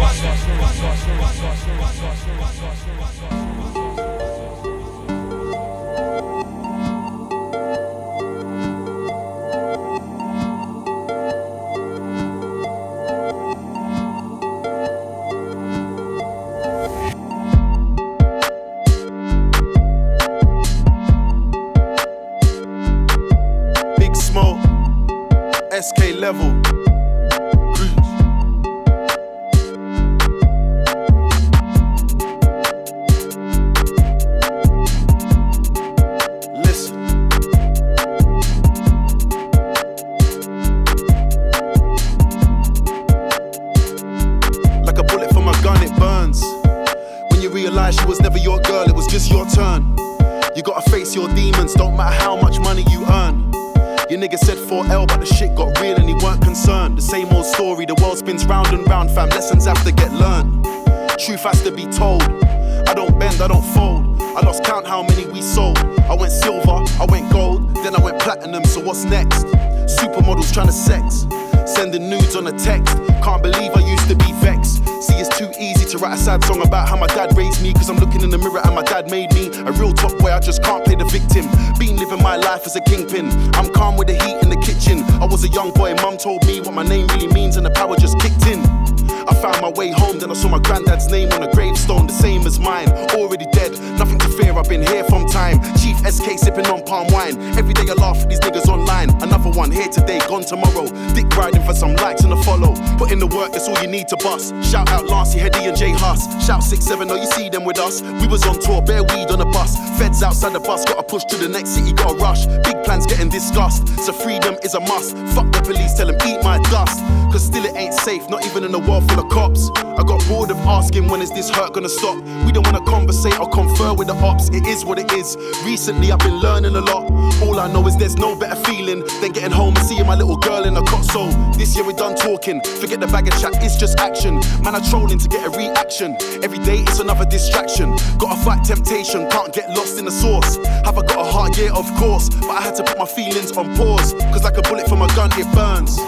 Need 104.06 104.18
to 104.18 104.24
bust. 104.24 104.54
Shout 104.62 104.88
out 104.90 105.06
Lancey, 105.06 105.40
Heady, 105.40 105.66
and 105.66 105.76
J 105.76 105.90
Hus. 105.90 106.30
Shout 106.46 106.62
6-7, 106.62 107.10
oh 107.10 107.16
you 107.16 107.26
see 107.32 107.48
them 107.48 107.64
with 107.64 107.78
us. 107.78 108.02
We 108.02 108.28
was 108.28 108.46
on 108.46 108.60
tour, 108.60 108.80
bare 108.80 109.02
weed 109.02 109.32
on 109.34 109.40
the 109.40 109.46
bus. 109.46 109.74
Feds 109.98 110.22
outside 110.22 110.52
the 110.52 110.60
bus, 110.60 110.84
gotta 110.84 111.02
push 111.02 111.24
to 111.24 111.36
the 111.36 111.48
next 111.48 111.70
city, 111.70 111.92
gotta 111.92 112.14
rush. 112.14 112.46
Big 112.62 112.78
plans 112.84 113.04
getting 113.06 113.28
discussed, 113.28 113.82
It's 113.98 114.06
so 114.06 114.12
freedom 114.12 114.45
is 114.66 114.74
a 114.74 114.80
must. 114.80 115.16
Fuck 115.34 115.52
the 115.52 115.62
police, 115.62 115.94
tell 115.94 116.08
them 116.08 116.18
eat 116.26 116.42
my 116.42 116.58
dust. 116.74 116.98
Cause 117.30 117.44
still 117.44 117.64
it 117.64 117.76
ain't 117.76 117.94
safe, 117.94 118.28
not 118.28 118.44
even 118.44 118.64
in 118.64 118.74
a 118.74 118.78
world 118.78 119.08
full 119.08 119.24
of 119.24 119.30
cops. 119.30 119.70
I 119.76 120.02
got 120.02 120.26
bored 120.26 120.50
of 120.50 120.58
asking 120.58 121.08
when 121.08 121.22
is 121.22 121.30
this 121.30 121.48
hurt 121.48 121.72
gonna 121.72 121.88
stop. 121.88 122.16
We 122.44 122.50
don't 122.50 122.66
wanna 122.66 122.84
conversate 122.84 123.38
or 123.38 123.48
confer 123.48 123.94
with 123.94 124.08
the 124.08 124.14
ops, 124.14 124.48
it 124.48 124.66
is 124.66 124.84
what 124.84 124.98
it 124.98 125.12
is. 125.12 125.36
Recently 125.64 126.10
I've 126.10 126.18
been 126.18 126.40
learning 126.40 126.74
a 126.74 126.80
lot. 126.80 127.04
All 127.42 127.60
I 127.60 127.70
know 127.72 127.86
is 127.86 127.96
there's 127.96 128.16
no 128.16 128.34
better 128.34 128.56
feeling 128.56 129.04
than 129.20 129.32
getting 129.32 129.52
home 129.52 129.76
and 129.76 129.86
seeing 129.86 130.06
my 130.06 130.16
little 130.16 130.36
girl 130.36 130.64
in 130.64 130.76
a 130.76 130.82
cot. 130.82 131.04
So 131.04 131.28
this 131.56 131.76
year 131.76 131.86
we're 131.86 131.92
done 131.92 132.16
talking, 132.16 132.60
forget 132.80 132.98
the 132.98 133.06
bag 133.06 133.28
of 133.28 133.38
chat, 133.40 133.52
it's 133.62 133.76
just 133.76 134.00
action. 134.00 134.40
Man, 134.62 134.74
I'm 134.74 134.84
trolling 134.84 135.18
to 135.18 135.28
get 135.28 135.46
a 135.46 135.50
reaction. 135.50 136.16
Every 136.42 136.58
day 136.58 136.78
it's 136.80 136.98
another 136.98 137.24
distraction. 137.24 137.94
Gotta 138.18 138.40
fight 138.42 138.64
temptation, 138.64 139.28
can't 139.30 139.52
get 139.54 139.70
lost 139.70 139.98
in 139.98 140.06
the 140.06 140.10
source. 140.10 140.56
Have 140.84 140.98
I 140.98 141.02
got 141.06 141.20
a 141.20 141.30
heart? 141.30 141.56
Yeah, 141.56 141.70
of 141.76 141.86
course. 141.94 142.30
But 142.30 142.50
I 142.50 142.62
had 142.62 142.74
to 142.76 142.82
put 142.82 142.98
my 142.98 143.06
feelings 143.06 143.52
on 143.52 143.76
pause. 143.76 144.14
Cause 144.32 144.42
like 144.42 144.55
a 144.58 144.62
bullet 144.62 144.88
from 144.88 145.02
a 145.02 145.08
gun, 145.08 145.30
it 145.34 145.46
burns. 145.54 145.98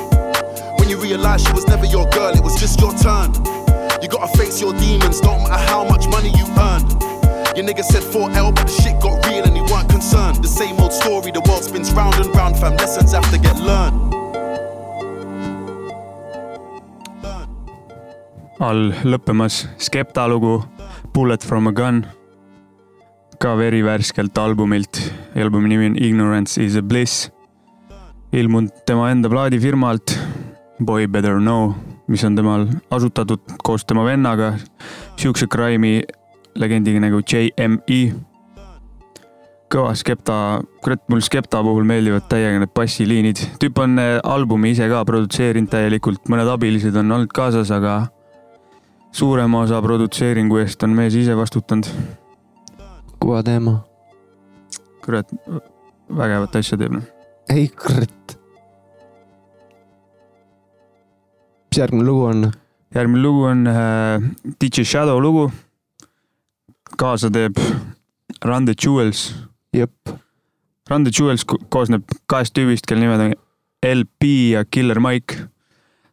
When 0.79 0.89
you 0.89 0.97
realize 1.01 1.45
she 1.45 1.53
was 1.53 1.67
never 1.67 1.87
your 1.87 2.09
girl, 2.11 2.35
it 2.35 2.43
was 2.43 2.59
just 2.59 2.81
your 2.81 2.93
turn. 2.95 3.33
You 4.03 4.09
gotta 4.09 4.31
face 4.39 4.61
your 4.61 4.73
demons, 4.75 5.21
don't 5.21 5.43
matter 5.43 5.63
how 5.71 5.85
much 5.85 6.07
money 6.09 6.31
you 6.37 6.47
earn. 6.57 6.83
Your 7.57 7.67
nigga 7.67 7.83
said 7.83 8.03
4L, 8.03 8.55
but 8.55 8.67
the 8.67 8.73
shit 8.83 9.01
got 9.01 9.27
real 9.27 9.45
and 9.45 9.57
he 9.57 9.63
weren't 9.63 9.89
concerned. 9.91 10.43
The 10.43 10.49
same 10.49 10.79
old 10.79 10.93
story, 10.93 11.31
the 11.33 11.41
world 11.49 11.65
spins 11.65 11.93
round 11.93 12.15
and 12.15 12.35
round, 12.35 12.57
fam. 12.59 12.77
Lessons 12.77 13.13
have 13.13 13.29
to 13.31 13.39
get 13.39 13.57
learned. 13.59 14.09
all 18.61 18.93
lõppemas 19.05 19.69
Skepta 19.79 20.27
lugu 20.29 20.63
Bullet 21.15 21.45
from 21.45 21.67
a 21.67 21.73
gun. 21.73 22.07
ka 23.39 23.55
verivärskelt 23.57 24.39
albumilt, 24.39 25.13
albumi 25.35 25.69
nimi 25.69 25.87
on 25.87 25.97
Ignorance 25.97 26.59
is 26.59 26.77
a 26.77 26.83
bliss. 26.83 27.31
Ilmunud 28.33 28.71
tema 28.87 29.11
enda 29.11 29.29
plaadifirmalt 29.29 30.19
Boy 30.85 31.07
Better 31.09 31.39
Know, 31.39 31.73
mis 32.07 32.25
on 32.25 32.37
temal 32.37 32.67
asutatud 32.91 33.41
koos 33.65 33.85
tema 33.85 34.05
vennaga, 34.05 34.53
siukse 35.17 35.49
crime'i 35.51 36.03
legendiga 36.59 37.01
nagu 37.03 37.23
JME. 37.23 38.01
kõva 39.69 39.93
Skepta, 40.01 40.63
kurat, 40.81 41.03
mul 41.13 41.21
Skepta 41.21 41.61
puhul 41.61 41.85
meeldivad 41.85 42.25
täiega 42.31 42.61
need 42.61 42.73
bassiliinid. 42.75 43.43
tüüp 43.61 43.83
on 43.83 43.99
eh, 43.99 44.21
albumi 44.25 44.71
ise 44.73 44.89
ka 44.89 45.05
produtseerinud 45.05 45.69
täielikult, 45.69 46.29
mõned 46.29 46.49
abilised 46.49 46.97
on 46.97 47.13
olnud 47.13 47.35
kaasas, 47.35 47.71
aga 47.71 48.07
suurema 49.13 49.61
osa 49.67 49.83
produtseeringu 49.83 50.63
eest 50.63 50.83
on 50.83 50.97
mees 50.97 51.15
ise 51.15 51.37
vastutanud. 51.37 51.91
kõva 53.21 53.43
teema. 53.45 53.81
kurat, 55.05 55.31
vägevat 56.09 56.57
asja 56.57 56.79
teeb 56.79 56.93
noh. 56.93 57.18
Ei 57.51 57.69
kurat. 57.69 58.39
mis 61.69 61.79
järgmine 61.79 62.05
lugu 62.07 62.25
on? 62.25 62.53
järgmine 62.95 63.23
lugu 63.23 63.43
on 63.51 63.67
äh, 63.67 64.23
DJ 64.61 64.83
Shadow 64.85 65.21
lugu. 65.23 65.51
kaasa 66.99 67.31
teeb 67.31 67.59
Run 68.45 68.65
the 68.67 68.75
Jewels. 68.85 69.35
jep. 69.75 69.93
Run 70.91 71.05
the 71.05 71.11
Jewels 71.19 71.45
ko- 71.45 71.59
koosneb 71.69 72.05
kahest 72.27 72.55
tüübist, 72.55 72.87
kelle 72.87 73.01
nimed 73.05 73.21
on 73.21 73.35
LP 73.85 74.25
ja 74.53 74.65
Killer 74.65 75.01
Mike. 75.01 75.49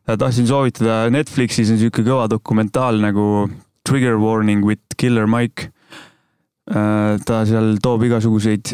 tahtsin 0.05 0.47
soovitada, 0.47 1.09
Netflixis 1.09 1.71
on 1.71 1.77
sihuke 1.81 2.03
kõva 2.05 2.27
dokumentaal 2.29 2.99
nagu 3.01 3.49
Trigger 3.87 4.17
Warning 4.21 4.65
with 4.65 4.81
Killer 4.97 5.27
Mike. 5.27 5.71
Ta 6.65 7.43
seal 7.45 7.75
toob 7.81 8.07
igasuguseid 8.07 8.71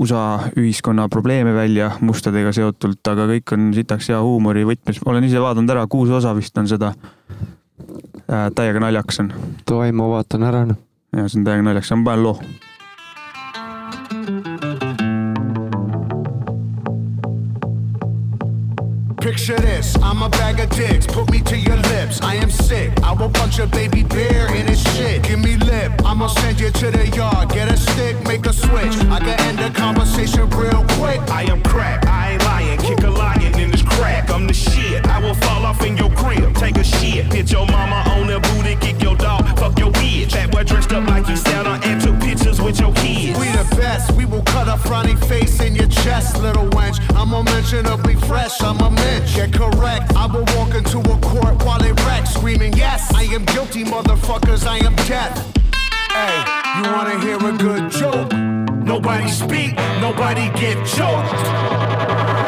USA 0.00 0.22
ühiskonna 0.56 1.08
probleeme 1.12 1.52
välja 1.52 1.90
mustadega 2.00 2.54
seotult, 2.56 3.02
aga 3.12 3.26
kõik 3.28 3.52
on 3.52 3.66
sitaks 3.76 4.08
hea 4.08 4.20
huumori 4.24 4.64
võtmes. 4.64 5.02
olen 5.04 5.28
ise 5.28 5.42
vaadanud 5.42 5.74
ära, 5.74 5.84
kuus 5.86 6.08
osa 6.08 6.32
vist 6.36 6.56
on 6.58 6.68
seda. 6.68 6.94
täiega 8.28 8.80
naljakas 8.80 9.20
on. 9.20 9.32
Davai, 9.68 9.92
ma 9.92 10.08
vaatan 10.08 10.48
ära 10.48 10.64
noh. 10.72 10.80
ja 11.12 11.28
see 11.28 11.42
on 11.42 11.44
täiega 11.44 11.68
naljakas, 11.68 11.92
ma 11.96 12.10
panen 12.12 12.24
loo. 12.24 12.40
Picture 19.48 19.66
this, 19.66 19.96
I'm 20.02 20.20
a 20.20 20.28
bag 20.28 20.60
of 20.60 20.68
dicks, 20.68 21.06
put 21.06 21.30
me 21.30 21.40
to 21.40 21.56
your 21.56 21.76
lips. 21.76 22.20
I 22.20 22.34
am 22.34 22.50
sick, 22.50 22.92
I 23.02 23.14
will 23.14 23.30
punch 23.30 23.58
a 23.58 23.66
baby 23.66 24.02
bear 24.02 24.54
in 24.54 24.66
his 24.66 24.82
shit. 24.92 25.22
Give 25.22 25.38
me 25.38 25.56
lip, 25.56 25.90
I'ma 26.04 26.26
send 26.26 26.60
you 26.60 26.70
to 26.70 26.90
the 26.90 27.08
yard. 27.16 27.48
Get 27.48 27.72
a 27.72 27.76
stick, 27.78 28.22
make 28.26 28.44
a 28.44 28.52
switch. 28.52 28.94
I 29.08 29.20
can 29.20 29.40
end 29.48 29.58
the 29.58 29.70
conversation 29.70 30.50
real 30.50 30.84
quick. 30.98 31.20
I 31.30 31.44
am 31.44 31.62
crack, 31.62 32.06
I 32.06 32.32
ain't 32.32 32.44
lying. 32.44 32.78
Kick 32.80 33.00
a 33.04 33.10
lion 33.10 33.58
in 33.58 33.70
this 33.70 33.77
crack. 33.98 34.30
I'm 34.30 34.46
the 34.46 34.54
shit. 34.54 35.06
I 35.06 35.18
will 35.20 35.34
fall 35.34 35.66
off 35.66 35.84
in 35.84 35.96
your 35.96 36.10
crib, 36.10 36.54
take 36.54 36.76
a 36.76 36.84
shit. 36.84 37.32
Hit 37.32 37.50
your 37.50 37.66
mama 37.66 37.98
on 38.14 38.26
the 38.26 38.38
booty, 38.40 38.76
kick 38.76 39.02
your 39.02 39.16
dog, 39.16 39.44
fuck 39.58 39.78
your 39.78 39.90
bitch. 39.92 40.32
That 40.32 40.50
boy 40.50 40.64
dressed 40.64 40.92
up 40.92 41.06
like 41.08 41.26
you 41.28 41.36
on 41.66 41.82
and 41.82 42.00
took 42.00 42.18
pictures 42.20 42.60
with 42.60 42.78
your 42.80 42.92
kids. 42.94 43.38
We 43.38 43.46
the 43.48 43.66
best, 43.76 44.12
we 44.12 44.24
will 44.24 44.42
cut 44.42 44.68
a 44.68 44.76
frowny 44.86 45.16
face 45.26 45.60
in 45.60 45.74
your 45.74 45.88
chest, 45.88 46.40
little 46.40 46.68
wench. 46.70 46.98
I'm 47.16 47.32
unmentionably 47.32 48.14
fresh, 48.14 48.60
I'm 48.62 48.78
a 48.80 48.90
mensch. 48.90 49.34
Get 49.34 49.52
correct, 49.52 50.14
I 50.14 50.26
will 50.26 50.46
walk 50.56 50.74
into 50.74 50.98
a 50.98 51.16
court 51.18 51.62
while 51.64 51.82
it 51.82 51.98
wrecks, 52.04 52.34
screaming, 52.34 52.72
Yes, 52.74 53.12
I 53.14 53.24
am 53.24 53.44
guilty, 53.46 53.84
motherfuckers, 53.84 54.66
I 54.66 54.78
am 54.78 54.94
death. 55.10 55.34
Hey, 56.12 56.36
you 56.78 56.84
wanna 56.92 57.18
hear 57.20 57.36
a 57.36 57.52
good 57.56 57.90
joke? 57.90 58.32
Nobody 58.88 59.28
speak, 59.28 59.74
nobody 60.00 60.48
get 60.58 60.76
choked. 60.86 62.47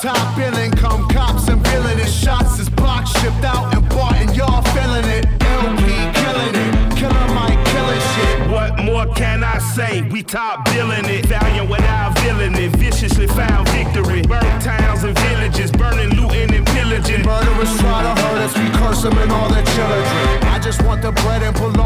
Top 0.00 0.36
billing, 0.36 0.72
come 0.72 1.08
cops 1.08 1.48
and 1.48 1.64
villainous 1.66 2.12
shots 2.12 2.58
is 2.58 2.68
block 2.68 3.06
shipped 3.06 3.44
out 3.44 3.72
and 3.74 3.88
bought 3.90 4.14
and 4.16 4.34
y'all 4.34 4.62
feeling 4.74 5.04
it. 5.04 5.26
El-P 5.42 5.82
killing 6.18 6.54
it. 6.54 6.96
Killer 6.96 7.28
Mike 7.34 7.62
killing 7.66 8.02
shit. 8.14 8.50
What 8.50 8.78
more 8.82 9.06
can 9.14 9.44
I 9.44 9.58
say? 9.58 10.02
We 10.02 10.22
top 10.22 10.64
billing 10.64 11.04
it. 11.04 11.26
Valiant 11.26 11.70
without 11.70 12.18
villain 12.20 12.54
it. 12.56 12.74
Viciously 12.76 13.28
found 13.28 13.68
victory. 13.68 14.22
Burnt 14.22 14.62
towns 14.62 15.04
and 15.04 15.16
villages. 15.18 15.70
Burning, 15.70 16.10
looting, 16.20 16.52
and 16.52 16.66
pillaging. 16.66 17.22
Murderers 17.24 17.78
try 17.78 18.02
to 18.02 18.22
hurt 18.22 18.38
us, 18.42 18.56
we 18.58 18.68
curse 18.78 19.02
them 19.02 19.16
and 19.18 19.30
all 19.30 19.48
their 19.50 19.64
children. 19.64 20.04
I 20.50 20.58
just 20.58 20.82
want 20.82 21.02
the 21.02 21.12
bread 21.12 21.42
and 21.42 21.54
bologna 21.54 21.81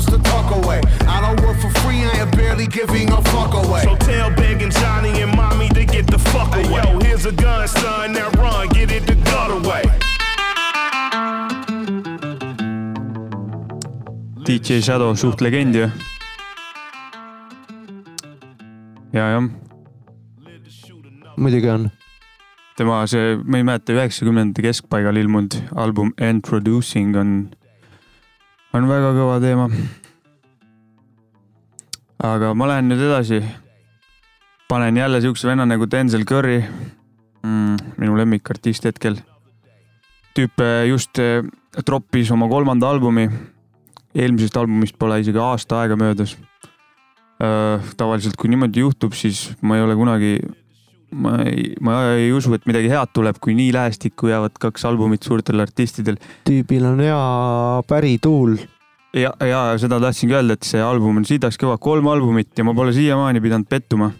bundles 0.00 0.24
to 0.24 0.30
tuck 0.30 0.64
away. 0.64 0.80
I 1.06 1.20
don't 1.20 1.40
work 1.46 1.58
for 1.60 1.70
free, 1.80 2.04
I 2.04 2.18
am 2.20 2.30
barely 2.30 2.66
giving 2.66 3.10
a 3.12 3.22
fuck 3.22 3.54
away. 3.54 3.82
So 3.82 3.96
tell 3.96 4.30
Big 4.30 4.62
and 4.62 4.72
Johnny 4.72 5.22
and 5.22 5.36
Mommy 5.36 5.68
to 5.70 5.84
get 5.84 6.06
the 6.06 6.18
fuck 6.18 6.54
away. 6.54 7.66
son, 7.66 8.12
now 8.12 8.30
run, 8.30 8.68
get 8.68 8.90
it 8.90 9.06
the 9.06 9.14
gutter 9.14 9.68
way. 9.68 9.84
DJ 14.44 14.82
Shadow 14.82 15.14
suht 15.14 15.40
legend 15.40 15.74
ju. 15.74 15.90
ja, 19.12 19.30
jah, 19.30 19.48
muidugi 21.36 21.68
on. 21.68 21.90
tema 22.76 23.06
see, 23.06 23.36
ma 23.44 23.58
ei 23.58 23.64
mäleta, 23.64 23.92
üheksakümnendate 23.92 24.62
keskpaigal 24.62 25.16
ilmunud 25.16 25.54
album 25.76 26.12
Introducing 26.16 27.16
on, 27.16 27.50
on 28.76 28.86
väga 28.86 29.10
kõva 29.16 29.38
teema. 29.42 29.66
aga 32.20 32.52
ma 32.54 32.68
lähen 32.70 32.90
nüüd 32.90 33.02
edasi. 33.02 33.40
panen 34.68 34.96
jälle 34.96 35.20
siukse 35.20 35.48
venna 35.48 35.66
nagu 35.66 35.86
Denzel 35.90 36.24
Curry 36.24 36.60
mm,, 37.42 37.76
minu 37.98 38.16
lemmikartist 38.16 38.84
hetkel. 38.84 39.18
tüüp 40.34 40.62
eh, 40.62 40.86
just 40.88 41.18
eh, 41.18 41.42
troppis 41.84 42.30
oma 42.30 42.48
kolmanda 42.48 42.90
albumi. 42.90 43.28
eelmisest 44.14 44.56
albumist 44.56 44.98
pole 44.98 45.20
isegi 45.20 45.38
aasta 45.38 45.82
aega 45.82 45.96
möödas. 45.96 46.36
tavaliselt, 47.96 48.36
kui 48.36 48.50
niimoodi 48.52 48.82
juhtub, 48.82 49.14
siis 49.16 49.54
ma 49.62 49.78
ei 49.78 49.82
ole 49.82 49.94
kunagi 49.96 50.34
ma 51.12 51.36
ei, 51.46 51.74
ma 51.80 51.96
ei 52.14 52.30
usu, 52.32 52.52
et 52.54 52.66
midagi 52.68 52.90
head 52.92 53.12
tuleb, 53.16 53.38
kui 53.42 53.54
nii 53.58 53.72
lähestikku 53.74 54.30
jäävad 54.30 54.58
kaks 54.60 54.84
albumit 54.88 55.26
suurtel 55.26 55.62
artistidel. 55.62 56.18
tüübil 56.48 56.86
on 56.86 57.00
hea 57.04 57.20
pärituul. 57.88 58.56
ja, 59.16 59.32
ja 59.44 59.62
seda 59.78 60.00
tahtsingi 60.00 60.36
öelda, 60.36 60.58
et 60.58 60.66
see 60.66 60.82
album 60.82 61.22
on 61.22 61.28
sitaks 61.28 61.58
kõva, 61.60 61.78
kolm 61.78 62.10
albumit 62.12 62.52
ja 62.58 62.64
ma 62.64 62.74
pole 62.74 62.94
siiamaani 62.96 63.40
pidanud 63.40 63.68
pettuma. 63.68 64.10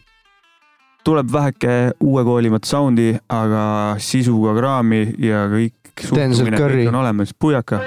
tuleb 1.04 1.32
väheke 1.32 1.76
uuekoolimat 2.00 2.64
soundi, 2.64 3.14
aga 3.28 3.96
sisuga 3.98 4.54
kraami 4.58 5.06
ja 5.18 5.46
kõik 5.48 5.74
Denzel 6.00 6.34
suhtumine 6.34 6.56
Curry. 6.56 6.86
on 6.88 6.94
olemas, 6.94 7.34
pujaka. 7.38 7.80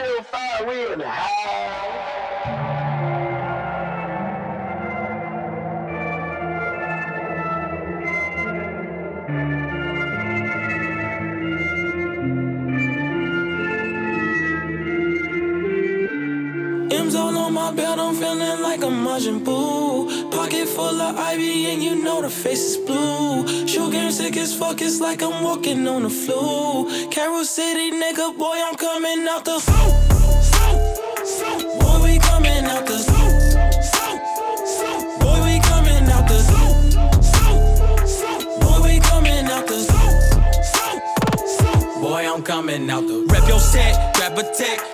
My 17.64 17.72
belt, 17.72 18.00
I'm 18.00 18.16
feeling 18.16 18.62
like 18.62 18.82
a 18.82 18.92
Majin 19.06 19.40
Buu. 19.46 20.32
Pocket 20.32 20.68
full 20.68 21.02
of 21.02 21.18
ivy, 21.18 21.72
and 21.72 21.82
you 21.82 21.96
know 22.04 22.22
the 22.22 22.30
face 22.30 22.64
is 22.72 22.78
blue. 22.78 23.48
Shoe 23.68 23.90
game 23.92 24.12
sick 24.12 24.36
as 24.38 24.54
fuck, 24.54 24.82
it's 24.82 25.00
like 25.00 25.22
I'm 25.24 25.44
walking 25.44 25.88
on 25.88 26.04
the 26.04 26.10
flu. 26.10 27.10
Carol 27.10 27.46
City, 27.46 27.92
nigga, 27.92 28.38
boy, 28.38 28.58
I'm 28.68 28.76
coming 28.76 29.26
out 29.34 29.46
the. 29.46 29.58
Boy, 31.80 31.98
we 32.06 32.20
coming 32.20 32.66
out 32.74 32.86
the. 32.86 32.98
Boy, 35.22 35.40
we 35.46 35.60
coming 35.70 36.06
out 36.16 36.26
the. 36.32 36.40
Boy, 38.62 38.80
we 38.86 39.00
coming 39.00 39.46
out 39.56 39.68
the. 39.68 39.80
Boy, 42.02 42.24
I'm 42.32 42.44
coming 42.44 42.90
out 42.90 43.08
the. 43.08 43.26
Rep 43.32 43.48
your 43.48 43.60
set, 43.60 44.13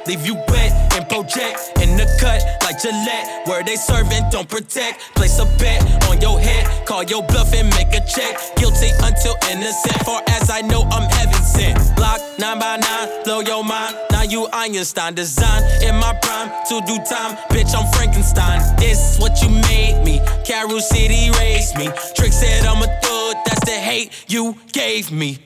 leave 0.08 0.26
you 0.26 0.36
wet 0.48 0.72
and 0.96 1.08
project 1.08 1.72
in 1.82 1.96
the 1.96 2.06
cut 2.20 2.42
like 2.64 2.82
Gillette. 2.82 3.48
Where 3.48 3.64
they 3.64 3.76
serving, 3.76 4.30
don't 4.32 4.50
protect. 4.50 5.00
Place 5.16 5.40
a 5.40 5.46
bet 5.58 5.82
on 6.10 6.20
your 6.22 6.40
head, 6.40 6.86
call 6.86 7.04
your 7.04 7.24
bluff 7.24 7.54
and 7.54 7.70
make 7.72 7.94
a 7.94 8.06
check. 8.06 8.38
Guilty 8.58 8.90
until 9.04 9.36
innocent. 9.52 10.04
Far 10.06 10.22
as 10.28 10.50
I 10.50 10.62
know, 10.62 10.84
I'm 10.92 11.10
heaven 11.10 11.42
sent. 11.44 11.96
Block 11.96 12.20
nine 12.40 12.60
by 12.60 12.78
nine, 12.78 13.24
blow 13.24 13.40
your 13.42 13.64
mind. 13.64 13.96
Now 14.12 14.24
you 14.24 14.48
Einstein 14.52 15.14
design 15.14 15.64
in 15.82 15.96
my 15.96 16.14
prime 16.22 16.50
to 16.70 16.82
do 16.86 16.98
time. 17.06 17.38
Bitch, 17.50 17.74
I'm 17.76 17.92
Frankenstein. 17.94 18.60
This 18.78 19.14
is 19.14 19.20
what 19.20 19.42
you 19.42 19.50
made 19.50 20.04
me. 20.04 20.22
Carol 20.46 20.82
City 20.82 21.32
raised 21.40 21.78
me. 21.78 21.90
Trick 22.16 22.34
said 22.34 22.66
I'm 22.66 22.82
a 22.82 22.88
thug. 23.02 23.36
That's 23.46 23.66
the 23.66 23.72
hate 23.72 24.12
you 24.28 24.58
gave 24.74 25.12
me. 25.12 25.40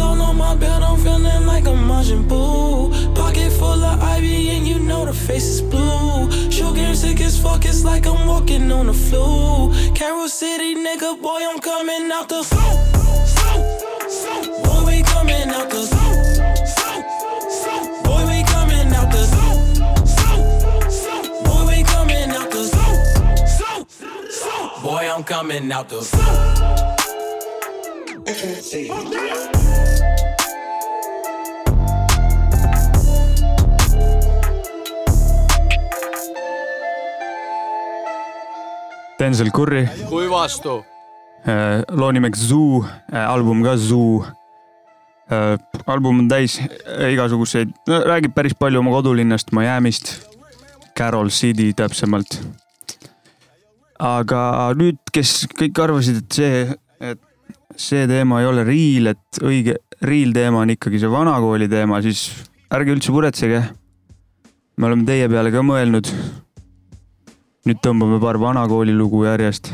All 0.00 0.20
on 0.22 0.36
my 0.36 0.54
belt, 0.56 0.82
I'm 0.82 0.98
feeling 0.98 1.46
like 1.46 1.64
a 1.66 1.76
Majin 1.90 2.24
Buu. 2.26 3.14
Pocket 3.14 3.52
full 3.52 3.84
of 3.84 4.02
ivy, 4.02 4.50
and 4.50 4.66
you 4.66 4.78
know 4.78 5.04
the 5.04 5.12
face 5.12 5.44
is 5.44 5.62
blue. 5.62 6.28
Game 6.74 6.94
sick 6.94 7.20
as 7.20 7.36
fuck, 7.38 7.64
it's 7.64 7.84
like 7.84 8.06
I'm 8.06 8.26
walking 8.28 8.70
on 8.70 8.86
the 8.86 8.92
flu. 8.92 9.72
Carol 9.92 10.28
City, 10.28 10.74
nigga, 10.76 11.20
boy, 11.20 11.40
I'm 11.42 11.58
coming 11.58 12.10
out 12.12 12.28
the. 12.28 12.42
Boy, 14.64 14.84
we 14.86 15.02
coming 15.02 15.50
out 15.50 15.68
the. 15.68 15.86
Boy, 18.04 18.24
we 18.28 18.42
coming 18.44 18.94
out 18.94 19.10
the. 19.10 19.26
Boy, 21.44 21.64
we 21.66 21.82
coming 21.82 22.30
out 22.30 22.50
the. 22.50 22.62
Boy, 24.82 25.10
I'm 25.12 25.24
coming 25.24 25.72
out 25.72 25.88
the. 25.88 26.00
Denzel 39.20 39.50
Curry, 39.52 39.82
kui 40.08 40.30
vastu. 40.32 40.78
loo 41.92 42.08
nimega 42.16 42.38
Zoo, 42.40 42.80
album 43.12 43.60
ka 43.62 43.74
Zoo. 43.76 44.24
album 45.86 46.22
on 46.22 46.28
täis 46.30 46.56
igasuguseid, 47.10 47.74
räägib 47.86 48.32
päris 48.32 48.56
palju 48.56 48.80
oma 48.80 48.94
kodulinnast 48.94 49.52
Miami'st, 49.52 50.14
Carol 50.96 51.28
City 51.28 51.68
täpsemalt. 51.76 52.38
aga 54.00 54.72
nüüd, 54.80 55.02
kes 55.12 55.44
kõik 55.52 55.84
arvasid, 55.84 56.22
et 56.24 56.40
see, 56.40 56.64
et 57.12 57.20
see 57.76 58.08
teema 58.08 58.40
ei 58.40 58.48
ole 58.48 58.64
real, 58.64 59.12
et 59.12 59.42
õige 59.44 59.76
real 60.00 60.32
teema 60.32 60.64
on 60.64 60.72
ikkagi 60.72 61.02
see 61.02 61.12
vanakooli 61.12 61.68
teema, 61.68 62.00
siis 62.00 62.30
ärge 62.72 62.96
üldse 62.96 63.12
muretsege. 63.12 63.66
me 64.80 64.88
oleme 64.88 65.04
teie 65.04 65.28
peale 65.28 65.52
ka 65.52 65.60
mõelnud. 65.60 66.08
Nüüd 67.66 67.80
tõmbame 67.84 68.20
paar 68.22 68.38
vanakooli 68.40 68.92
lugu 68.96 69.24
järjest. 69.26 69.72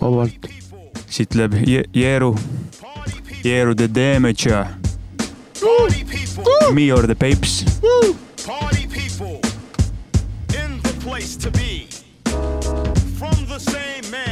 vabalt. 0.00 0.48
siit 1.08 1.34
läheb 1.34 1.54
Je- 1.66 1.84
Jeeru, 1.94 2.34
Jeeru 3.44 3.74
the 3.74 3.88
Damager. 3.88 4.66
Me 6.72 6.90
or 6.92 7.06
the 7.06 7.14
Papes. 7.14 7.64
Party 8.46 8.86
people 8.88 9.40
in 10.58 10.80
the 10.82 10.92
place 11.04 11.36
to 11.38 11.50
be. 11.50 11.86
From 13.18 13.46
the 13.46 13.58
same 13.58 14.10
man 14.10 14.23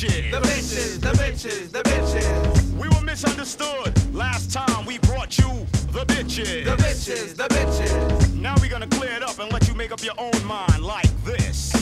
the 0.00 0.06
bitches. 0.06 0.30
The 0.30 0.38
bitches, 0.40 1.00
the 1.00 1.12
bitches, 1.12 1.72
the 1.72 1.82
bitches. 1.82 2.72
We 2.74 2.88
were 2.88 3.00
misunderstood 3.04 4.14
last 4.14 4.52
time 4.52 4.86
we 4.86 4.98
brought 4.98 5.36
you 5.38 5.66
the 5.90 6.04
bitches. 6.06 6.64
The 6.64 6.76
bitches, 6.76 7.36
the 7.36 7.48
bitches. 7.48 8.34
Now 8.34 8.54
we're 8.60 8.70
gonna 8.70 8.86
clear 8.86 9.10
it 9.12 9.22
up 9.22 9.38
and 9.40 9.52
let 9.52 9.66
you 9.66 9.74
make 9.74 9.90
up 9.90 10.02
your 10.04 10.14
own 10.18 10.44
mind 10.46 10.82
like 10.82 11.10
this. 11.24 11.72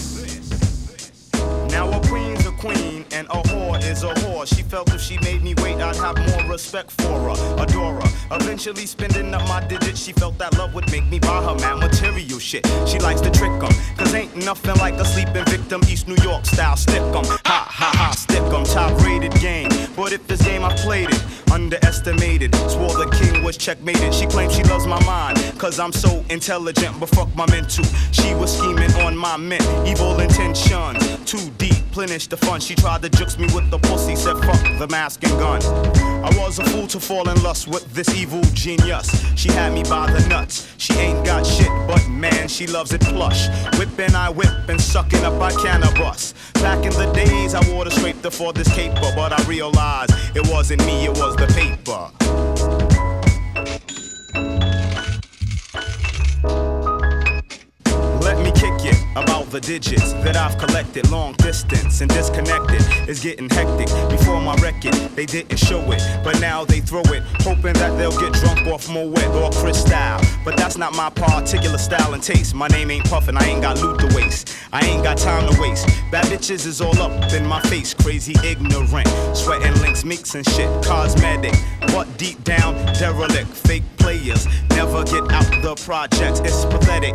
Now 1.70 1.90
a 1.90 2.00
queen's 2.06 2.45
queen 2.58 3.04
and 3.12 3.26
a 3.28 3.42
whore 3.48 3.78
is 3.82 4.02
a 4.02 4.12
whore. 4.14 4.46
She 4.46 4.62
felt 4.62 4.92
if 4.92 5.00
she 5.00 5.18
made 5.18 5.42
me 5.42 5.54
wait, 5.62 5.80
I'd 5.80 5.96
have 5.96 6.16
more 6.28 6.50
respect 6.52 6.90
for 6.90 7.18
her, 7.34 7.62
adore 7.62 8.00
her. 8.00 8.36
Eventually 8.36 8.86
spending 8.86 9.32
up 9.34 9.46
my 9.48 9.64
digits, 9.66 10.02
she 10.02 10.12
felt 10.12 10.38
that 10.38 10.56
love 10.58 10.74
would 10.74 10.90
make 10.90 11.06
me 11.06 11.18
buy 11.18 11.42
her 11.42 11.54
mad 11.54 11.78
material 11.78 12.38
shit. 12.38 12.66
She 12.86 12.98
likes 12.98 13.20
to 13.20 13.30
trick 13.30 13.52
'em, 13.62 13.72
cause 13.96 14.14
ain't 14.14 14.34
nothing 14.36 14.76
like 14.76 14.94
a 14.94 15.04
sleeping 15.04 15.44
victim, 15.46 15.80
East 15.88 16.08
New 16.08 16.20
York 16.22 16.44
style 16.46 16.76
stick 16.76 17.02
'em. 17.02 17.24
Ha 17.24 17.66
ha 17.70 17.90
ha, 17.94 18.10
stick 18.12 18.42
'em, 18.42 18.64
top 18.64 18.92
rated 19.02 19.34
game. 19.40 19.68
But 19.96 20.12
if 20.12 20.26
this 20.26 20.42
game 20.42 20.64
I 20.64 20.74
played 20.76 21.10
it, 21.10 21.22
underestimated, 21.50 22.54
swore 22.68 22.94
the 23.02 23.08
king 23.20 23.42
was 23.44 23.56
checkmated. 23.56 24.12
She 24.12 24.26
claims 24.26 24.54
she 24.54 24.62
loves 24.64 24.86
my 24.86 25.02
mind, 25.04 25.38
cause 25.58 25.78
I'm 25.78 25.92
so 25.92 26.24
intelligent, 26.28 26.98
but 27.00 27.08
fuck 27.08 27.34
my 27.34 27.46
mental. 27.46 27.84
She 28.12 28.34
was 28.34 28.50
scheming 28.56 28.92
on 29.06 29.16
my 29.16 29.36
mint, 29.36 29.64
evil 29.86 30.20
intentions, 30.20 30.98
too 31.24 31.50
deep, 31.58 31.75
plenish 31.96 32.28
the 32.28 32.36
fun. 32.36 32.60
She 32.60 32.74
tried 32.74 33.00
to 33.02 33.08
jukes 33.08 33.38
me 33.38 33.46
with 33.54 33.70
the 33.70 33.78
pussy, 33.78 34.16
said 34.16 34.36
fuck 34.44 34.62
the 34.78 34.86
mask 34.88 35.24
and 35.24 35.32
gun. 35.38 35.62
I 36.22 36.28
was 36.38 36.58
a 36.58 36.64
fool 36.64 36.86
to 36.88 37.00
fall 37.00 37.26
in 37.26 37.42
lust 37.42 37.68
with 37.68 37.90
this 37.94 38.14
evil 38.14 38.42
genius. 38.52 39.08
She 39.34 39.48
had 39.48 39.72
me 39.72 39.82
by 39.82 40.12
the 40.12 40.28
nuts. 40.28 40.68
She 40.76 40.92
ain't 40.94 41.24
got 41.24 41.46
shit, 41.46 41.70
but 41.88 42.06
man, 42.10 42.48
she 42.48 42.66
loves 42.66 42.92
it 42.92 43.00
plush. 43.00 43.48
Whipping, 43.78 44.14
I 44.14 44.28
whip, 44.28 44.68
and 44.68 44.78
sucking 44.78 45.24
up, 45.24 45.40
I 45.40 45.52
cannabis. 45.52 46.34
Back 46.54 46.84
in 46.84 46.92
the 46.92 47.10
days, 47.14 47.54
I 47.54 47.66
wore 47.70 47.86
the 47.86 47.90
scraper 47.90 48.30
for 48.30 48.52
this 48.52 48.68
caper, 48.74 49.10
but 49.16 49.32
I 49.32 49.42
realized 49.44 50.12
it 50.34 50.46
wasn't 50.50 50.84
me, 50.84 51.06
it 51.06 51.16
was 51.16 51.34
the 51.36 51.46
paper. 51.46 52.85
About 59.16 59.46
the 59.50 59.60
digits 59.60 60.12
that 60.24 60.36
I've 60.36 60.58
collected. 60.58 61.10
Long 61.10 61.32
distance 61.34 62.00
and 62.02 62.10
disconnected 62.10 62.82
is 63.08 63.20
getting 63.20 63.48
hectic. 63.48 63.88
Before 64.10 64.40
my 64.40 64.54
record, 64.56 64.94
they 65.16 65.26
didn't 65.26 65.56
show 65.56 65.80
it, 65.90 66.02
but 66.22 66.38
now 66.40 66.64
they 66.64 66.80
throw 66.80 67.02
it, 67.06 67.22
hoping 67.40 67.72
that 67.74 67.96
they'll 67.96 68.18
get 68.20 68.32
drunk 68.34 68.66
off 68.66 68.88
Moet 68.90 69.26
or 69.28 69.50
Cristal. 69.52 70.20
But 70.44 70.56
that's 70.56 70.76
not 70.76 70.94
my 70.94 71.10
particular 71.10 71.78
style 71.78 72.14
and 72.14 72.22
taste. 72.22 72.54
My 72.54 72.68
name 72.68 72.90
ain't 72.90 73.06
Puffin', 73.06 73.36
I 73.36 73.44
ain't 73.46 73.62
got 73.62 73.80
loot 73.80 73.98
to 74.00 74.14
waste. 74.14 74.54
I 74.72 74.84
ain't 74.84 75.02
got 75.02 75.16
time 75.16 75.50
to 75.50 75.60
waste. 75.60 75.86
Bad 76.10 76.26
bitches 76.26 76.66
is 76.66 76.80
all 76.80 77.00
up 77.00 77.32
in 77.32 77.46
my 77.46 77.60
face, 77.62 77.94
crazy 77.94 78.34
ignorant. 78.44 79.08
Sweating 79.34 79.74
links, 79.80 80.04
meeks 80.04 80.34
and 80.34 80.46
shit, 80.50 80.68
cosmetic. 80.84 81.54
But 81.88 82.06
deep 82.18 82.42
down, 82.44 82.74
derelict, 82.94 83.48
fake 83.48 83.95
players 84.06 84.46
never 84.70 85.02
get 85.02 85.24
out 85.32 85.50
the 85.62 85.74
project. 85.84 86.40
It's 86.44 86.64
pathetic. 86.66 87.14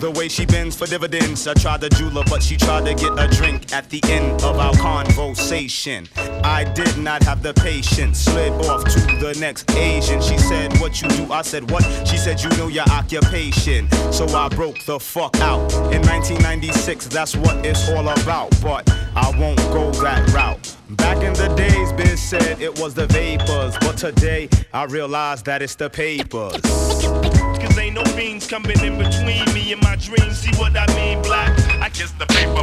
The 0.00 0.10
way 0.10 0.28
she 0.28 0.46
bends 0.46 0.74
for 0.74 0.86
dividends. 0.86 1.46
I 1.46 1.52
tried 1.52 1.82
to 1.82 1.90
jeweler, 1.90 2.24
but 2.24 2.42
she 2.42 2.56
tried 2.56 2.86
to 2.86 2.94
get 2.94 3.12
a 3.18 3.28
drink 3.28 3.70
at 3.70 3.90
the 3.90 4.00
end 4.08 4.42
of 4.42 4.56
our 4.58 4.72
conversation. 4.76 6.08
I 6.42 6.64
did 6.64 6.96
not 6.96 7.22
have 7.24 7.42
the 7.42 7.52
patience. 7.52 8.18
Slid 8.20 8.52
off 8.64 8.82
to 8.84 9.00
the 9.20 9.36
next 9.38 9.70
Asian. 9.72 10.22
She 10.22 10.38
said, 10.38 10.72
What 10.80 11.02
you 11.02 11.08
do? 11.10 11.30
I 11.30 11.42
said, 11.42 11.70
What? 11.70 11.84
She 12.08 12.16
said, 12.16 12.42
You 12.42 12.48
know 12.56 12.68
your 12.68 12.88
occupation. 12.90 13.90
So 14.10 14.26
I 14.28 14.48
broke 14.48 14.82
the 14.86 14.98
fuck 14.98 15.36
out. 15.40 15.70
In 15.92 16.00
1996, 16.00 17.08
that's 17.08 17.36
what 17.36 17.66
it's 17.66 17.90
all 17.90 18.08
about. 18.08 18.50
But 18.62 18.88
I 19.14 19.38
won't 19.38 19.60
go 19.76 19.90
that 20.00 20.26
route. 20.32 20.76
Back 20.96 21.22
in 21.22 21.32
the 21.32 21.48
days, 21.56 21.92
Biz 21.92 22.20
said 22.20 22.60
it 22.60 22.78
was 22.78 22.92
the 22.94 23.06
vapors. 23.06 23.76
But 23.80 23.96
today, 23.96 24.48
I 24.72 24.84
realize 24.84 25.42
that 25.44 25.62
it's 25.62 25.74
the 25.74 25.88
papers. 25.88 26.60
Cause 26.60 27.78
ain't 27.78 27.94
no 27.94 28.04
beans 28.16 28.46
coming 28.46 28.78
in 28.80 28.98
between 28.98 29.44
me 29.54 29.72
and 29.72 29.82
my 29.82 29.96
dreams. 29.96 30.38
See 30.38 30.54
what 30.58 30.76
I 30.76 30.86
mean, 30.94 31.22
black? 31.22 31.50
I 31.80 31.88
kiss 31.88 32.10
the 32.12 32.26
paper. 32.26 32.62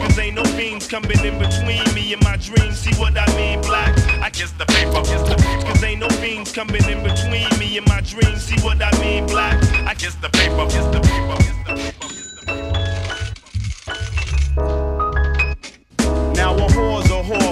Cause 0.00 0.18
ain't 0.18 0.36
no 0.36 0.44
beans 0.56 0.86
coming 0.86 1.18
in 1.24 1.38
between 1.38 1.82
me 1.94 2.12
and 2.12 2.22
my 2.22 2.36
dreams. 2.36 2.78
See 2.78 2.94
what 3.00 3.16
I 3.18 3.26
mean, 3.36 3.60
black? 3.62 3.98
I 4.22 4.30
kiss 4.30 4.52
the 4.52 4.66
paper. 4.66 5.02
Cause 5.66 5.82
ain't 5.82 6.00
no 6.00 6.08
beans 6.20 6.52
coming 6.52 6.84
in 6.84 7.02
between 7.02 7.48
me 7.58 7.78
and 7.78 7.86
my 7.88 8.00
dreams. 8.02 8.42
See 8.44 8.60
what 8.62 8.80
I 8.80 8.96
mean, 9.00 9.26
black? 9.26 9.60
I 9.86 9.94
kiss 9.94 10.14
the 10.16 10.28
paper. 10.28 10.66
Kiss 10.66 10.86
the 10.86 11.00
paper. 11.00 11.36
Kiss 11.38 11.56
the 11.66 11.74
paper. 11.74 12.06
Now 16.36 16.54
a 16.54 16.68
whore, 16.68 16.85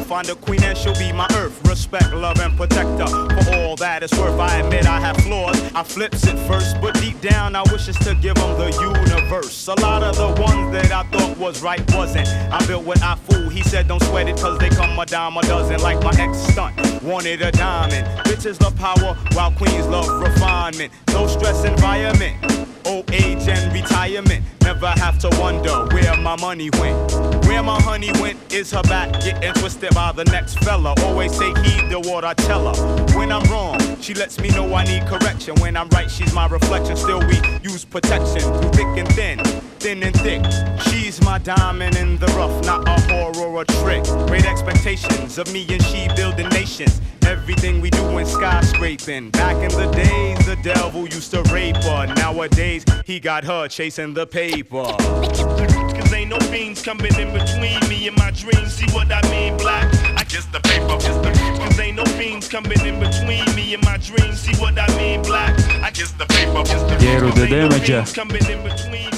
find 0.04 0.28
a 0.28 0.34
queen 0.34 0.62
and 0.62 0.76
she'll 0.76 0.94
be 0.94 1.12
my 1.12 1.26
earth. 1.36 1.66
Respect, 1.68 2.12
love, 2.12 2.38
and 2.40 2.56
protector. 2.56 3.06
For 3.06 3.54
all 3.54 3.76
that 3.76 4.02
it's 4.02 4.16
worth, 4.18 4.38
I 4.38 4.58
admit 4.58 4.86
I 4.86 5.00
have 5.00 5.16
flaws. 5.18 5.60
I 5.74 5.82
flips 5.82 6.26
it 6.26 6.36
first, 6.46 6.80
but 6.80 6.94
deep 7.00 7.20
down 7.20 7.56
I 7.56 7.62
wish 7.72 7.88
it's 7.88 7.98
to 8.04 8.14
give 8.14 8.34
them 8.34 8.58
the 8.58 8.70
universe. 8.80 9.68
A 9.68 9.74
lot 9.80 10.02
of 10.02 10.16
the 10.16 10.40
ones 10.42 10.72
that 10.72 10.92
I 10.92 11.02
thought 11.10 11.38
was 11.38 11.62
right 11.62 11.82
wasn't. 11.94 12.28
I 12.28 12.64
built 12.66 12.84
what 12.84 13.02
I 13.02 13.16
fool. 13.16 13.48
He 13.48 13.62
said 13.62 13.88
don't 13.88 14.02
sweat 14.04 14.28
it 14.28 14.36
cause 14.36 14.58
they 14.58 14.68
come 14.68 14.98
a 14.98 15.06
dime 15.06 15.36
a 15.36 15.42
dozen 15.42 15.80
like 15.80 16.02
my 16.02 16.12
ex 16.18 16.38
stunt. 16.38 17.02
Wanted 17.02 17.42
a 17.42 17.50
diamond. 17.50 18.06
Bitches 18.24 18.60
love 18.60 18.76
power 18.76 19.16
while 19.32 19.52
queens 19.52 19.86
love 19.86 20.08
refinement. 20.20 20.92
No 21.08 21.26
stress 21.26 21.64
environment. 21.64 22.36
Old 22.84 23.10
age 23.10 23.48
and 23.48 23.72
retirement. 23.72 24.44
Never 24.62 24.88
have 24.88 25.18
to 25.20 25.28
wonder 25.40 25.86
where 25.94 26.16
my 26.16 26.36
money 26.40 26.70
went. 26.78 27.43
Where 27.54 27.62
my 27.62 27.80
honey 27.82 28.10
went 28.20 28.52
is 28.52 28.72
her 28.72 28.82
back 28.82 29.12
getting 29.20 29.52
twisted 29.52 29.94
by 29.94 30.10
the 30.10 30.24
next 30.24 30.58
fella. 30.64 30.92
Always 31.04 31.38
take 31.38 31.56
heed 31.58 31.88
to 31.88 32.00
what 32.00 32.24
I 32.24 32.34
tell 32.34 32.74
her. 32.74 33.16
When 33.16 33.30
I'm 33.30 33.44
wrong, 33.44 33.78
she 34.00 34.12
lets 34.12 34.40
me 34.40 34.48
know 34.48 34.74
I 34.74 34.82
need 34.82 35.06
correction. 35.06 35.54
When 35.60 35.76
I'm 35.76 35.88
right, 35.90 36.10
she's 36.10 36.34
my 36.34 36.48
reflection. 36.48 36.96
Still, 36.96 37.20
we 37.20 37.40
use 37.62 37.84
protection 37.84 38.40
through 38.40 38.70
thick 38.72 38.98
and 38.98 39.08
thin, 39.14 39.38
thin 39.78 40.02
and 40.02 40.16
thick. 40.16 40.44
She's 40.88 41.22
my 41.22 41.38
diamond 41.38 41.94
in 41.94 42.18
the 42.18 42.26
rough, 42.38 42.66
not 42.66 42.88
a 42.88 43.00
horror 43.02 43.46
or 43.46 43.62
a 43.62 43.64
trick. 43.64 44.02
Great 44.26 44.46
expectations 44.46 45.38
of 45.38 45.52
me 45.52 45.64
and 45.70 45.82
she 45.84 46.08
building 46.16 46.48
nations. 46.48 47.00
Everything 47.24 47.80
we 47.80 47.88
do 47.90 48.18
in 48.18 48.26
skyscraping. 48.26 49.30
Back 49.30 49.56
in 49.62 49.70
the 49.70 49.90
days, 49.92 50.44
the 50.44 50.56
devil 50.56 51.02
used 51.02 51.30
to 51.30 51.42
rape 51.44 51.76
her. 51.76 52.12
Nowadays, 52.16 52.84
he 53.04 53.20
got 53.20 53.44
her 53.44 53.68
chasing 53.68 54.12
the 54.12 54.26
paper. 54.26 54.82
Cause 54.82 56.12
ain't 56.12 56.30
no 56.30 56.38
beans 56.50 56.82
coming 56.82 57.14
in 57.14 57.32
between 57.32 57.43
me 57.88 58.08
and 58.08 58.16
my 58.18 58.30
dreams. 58.30 58.74
See 58.74 58.86
what 58.92 59.12
I 59.12 59.20
mean, 59.30 59.56
black? 59.56 59.86
I 60.16 60.24
kiss 60.24 60.46
the 60.46 60.60
paper. 60.60 60.96
Kiss 60.98 61.16
the 61.16 61.32
paper. 61.32 61.58
Cause 61.64 61.78
ain't 61.80 61.96
no 61.96 62.04
beans 62.18 62.48
coming 62.48 62.80
in 62.84 63.00
between 63.00 63.46
me 63.54 63.74
and 63.74 63.84
my 63.84 63.98
dreams. 63.98 64.40
See 64.40 64.56
what 64.60 64.78
I 64.78 64.86
mean, 64.96 65.22
black? 65.22 65.52
I 65.82 65.90
kiss 65.90 66.12
the 66.12 66.26
paper. 66.26 66.62
Kiss 66.62 66.82
the 66.82 66.96
paper. 66.98 67.04
Jeeru 67.04 67.34
the 67.34 67.46
Damage. 67.46 67.88
Between 68.16 69.10
dreams. 69.10 69.14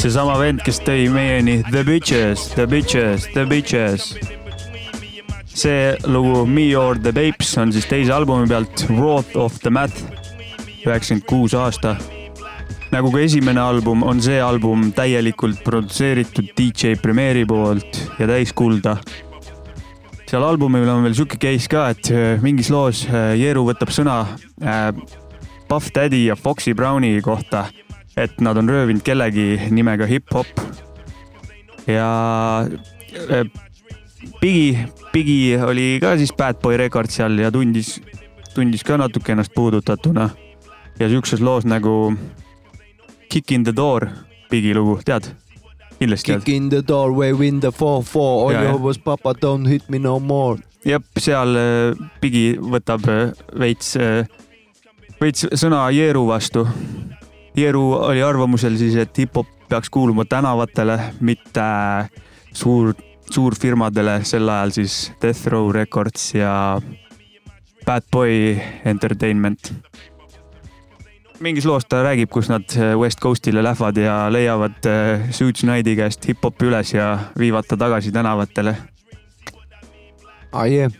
seesama 0.00 0.38
vend, 0.40 0.62
kes 0.64 0.78
tõi 0.80 1.10
meieni 1.12 1.58
The 1.66 1.82
Bitches, 1.84 2.46
The 2.54 2.64
Bitches, 2.70 3.26
The 3.34 3.44
Bitches. 3.44 4.14
see 5.52 5.96
lugu 6.08 6.46
Me 6.46 6.74
or 6.76 6.96
the 6.96 7.12
Babes 7.12 7.52
on 7.58 7.72
siis 7.72 7.84
teise 7.84 8.14
albumi 8.16 8.48
pealt 8.48 8.86
Wrath 8.88 9.36
of 9.36 9.58
the 9.60 9.70
Math, 9.70 10.00
üheksakümmend 10.86 11.26
kuus 11.28 11.54
aasta. 11.54 11.98
Nagu 12.90 13.10
ka 13.14 13.20
esimene 13.22 13.60
album, 13.62 14.02
on 14.02 14.18
see 14.22 14.40
album 14.42 14.90
täielikult 14.94 15.62
produtseeritud 15.66 16.50
DJ 16.58 16.96
Premiere'i 16.98 17.46
poolt 17.46 18.00
ja 18.18 18.26
täiskulda. 18.30 18.96
seal 20.30 20.44
albumil 20.46 20.88
on 20.90 21.04
veel 21.06 21.14
sihuke 21.14 21.38
case 21.42 21.70
ka, 21.70 21.88
et 21.90 22.10
äh, 22.14 22.42
mingis 22.42 22.70
loos 22.70 23.04
äh, 23.08 23.34
Jeeru 23.38 23.64
võtab 23.66 23.90
sõna 23.94 24.16
äh, 24.62 24.90
Puff 25.70 25.90
Daddy 25.94 26.24
ja 26.26 26.36
Foxy 26.38 26.74
Browni 26.74 27.16
kohta, 27.22 27.64
et 28.18 28.40
nad 28.42 28.58
on 28.58 28.68
röövinud 28.70 29.02
kellegi 29.06 29.70
nimega 29.70 30.06
hip-hop. 30.10 30.46
ja 31.86 32.66
Bigi, 34.40 34.78
Bigi 35.12 35.56
oli 35.62 35.98
ka 36.02 36.16
siis 36.18 36.34
Bad 36.36 36.58
Boy 36.62 36.76
Record 36.76 37.10
seal 37.10 37.38
ja 37.38 37.50
tundis, 37.54 38.00
tundis 38.54 38.82
ka 38.86 38.98
natuke 38.98 39.32
ennast 39.32 39.54
puudutatuna. 39.54 40.30
ja 40.98 41.08
siukses 41.08 41.40
loos 41.40 41.64
nagu 41.64 42.12
Kick 43.30 43.52
in 43.54 43.62
the 43.64 43.72
door, 43.76 44.08
Bigi 44.50 44.74
lugu, 44.74 44.98
tead? 45.06 45.30
kindlasti 46.00 46.32
tead 46.32 46.44
Kick 46.44 46.54
in 46.56 46.68
the 46.72 46.80
doorway, 46.82 47.32
win 47.36 47.60
the 47.60 47.70
four 47.70 48.02
four, 48.02 48.46
all 48.48 48.52
Ja, 48.54 48.62
you 48.62 48.76
ja. 48.76 48.82
was 48.82 48.98
papa, 48.98 49.34
don't 49.38 49.68
hit 49.68 49.88
me 49.88 49.98
no 49.98 50.18
more. 50.20 50.58
jep, 50.84 51.04
seal 51.20 51.56
äh, 51.60 51.94
Bigi 52.22 52.54
võtab 52.56 53.04
äh, 53.12 53.32
veits, 53.60 53.94
veits 55.20 55.44
sõna 55.60 55.84
Jeeru 55.92 56.24
vastu. 56.30 56.64
Jeeru 57.56 57.82
oli 57.98 58.22
arvamusel 58.24 58.78
siis, 58.80 58.96
et 58.96 59.12
hip-hop 59.18 59.46
peaks 59.68 59.90
kuuluma 59.92 60.24
tänavatele, 60.24 60.96
mitte 61.20 61.66
suur, 62.56 62.94
suurfirmadele, 63.30 64.20
sel 64.24 64.48
ajal 64.48 64.72
siis 64.80 64.96
Death 65.22 65.46
Row 65.52 65.68
Records 65.74 66.30
ja 66.34 66.80
Bad 67.86 68.08
Boy 68.12 68.56
Entertainment. 68.84 69.72
Mingis 71.40 71.64
loos 71.64 71.86
ta 71.88 72.02
räägib, 72.04 72.30
kus 72.30 72.50
nad 72.52 72.68
äh, 72.76 72.94
West 73.00 73.20
Coast'ile 73.20 73.62
lähevad 73.64 73.96
ja 73.96 74.28
leiavad 74.32 74.86
äh, 74.86 75.28
Suits 75.32 75.64
Knighti 75.64 75.96
käest 75.96 76.28
hip-hopi 76.28 76.68
üles 76.68 76.94
ja 76.94 77.12
viivad 77.38 77.68
ta 77.68 77.78
tagasi 77.80 78.12
tänavatele 78.12 78.76
ah, 80.52 80.66
yeah. 80.66 80.92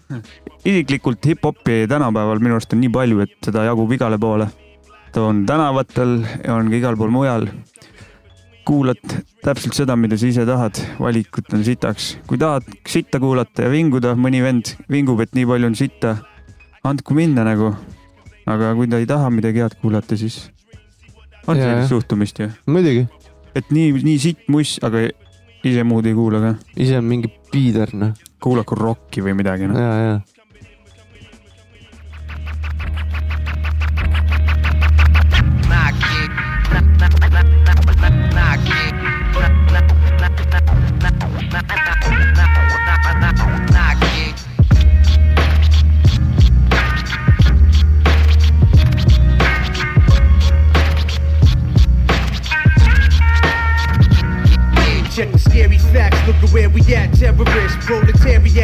isiklikult 0.65 1.27
hip-hopi 1.27 1.87
tänapäeval 1.89 2.41
minu 2.43 2.57
arust 2.57 2.73
on 2.75 2.81
nii 2.83 2.93
palju, 2.95 3.21
et 3.25 3.37
seda 3.45 3.65
jagub 3.67 3.93
igale 3.93 4.19
poole. 4.19 4.49
ta 5.13 5.27
on 5.27 5.45
tänavatel 5.47 6.21
ja 6.45 6.55
on 6.55 6.71
ka 6.71 6.77
igal 6.77 6.97
pool 6.97 7.11
mujal. 7.11 7.49
kuulad 8.65 9.01
täpselt 9.43 9.75
seda, 9.75 9.97
mida 9.97 10.19
sa 10.19 10.27
ise 10.27 10.45
tahad, 10.47 10.79
valikut 11.01 11.53
on 11.55 11.65
sitaks. 11.65 12.19
kui 12.27 12.39
tahad 12.39 12.67
sitta 12.87 13.21
kuulata 13.21 13.67
ja 13.67 13.71
vinguda, 13.71 14.15
mõni 14.15 14.43
vend 14.43 14.77
vingub, 14.91 15.21
et 15.21 15.35
nii 15.35 15.47
palju 15.47 15.73
on 15.73 15.75
sitta, 15.75 16.17
andku 16.85 17.15
minna 17.15 17.45
nagu. 17.45 17.75
Aga 18.55 18.73
kui 18.79 18.91
ta 18.91 19.01
ei 19.01 19.09
taha 19.09 19.31
midagi 19.35 19.63
head 19.63 19.77
kuulata, 19.83 20.19
siis 20.19 20.43
on 21.47 21.59
jah. 21.59 21.67
sellist 21.67 21.95
suhtumist 21.95 22.43
ju. 22.43 22.51
muidugi. 22.67 23.07
et 23.55 23.71
nii, 23.75 23.93
nii 24.07 24.19
sitt 24.23 24.49
muss, 24.53 24.79
aga 24.87 25.07
ise 25.67 25.85
muud 25.87 26.07
ei 26.09 26.17
kuula 26.17 26.43
ka. 26.45 26.53
ise 26.77 26.99
on 26.99 27.09
mingi 27.09 27.31
piider, 27.53 27.95
noh. 27.97 28.15
kuulaku 28.43 28.79
rokki 28.79 29.25
või 29.25 29.37
midagi, 29.39 29.71
noh. 29.71 29.79
ja, 29.79 29.95
ja. 30.05 30.40
Facts, 55.93 56.27
look 56.27 56.37
at 56.37 56.51
where 56.51 56.69
we 56.71 56.81
at. 56.95 57.13
Terrorists, 57.15 57.85
proletariat, 57.85 58.60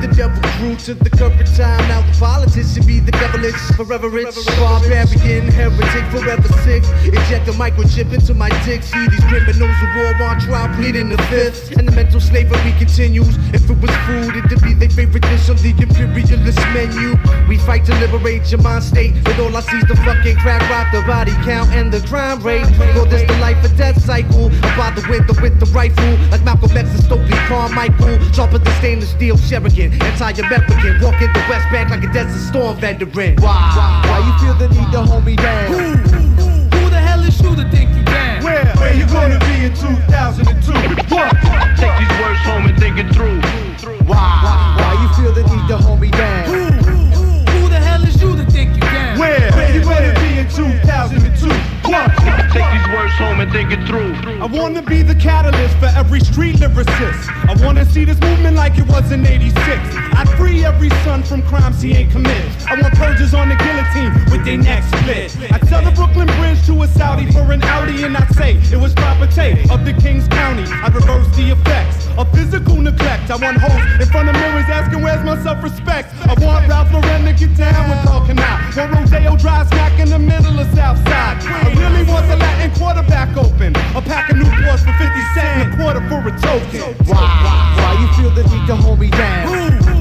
The 0.00 0.08
devil 0.08 0.40
grew 0.58 0.74
to 0.86 0.94
the 0.94 1.10
current 1.10 1.46
time. 1.56 1.86
Now 1.88 2.00
the 2.02 2.16
politics 2.18 2.74
should 2.74 2.86
be 2.86 2.98
the 3.00 3.12
devilish, 3.12 3.60
forever 3.76 4.08
rich, 4.08 4.34
barbarian, 4.58 5.46
heretic, 5.52 6.04
forever 6.10 6.48
sick. 6.64 6.82
Inject 7.04 7.48
a 7.48 7.52
microchip 7.52 8.12
into 8.12 8.34
my 8.34 8.48
dick. 8.64 8.82
See 8.82 9.06
these 9.08 9.24
criminals 9.24 9.76
of 9.82 9.90
war 9.96 10.28
on 10.28 10.40
trial, 10.40 10.74
pleading 10.74 11.08
the 11.10 11.18
fifth. 11.30 11.76
And 11.76 11.86
the 11.86 11.92
mental 11.92 12.20
slavery 12.20 12.72
continues. 12.78 13.36
If 13.54 13.68
it 13.70 13.78
was 13.78 13.94
food, 14.06 14.34
it'd 14.34 14.62
be 14.62 14.74
their 14.74 14.90
favorite 14.90 15.22
dish 15.22 15.48
on 15.48 15.56
the 15.56 15.70
imperialist 15.70 16.58
menu. 16.74 17.14
We 17.48 17.58
fight 17.58 17.84
to 17.86 17.94
liberate 18.00 18.50
your 18.50 18.62
mind 18.62 18.84
state. 18.84 19.14
But 19.24 19.38
all 19.38 19.56
I 19.56 19.60
see 19.60 19.78
is 19.78 19.86
the 19.86 19.96
fucking 19.96 20.36
crack 20.38 20.62
rock, 20.70 20.90
the 20.92 21.06
body 21.06 21.32
count, 21.44 21.70
and 21.70 21.92
the 21.92 22.00
crime 22.08 22.42
rate. 22.42 22.66
Well, 22.94 23.06
this 23.06 23.22
the 23.28 23.38
life 23.38 23.62
or 23.64 23.74
death 23.76 24.02
cycle. 24.02 24.50
I'm 24.62 24.72
by 24.78 24.90
the 24.90 25.06
window 25.08 25.34
with 25.40 25.60
the 25.60 25.66
rifle. 25.66 26.12
Like 26.30 26.42
Malcolm 26.44 26.76
X 26.76 26.90
and 26.90 27.04
Stokely 27.04 27.38
Carmichael. 27.46 28.18
Sharper 28.32 28.58
the 28.58 28.70
stainless 28.78 29.10
steel 29.10 29.36
Sheridan. 29.90 30.02
Anti-American. 30.02 31.00
Walking 31.02 31.32
the 31.32 31.44
West 31.48 31.70
Bank 31.70 31.90
like 31.90 32.04
a 32.04 32.12
desert 32.12 32.38
storm 32.48 32.76
veteran. 32.76 33.36
Why? 33.36 33.52
Why 33.74 34.02
Why 34.08 34.18
you 34.26 34.32
feel 34.38 34.54
the 34.54 34.68
need 34.74 34.92
to 34.92 35.02
hold 35.02 35.24
me 35.24 35.36
down? 35.36 35.72
Who, 35.72 35.78
who 36.76 36.90
the 36.90 37.00
hell 37.00 37.20
is 37.24 37.40
you 37.40 37.54
to 37.56 37.68
think 37.70 37.90
you 37.96 38.04
can? 38.04 38.44
Where? 38.44 38.64
Where 38.76 38.94
you 38.94 39.06
gonna 39.06 39.38
be 39.40 39.66
in 39.66 39.74
2002? 39.74 40.72
What? 41.14 41.30
Take 41.76 41.94
these 41.98 42.14
words 42.20 42.40
home 42.44 42.66
and 42.66 42.78
think 42.78 42.98
it 42.98 43.12
through. 43.14 43.40
Why? 44.06 44.18
Why 44.44 44.76
Why 44.78 44.92
you 45.02 45.08
feel 45.22 45.32
the 45.32 45.42
need 45.42 45.68
to 45.68 45.76
hold 45.78 46.00
me 46.00 46.10
down? 46.10 46.44
Who, 46.46 46.64
who 47.52 47.68
the 47.68 47.80
hell 47.80 48.02
is 48.04 48.20
you 48.20 48.36
to 48.36 48.44
think 48.50 48.74
you 48.74 48.82
can? 48.82 49.18
Where? 49.18 49.50
Where 49.52 49.74
you 49.74 49.82
gonna 49.82 50.14
be 50.20 50.38
in 50.38 50.48
2002? 50.48 51.48
What? 51.90 52.41
Take 52.52 52.70
these 52.70 52.88
words 52.92 53.14
home 53.14 53.40
and 53.40 53.50
think 53.50 53.72
it 53.72 53.86
through. 53.86 54.12
I 54.42 54.44
wanna 54.44 54.82
be 54.82 55.00
the 55.00 55.14
catalyst 55.14 55.74
for 55.78 55.86
every 55.96 56.20
street 56.20 56.56
lyricist. 56.56 57.24
I 57.48 57.54
wanna 57.64 57.86
see 57.86 58.04
this 58.04 58.20
movement 58.20 58.56
like 58.56 58.76
it 58.76 58.86
was 58.88 59.10
in 59.10 59.26
86. 59.26 59.56
I'd 60.12 60.28
free 60.36 60.62
every 60.62 60.90
son 61.02 61.22
from 61.22 61.40
crimes 61.42 61.80
he 61.80 61.94
ain't 61.94 62.12
committed. 62.12 62.52
I 62.68 62.74
want 62.80 62.92
purges 62.94 63.32
on 63.32 63.48
the 63.48 63.56
guillotine 63.56 64.12
with 64.30 64.44
their 64.44 64.58
necks 64.58 64.86
split. 64.88 65.34
I 65.50 65.58
tell 65.58 65.82
the 65.82 65.92
Brooklyn 65.92 66.26
Bridge 66.38 66.60
to 66.66 66.82
a 66.82 66.88
Saudi 66.88 67.30
for 67.32 67.50
an 67.52 67.62
Audi 67.62 68.04
and 68.04 68.14
I 68.16 68.26
say 68.36 68.60
it 68.70 68.78
was 68.78 68.92
proper 68.92 69.26
take 69.28 69.70
of 69.70 69.86
the 69.86 69.94
King's 69.94 70.28
County. 70.28 70.64
I 70.68 70.88
reverse 70.88 71.28
the 71.34 71.52
effects 71.52 72.06
of 72.18 72.30
physical 72.32 72.76
neglect. 72.76 73.30
I 73.30 73.36
want 73.36 73.56
hoes 73.56 74.00
in 74.00 74.06
front 74.12 74.28
of 74.28 74.34
mirrors 74.34 74.68
asking 74.68 75.02
where's 75.02 75.24
my 75.24 75.42
self-respect. 75.42 76.12
I 76.28 76.34
want 76.44 76.68
Ralph 76.68 76.92
Lauren 76.92 77.24
to 77.24 77.32
get 77.32 77.56
down 77.56 77.88
with 77.88 78.02
talking 78.04 78.38
out. 78.38 78.76
Want 78.76 78.92
Rodeo 78.92 79.36
Drive 79.36 79.68
smack 79.68 79.98
in 79.98 80.10
the 80.10 80.18
middle 80.18 80.58
of 80.58 80.66
Southside. 80.74 81.40
I 81.42 81.72
really 81.80 82.04
want 82.04 82.28
the 82.28 82.41
Latin 82.42 82.70
quarterback 82.78 83.36
open. 83.36 83.70
A 83.94 84.02
pack 84.02 84.30
of 84.30 84.36
new 84.36 84.44
Newports 84.44 84.82
for 84.84 84.94
50 84.98 85.06
cents 85.34 85.62
and 85.62 85.72
a 85.72 85.76
quarter 85.76 86.02
for 86.08 86.20
a 86.26 86.32
token. 86.42 86.80
Why? 87.06 87.22
Why 87.78 87.92
you 88.02 88.08
feel 88.18 88.30
the 88.34 88.42
need 88.50 88.66
to 88.66 88.76
hold 88.76 88.98
me 88.98 89.10
down? 89.10 89.46
Who, 89.46 89.92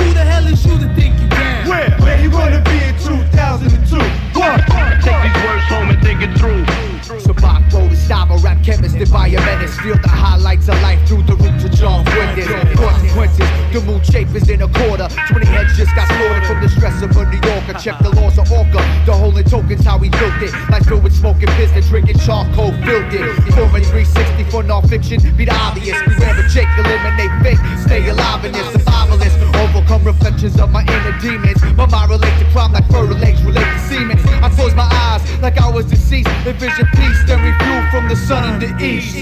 who 0.00 0.14
the 0.14 0.24
hell 0.24 0.46
is 0.46 0.64
you 0.64 0.78
to 0.78 0.88
think 0.94 1.20
you 1.20 1.28
can? 1.28 1.68
Where? 1.68 1.90
Where 2.00 2.18
you 2.22 2.30
gonna 2.30 2.62
be 2.64 2.78
in 2.88 2.96
2002? 2.98 3.96
What? 4.38 4.60
Take 5.04 5.20
these 5.26 5.38
words 5.44 5.64
home 5.68 5.90
and 5.90 6.02
think 6.02 6.22
it 6.22 6.32
through. 6.38 6.91
Tobacco, 7.20 7.88
the 7.88 7.96
style 7.96 8.38
rap 8.38 8.64
chemist, 8.64 8.96
environmentist. 8.96 9.76
Feel 9.82 9.98
the 10.00 10.08
highlights 10.08 10.68
of 10.68 10.80
life 10.80 10.98
through 11.06 11.22
the 11.24 11.36
roots 11.36 11.64
of 11.64 11.72
John 11.72 12.04
Witness. 12.06 12.48
Consequences, 12.78 13.48
the 13.72 13.80
mood 13.84 14.06
shape 14.06 14.34
is 14.34 14.48
in 14.48 14.62
a 14.62 14.68
quarter. 14.68 15.08
20 15.28 15.46
heads 15.46 15.76
just 15.76 15.94
got 15.94 16.08
slaughtered 16.08 16.46
from 16.46 16.60
the 16.62 16.68
stress 16.68 17.02
of 17.02 17.10
a 17.16 17.24
New 17.28 17.40
Yorker. 17.44 17.74
Check 17.78 17.98
the 18.00 18.10
laws 18.16 18.38
of 18.38 18.50
Orca. 18.50 18.80
The 19.04 19.12
holding 19.12 19.44
tokens, 19.44 19.84
how 19.84 19.98
we 19.98 20.08
built 20.08 20.40
it. 20.40 20.52
Life 20.70 20.86
filled 20.86 21.04
with 21.04 21.12
smoking 21.12 21.52
business, 21.60 21.88
drinking 21.88 22.18
charcoal, 22.18 22.72
filled 22.86 23.12
it. 23.12 23.28
Forward 23.52 23.84
360 23.84 24.44
for 24.50 24.62
non-fiction, 24.62 25.20
be 25.36 25.44
the 25.44 25.54
obvious. 25.54 26.00
Beware 26.08 26.38
of 26.38 26.48
Jake, 26.48 26.70
eliminate 26.80 27.34
fake. 27.44 27.60
Stay 27.84 28.08
alive 28.08 28.44
in 28.44 28.52
this 28.52 28.66
survivalist. 28.72 29.36
Overcome 29.60 30.04
reflections 30.04 30.58
of 30.58 30.70
my 30.70 30.82
inner 30.82 31.18
demons. 31.20 31.60
My 31.76 31.86
mind 31.86 32.10
relate 32.10 32.38
to 32.40 32.46
crime 32.52 32.72
like 32.72 32.88
relate 32.88 33.36
to 33.36 33.61
semen. 33.92 34.18
I 34.42 34.48
close 34.48 34.74
my 34.74 34.88
eyes 34.90 35.22
like 35.40 35.60
I 35.60 35.68
was 35.68 35.86
deceased. 35.86 36.28
Envision 36.46 36.86
peace, 36.96 37.20
then 37.26 37.40
review 37.44 37.78
from 37.90 38.08
the 38.08 38.16
sun 38.16 38.42
in 38.50 38.56
the 38.60 38.70
east. 38.82 39.14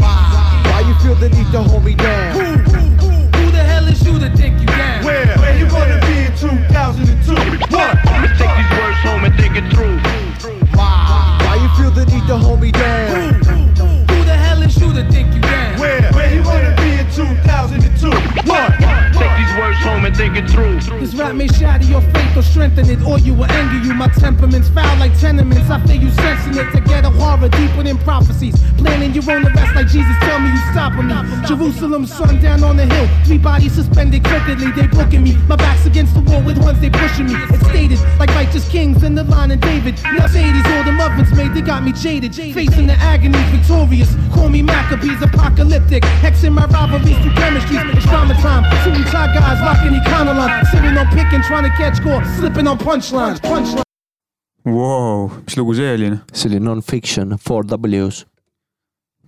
Why? 0.00 0.62
Why 0.68 0.80
you 0.86 0.94
feel 1.02 1.14
the 1.14 1.30
need 1.30 1.50
to 1.52 1.62
hold 1.62 1.84
me 1.84 1.94
down? 1.94 2.32
Who, 2.36 2.46
who, 2.72 3.08
who 3.38 3.50
the 3.50 3.64
hell 3.70 3.86
is 3.88 4.04
you 4.06 4.18
to 4.18 4.30
think 4.36 4.60
you 4.60 4.66
can? 4.66 5.04
Where? 5.04 5.26
Where 5.38 5.58
you 5.58 5.66
gonna 5.68 6.00
be 6.06 6.16
in 6.28 6.34
2002? 6.36 7.32
What? 7.74 7.94
Take 8.38 8.54
these 8.60 8.72
words 8.78 9.00
home 9.06 9.24
and 9.24 9.34
think 9.40 9.56
it 9.56 9.66
through. 9.72 9.98
Why? 10.76 11.38
Why 11.44 11.54
you 11.62 11.68
feel 11.76 11.90
the 11.90 12.04
need 12.12 12.26
to 12.28 12.36
hold 12.36 12.60
me 12.60 12.70
down? 12.70 13.42
Who, 13.42 13.54
who 14.12 14.24
the 14.24 14.36
hell 14.36 14.62
is 14.62 14.76
you 14.76 14.92
to 14.92 15.04
think 15.10 15.34
you 15.34 15.40
can? 15.40 15.80
Where? 15.80 16.12
Where 16.12 16.34
you 16.34 16.42
gonna 16.42 16.74
be 16.76 16.90
in 17.00 17.06
2002? 17.12 18.10
What? 18.48 18.97
Words 19.58 19.78
home 19.78 20.04
and 20.04 20.16
think 20.16 20.36
it 20.36 20.48
through. 20.48 20.78
This 21.00 21.14
rap 21.14 21.34
may 21.34 21.48
shatter 21.48 21.84
your 21.84 22.00
faith 22.00 22.36
or 22.36 22.42
strengthen 22.42 22.88
it, 22.88 23.02
or 23.02 23.18
you 23.18 23.34
will 23.34 23.50
anger 23.50 23.84
you. 23.84 23.92
My 23.92 24.06
temperament's 24.06 24.68
foul 24.68 24.96
like 24.98 25.18
tenements. 25.18 25.68
I 25.68 25.84
feel 25.84 26.00
you 26.00 26.10
sensing 26.10 26.54
it 26.54 26.70
to 26.70 26.80
get 26.80 27.04
a 27.04 27.10
horror 27.10 27.48
deep 27.48 27.76
within 27.76 27.98
prophecies. 27.98 28.54
Planning 28.78 29.14
your 29.14 29.24
own 29.28 29.44
arrest 29.44 29.74
like 29.74 29.88
Jesus 29.88 30.14
tell 30.20 30.38
me 30.38 30.50
you 30.50 30.62
stopping 30.70 31.08
me. 31.08 31.18
Jerusalem, 31.48 32.06
sun 32.06 32.40
down 32.40 32.62
on 32.62 32.76
the 32.76 32.86
hill. 32.86 33.08
Three 33.24 33.38
bodies 33.38 33.72
suspended 33.72 34.22
crookedly. 34.22 34.70
They 34.70 34.86
booking 34.86 35.24
me. 35.24 35.34
My 35.48 35.56
back's 35.56 35.86
against 35.86 36.14
the 36.14 36.20
wall 36.20 36.42
with 36.42 36.58
ones 36.58 36.78
they 36.78 36.90
pushing 36.90 37.26
me. 37.26 37.34
It's 37.50 37.66
stated 37.66 37.98
like 38.20 38.30
righteous 38.36 38.68
kings 38.68 39.02
in 39.02 39.16
the 39.16 39.24
line 39.24 39.50
of 39.50 39.60
David. 39.60 39.98
Mercedes, 40.04 40.66
all 40.66 40.84
the 40.84 40.92
muffins 40.92 41.32
made, 41.36 41.52
they 41.54 41.62
got 41.62 41.82
me 41.82 41.92
jaded. 41.92 42.32
Facing 42.32 42.86
the 42.86 42.94
agony, 42.94 43.42
victorious. 43.50 44.14
Call 44.32 44.48
me 44.48 44.62
Maccabees, 44.62 45.20
apocalyptic. 45.20 46.04
Hexing 46.22 46.52
my 46.52 46.66
rivalries 46.66 47.18
through 47.18 47.34
chemistry. 47.34 47.76
It's 47.98 48.06
drama 48.06 48.34
time. 48.34 48.62
Tie 49.08 49.34
guys 49.48 49.60
rocking 49.60 49.94
Econoline. 50.00 50.64
Sitting 50.66 50.96
on 50.98 51.06
picking, 51.16 51.42
trying 51.42 51.64
to 51.64 51.70
catch 51.76 51.96
score. 51.96 52.24
Slipping 52.36 52.66
on 52.66 52.78
punchlines. 52.78 53.40
Punchlines. 53.40 53.84
Wow, 54.64 55.30
mis 55.44 55.54
lugu 55.56 55.74
see 55.74 55.92
oli 55.94 56.08
noh? 56.10 56.20
see 56.32 56.48
oli 56.50 56.58
non-fiction, 56.60 57.38
Four 57.38 57.62
W's, 57.64 58.26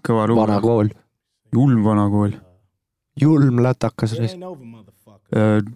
kõva 0.05 0.27
lugu. 0.29 0.41
vana 0.41 0.59
kool, 0.61 0.91
julm 1.57 1.85
vana 1.85 2.05
kool. 2.13 2.35
julm 3.17 3.63
lätakas. 3.65 4.13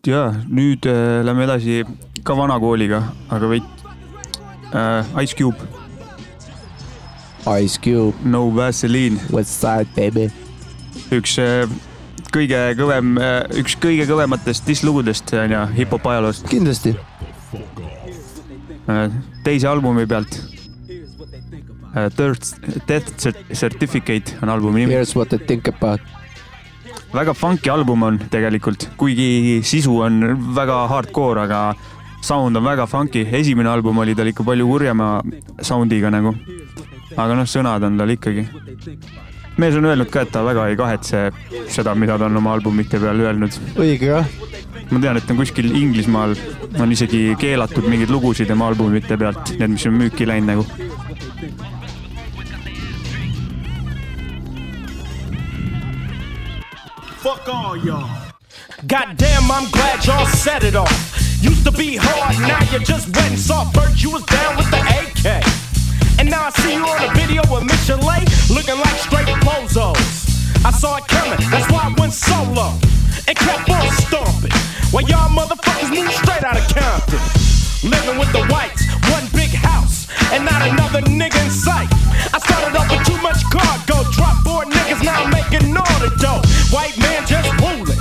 ja 0.07 0.21
nüüd 0.59 0.85
äh, 0.91 1.23
lähme 1.25 1.47
edasi 1.47 1.79
ka 2.25 2.37
vana 2.37 2.59
kooliga, 2.61 3.01
aga 3.31 3.49
veid 3.55 3.65
äh,. 4.75 5.23
Ice 5.23 5.35
Cube, 5.39 5.57
Ice 7.63 7.81
Cube, 7.81 8.13
No 8.25 8.51
Vaseline, 8.51 9.17
West 9.33 9.63
Side 9.63 9.89
Baby. 9.97 10.29
üks 11.11 11.39
äh, 11.39 11.65
kõige 12.35 12.61
kõvem, 12.79 13.15
üks 13.61 13.77
kõige 13.83 14.07
kõvematest 14.09 14.67
disslugudest 14.67 15.31
on 15.39 15.55
ju 15.55 15.63
hip-hop 15.79 16.07
ajaloost. 16.11 16.49
kindlasti. 16.51 16.97
teise 19.45 19.69
albumi 19.69 20.07
pealt. 20.07 20.41
Death, 21.95 22.57
Death 22.89 23.29
Certificate 23.55 24.35
on 24.43 24.51
albumi 24.51 24.83
nimi. 24.83 24.95
Here's 24.97 25.15
what 25.15 25.33
I 25.33 25.39
think 25.39 25.69
about. 25.69 26.01
väga 27.15 27.35
funky 27.35 27.71
album 27.71 28.03
on 28.03 28.19
tegelikult, 28.19 28.89
kuigi 28.99 29.61
sisu 29.63 30.01
on 30.03 30.21
väga 30.55 30.89
hardcore, 30.91 31.45
aga 31.47 31.75
sound 32.21 32.57
on 32.57 32.65
väga 32.65 32.87
funky. 32.87 33.27
esimene 33.33 33.69
album 33.69 33.99
oli 33.99 34.15
tal 34.15 34.27
ikka 34.27 34.45
palju 34.45 34.67
kurjema 34.67 35.23
sound'iga 35.63 36.11
nagu. 36.11 36.35
aga 37.17 37.35
noh, 37.35 37.47
sõnad 37.47 37.87
on 37.87 37.99
tal 37.99 38.11
ikkagi. 38.11 38.49
Mees 39.57 39.77
on 39.79 39.85
öelnud 39.87 40.11
ka, 40.11 40.25
et 40.25 40.33
ta 40.35 40.43
väga 40.47 40.67
ei 40.71 40.77
kahetse 40.79 41.21
seda, 41.71 41.95
mida 41.95 42.19
ta 42.19 42.27
on 42.27 42.37
oma 42.41 42.55
albumite 42.57 42.99
peal 43.01 43.21
öelnud. 43.27 43.59
õige 43.77 44.11
jah. 44.11 44.27
ma 44.91 45.01
tean, 45.01 45.17
et 45.17 45.31
on 45.31 45.39
kuskil 45.39 45.71
Inglismaal 45.71 46.35
on 46.81 46.93
isegi 46.93 47.37
keelatud 47.41 47.87
mingeid 47.89 48.11
lugusid 48.11 48.51
tema 48.51 48.69
albumite 48.69 49.17
pealt, 49.17 49.55
need, 49.59 49.77
mis 49.77 49.87
on 49.87 49.99
müüki 49.99 50.27
läinud 50.29 50.51
nagu. 50.55 50.67
Fuck 57.25 57.49
all 57.49 57.77
y'all. 57.77 58.11
Goddamn, 58.87 59.51
I'm 59.51 59.71
glad 59.71 60.05
y'all 60.05 60.27
set 60.27 60.63
it 60.63 60.77
off. 60.77 60.93
Used 61.41 61.65
to 61.65 61.73
be 61.73 61.97
hard, 61.97 62.37
now 62.41 62.61
you're 62.71 62.85
just 62.85 63.09
wet 63.17 63.31
and 63.31 63.39
soft. 63.39 63.75
First 63.75 64.03
you 64.03 64.11
was 64.11 64.25
down 64.25 64.57
with 64.57 64.71
the 64.71 64.81
AK. 64.81 65.64
And 66.25 66.33
now 66.33 66.49
I 66.49 66.53
see 66.65 66.73
you 66.73 66.81
on 66.81 67.05
a 67.05 67.13
video 67.13 67.45
with 67.53 67.69
Michel'le, 67.69 68.25
looking 68.49 68.81
like 68.81 68.97
straight 68.97 69.29
bozos. 69.45 70.25
I 70.65 70.73
saw 70.73 70.97
it 70.97 71.05
coming, 71.05 71.37
that's 71.53 71.69
why 71.69 71.85
I 71.85 71.93
went 72.01 72.17
solo. 72.17 72.81
And 73.29 73.37
kept 73.37 73.69
on 73.69 73.85
stomping. 74.01 74.57
While 74.89 75.05
y'all 75.05 75.29
motherfuckers 75.29 75.93
moved 75.93 76.17
straight 76.17 76.41
out 76.41 76.57
of 76.57 76.65
Compton. 76.73 77.21
Living 77.85 78.17
with 78.17 78.33
the 78.33 78.41
whites, 78.49 78.89
one 79.13 79.29
big 79.37 79.53
house, 79.53 80.09
and 80.33 80.49
not 80.49 80.65
another 80.65 81.05
nigga 81.13 81.37
in 81.45 81.53
sight. 81.53 81.93
I 82.33 82.41
started 82.41 82.73
off 82.73 82.89
with 82.89 83.05
too 83.05 83.21
much 83.21 83.45
cargo, 83.53 84.09
drop 84.17 84.41
board 84.49 84.73
niggas 84.73 85.05
now 85.05 85.29
I'm 85.29 85.29
making 85.29 85.77
all 85.77 85.99
the 86.01 86.09
dough. 86.25 86.41
White 86.73 86.97
man 87.05 87.21
just 87.29 87.53
ruling. 87.61 88.01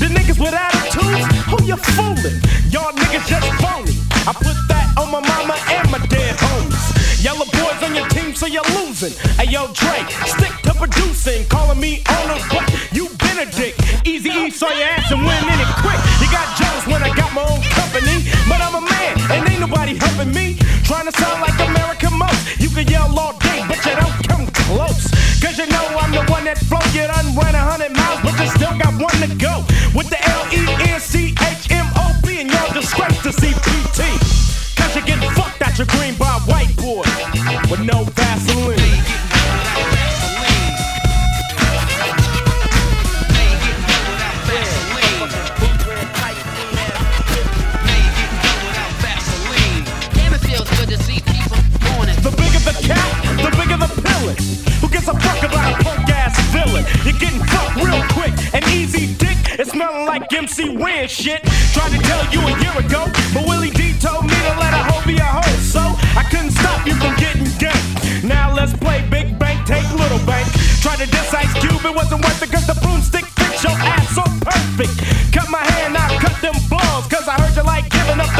The 0.00 0.08
niggas 0.08 0.40
with 0.40 0.56
attitudes, 0.56 1.20
who 1.52 1.60
you 1.68 1.76
fooling? 1.76 2.40
Y'all 2.72 2.96
niggas 2.96 3.28
just 3.28 3.48
phony. 3.60 3.92
I 4.24 4.32
put 4.32 4.56
that 4.72 4.88
on 4.96 5.12
my 5.12 5.20
mama 5.20 5.52
and 5.68 5.84
my 5.92 6.00
dead 6.08 6.32
homies. 6.40 6.77
Yellow 7.28 7.44
boys 7.44 7.82
on 7.82 7.94
your 7.94 8.08
team, 8.08 8.34
so 8.34 8.46
you're 8.46 8.64
losing. 8.72 9.12
Hey 9.36 9.52
yo, 9.52 9.68
Dre, 9.76 10.00
stick 10.24 10.48
to 10.64 10.72
producing, 10.72 11.44
calling 11.52 11.78
me 11.78 12.00
owner, 12.08 12.40
but 12.48 12.64
you 12.90 13.04
been 13.20 13.36
Benedict. 13.36 13.76
Easy 14.08 14.30
E 14.30 14.48
saw 14.48 14.72
your 14.72 14.88
ass 14.88 15.12
and 15.12 15.20
went 15.20 15.44
in 15.44 15.60
it 15.60 15.68
quick. 15.84 16.00
You 16.24 16.28
got 16.32 16.48
jealous 16.56 16.86
when 16.88 17.02
I 17.04 17.12
got 17.12 17.28
my 17.36 17.44
own 17.44 17.60
company, 17.76 18.24
but 18.48 18.64
I'm 18.64 18.80
a 18.80 18.80
man 18.80 19.12
and 19.28 19.44
ain't 19.44 19.60
nobody 19.60 20.00
helping 20.00 20.32
me. 20.32 20.56
Trying 20.88 21.04
to 21.04 21.12
sound 21.20 21.42
like 21.44 21.52
American 21.68 22.16
most. 22.16 22.40
You 22.64 22.70
can 22.70 22.88
yell 22.88 23.12
all 23.12 23.36
day, 23.44 23.60
but 23.68 23.76
you 23.84 23.92
don't 23.92 24.16
come 24.24 24.46
close. 24.64 25.12
Cause 25.44 25.58
you 25.60 25.68
know 25.68 25.84
I'm 26.00 26.10
the 26.10 26.24
one 26.32 26.48
that 26.48 26.56
flow. 26.64 26.80
You 26.96 27.12
done 27.12 27.36
ran 27.36 27.54
a 27.54 27.60
hundred 27.60 27.92
miles, 27.92 28.24
but 28.24 28.40
you 28.40 28.48
still 28.56 28.72
got 28.80 28.96
one 28.96 29.20
to 29.20 29.28
go. 29.36 29.68
With 29.92 30.08
the 30.08 30.16
L 30.16 30.48
E 30.48 30.64
N 30.88 30.98
C 30.98 31.36
H 31.36 31.67
It's 59.58 59.72
smelling 59.72 60.06
like 60.06 60.32
MC 60.32 60.70
Win 60.78 61.08
shit. 61.08 61.42
Tried 61.74 61.90
to 61.90 61.98
tell 62.06 62.22
you 62.30 62.38
a 62.46 62.54
year 62.62 62.78
ago, 62.78 63.10
but 63.34 63.42
Willie 63.42 63.74
D 63.74 63.90
told 63.98 64.22
me 64.22 64.30
to 64.30 64.54
let 64.54 64.70
a 64.70 64.86
hoe 64.86 65.02
be 65.04 65.18
a 65.18 65.26
hoe. 65.26 65.58
So 65.58 65.82
I 66.14 66.22
couldn't 66.30 66.52
stop 66.54 66.86
you 66.86 66.94
from 66.94 67.16
getting 67.18 67.42
ganked. 67.58 68.22
Now 68.22 68.54
let's 68.54 68.72
play 68.72 69.02
Big 69.10 69.36
Bank, 69.36 69.66
take 69.66 69.82
Little 69.98 70.22
Bank. 70.22 70.46
Try 70.78 70.94
to 70.94 71.10
diss 71.10 71.34
Ice 71.34 71.50
Cube, 71.58 71.82
it 71.82 71.90
wasn't 71.90 72.22
worth 72.22 72.40
it 72.40 72.52
cause 72.52 72.68
the 72.68 72.78
broomstick 72.78 73.26
fits 73.34 73.64
your 73.64 73.74
ass 73.74 74.14
so 74.14 74.22
perfect. 74.46 74.94
Cut 75.34 75.50
my 75.50 75.64
hand, 75.74 75.98
I 75.98 76.06
cut 76.22 76.38
them 76.40 76.54
balls, 76.70 77.10
cause 77.10 77.26
I 77.26 77.34
heard 77.42 77.56
you 77.56 77.64
like 77.66 77.90
giving 77.90 78.20
up 78.22 78.30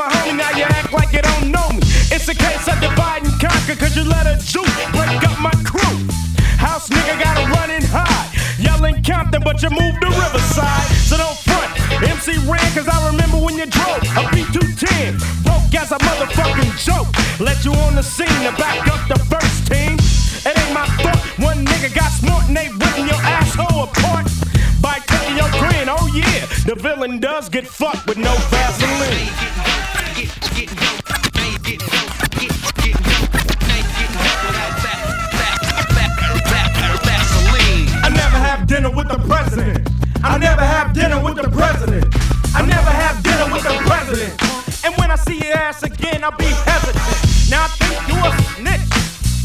my 0.00 0.08
homie, 0.16 0.36
now 0.36 0.48
you 0.56 0.64
act 0.64 0.92
like 0.94 1.12
you 1.12 1.20
don't 1.20 1.52
know 1.52 1.68
me. 1.76 1.84
It's 2.08 2.26
a 2.28 2.34
case 2.34 2.64
of 2.72 2.80
divide 2.80 3.20
and 3.20 3.36
conquer, 3.36 3.76
cause 3.76 3.92
you 3.92 4.04
let 4.08 4.24
a 4.24 4.40
juke 4.40 4.64
break 4.96 5.20
up 5.28 5.36
my 5.36 5.52
crew. 5.68 5.96
House 6.56 6.88
nigga 6.88 7.20
gotta 7.20 7.44
run 7.52 7.68
and 7.68 7.84
hide. 7.84 8.32
Yelling 8.56 9.04
Compton, 9.04 9.42
but 9.44 9.60
you 9.60 9.68
moved 9.68 10.00
to 10.00 10.08
Riverside. 10.08 10.88
So 11.04 11.20
don't 11.20 11.36
front. 11.44 11.68
MC 12.00 12.40
Ren, 12.48 12.64
cause 12.72 12.88
I 12.88 12.96
remember 13.12 13.44
when 13.44 13.60
you 13.60 13.66
drove 13.68 14.00
a 14.16 14.24
B210. 14.32 15.20
Broke 15.44 15.74
as 15.76 15.92
a 15.92 15.98
motherfucking 16.00 16.72
joke. 16.80 17.12
Let 17.38 17.60
you 17.66 17.72
on 17.84 17.94
the 17.94 18.02
scene 18.02 18.40
to 18.48 18.52
back 18.56 18.80
up 18.88 19.04
the 19.04 19.20
first 19.28 19.68
team. 19.68 20.00
It 20.48 20.56
ain't 20.56 20.72
my 20.72 20.88
fault. 21.04 21.20
One 21.44 21.60
nigga 21.66 21.92
got 21.92 22.08
smart 22.08 22.48
and 22.48 22.56
they 22.56 22.72
ripping 22.72 23.04
your 23.04 23.20
asshole 23.36 23.84
apart. 23.84 24.32
By 24.80 24.96
taking 25.04 25.36
your 25.36 25.50
grin, 25.60 25.92
oh 25.92 26.08
yeah, 26.16 26.48
the 26.64 26.74
villain 26.74 27.20
does 27.20 27.50
get 27.50 27.66
fucked 27.66 28.06
with 28.08 28.16
no 28.16 28.32
I'll 46.24 46.36
be 46.36 46.50
hesitant. 46.68 47.50
Now 47.50 47.64
I 47.64 47.68
think 47.80 47.96
you 48.08 48.16
a 48.20 48.30
snitch. 48.56 48.88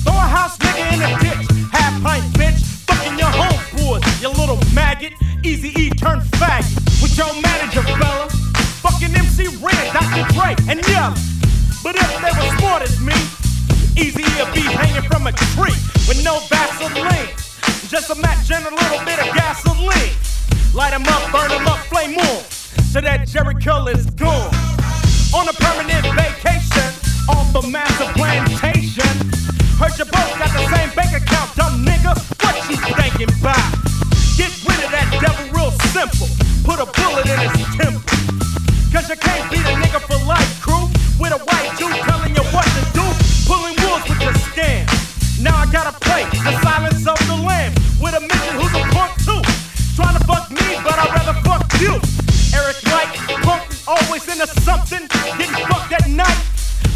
Throw 0.03 0.13
a 0.13 0.27
house 0.27 0.57
nigga 0.57 0.83
in 0.93 1.01
a 1.01 1.11
ditch. 1.19 1.45
Half 1.71 2.01
pint 2.03 2.25
bitch. 2.33 2.59
Fucking 2.87 3.17
your 3.17 3.31
homeboys, 3.31 4.03
you 4.21 4.29
little 4.29 4.59
maggot. 4.73 5.13
Easy 5.43 5.69
E 5.79 5.89
turn 5.89 6.21
faggot. 6.39 6.75
With 7.01 7.17
your 7.17 7.33
manager, 7.41 7.83
fella. 7.99 8.29
Fucking 8.83 9.15
MC 9.15 9.47
Ren, 9.63 9.85
Dr. 9.93 10.23
Dre, 10.33 10.55
and 10.69 10.85
Yella. 10.87 11.15
But 11.83 11.95
if 11.95 12.09
they 12.21 12.33
were 12.33 12.57
smart 12.57 12.81
as 12.83 12.99
me, 12.99 13.13
Easy 13.97 14.23
to 14.23 14.51
be 14.51 14.59
hanging 14.59 15.09
from 15.09 15.25
a 15.25 15.31
tree 15.31 15.71
with 16.07 16.21
no 16.25 16.39
Vaseline. 16.51 17.29
Just 17.87 18.09
a 18.09 18.15
match 18.15 18.51
and 18.51 18.65
a 18.65 18.69
little 18.69 18.99
bit 19.05 19.19
of 19.19 19.33
gasoline. 19.33 20.11
Light 20.73 20.91
'em 20.91 21.07
up, 21.07 21.31
burn 21.31 21.49
'em 21.49 21.65
up, 21.65 21.79
flame 21.87 22.17
on. 22.19 22.43
So 22.91 22.99
that 22.99 23.25
Jerry 23.25 23.55
is 23.93 24.05
gone. 24.17 24.53
On 25.33 25.47
a 25.47 25.53
permanent 25.53 26.05
vacation 26.13 26.44
Cause 39.05 39.13
you 39.13 39.21
can't 39.21 39.51
beat 39.51 39.61
a 39.61 39.75
nigga 39.77 40.01
for 40.01 40.17
life, 40.25 40.61
crew. 40.61 40.89
With 41.21 41.31
a 41.31 41.37
white 41.37 41.69
dude 41.77 41.93
telling 42.09 42.33
you 42.33 42.41
what 42.49 42.65
to 42.65 42.81
do. 42.97 43.05
Pulling 43.45 43.77
wolves 43.85 44.09
with 44.09 44.19
your 44.19 44.33
scam. 44.49 44.89
Now 45.39 45.55
I 45.61 45.69
gotta 45.71 45.93
play 45.99 46.25
the 46.41 46.59
silence 46.65 47.05
of 47.05 47.19
the 47.29 47.37
lamb. 47.45 47.71
With 48.01 48.15
a 48.17 48.21
midget 48.21 48.57
who's 48.57 48.73
a 48.73 48.81
punk 48.97 49.13
too. 49.21 49.41
Trying 49.93 50.17
to 50.17 50.25
fuck 50.25 50.49
me, 50.49 50.81
but 50.81 50.97
I'd 50.97 51.13
rather 51.13 51.37
fuck 51.45 51.69
you. 51.77 52.01
Eric 52.57 52.81
Wright, 52.89 53.13
punk, 53.45 53.61
always 53.85 54.25
into 54.25 54.47
something. 54.65 55.05
Getting 55.37 55.65
fucked 55.69 55.93
at 55.93 56.09
night 56.09 56.41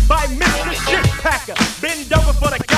by 0.07 0.25
Mr. 0.33 0.73
Shit 0.89 1.05
Packer. 1.21 1.53
Bend 1.79 2.11
over 2.11 2.33
for 2.33 2.49
the 2.49 2.68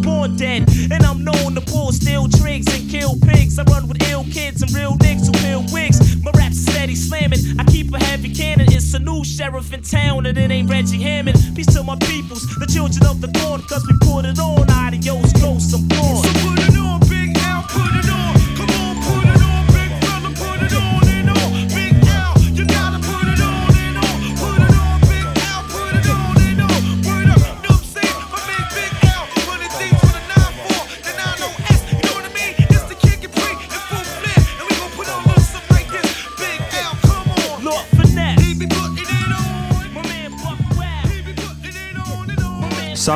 born 0.00 0.36
dead. 0.36 0.69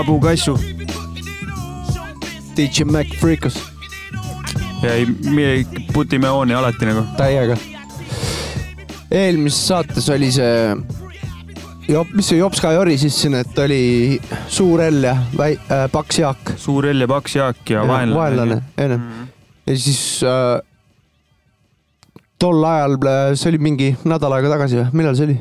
On. 0.05 0.07
Sabu 0.07 0.20
Kassu 0.20 0.59
DJ 2.57 2.84
Mac 2.84 3.07
Freekas, 3.18 3.57
ja 4.82 4.92
ei, 4.94 5.07
me 5.07 5.64
putime 5.92 6.28
ooni 6.28 6.55
alati 6.55 6.86
nagu. 6.86 7.05
täiega. 7.16 7.57
eelmises 9.11 9.66
saates 9.68 10.09
oli 10.12 10.30
see, 10.32 10.74
mis 12.12 12.28
see 12.28 12.38
Jops 12.38 12.61
Kajori 12.61 12.98
siis 12.98 13.16
siin, 13.22 13.34
et 13.34 13.59
oli 13.59 14.20
suur 14.48 14.82
L 14.84 15.09
ja 15.09 15.16
väi- 15.38 15.59
äh,, 15.70 15.88
paks 15.90 16.18
Jaak. 16.18 16.52
suur 16.57 16.86
L 16.92 17.00
ja 17.00 17.09
paks 17.09 17.36
Jaak 17.36 17.70
ja 17.70 17.86
vaenlane. 17.88 18.14
vaenlane, 18.20 18.62
onju. 18.76 19.00
ja 19.66 19.78
siis 19.78 20.20
äh, 20.22 20.61
tol 22.38 22.64
ajal, 22.64 22.98
see 23.34 23.55
oli 23.55 23.59
mingi 23.70 23.94
nädal 24.05 24.36
aega 24.36 24.52
tagasi 24.52 24.82
või, 24.82 24.92
millal 25.00 25.16
see 25.16 25.30
oli? 25.30 25.38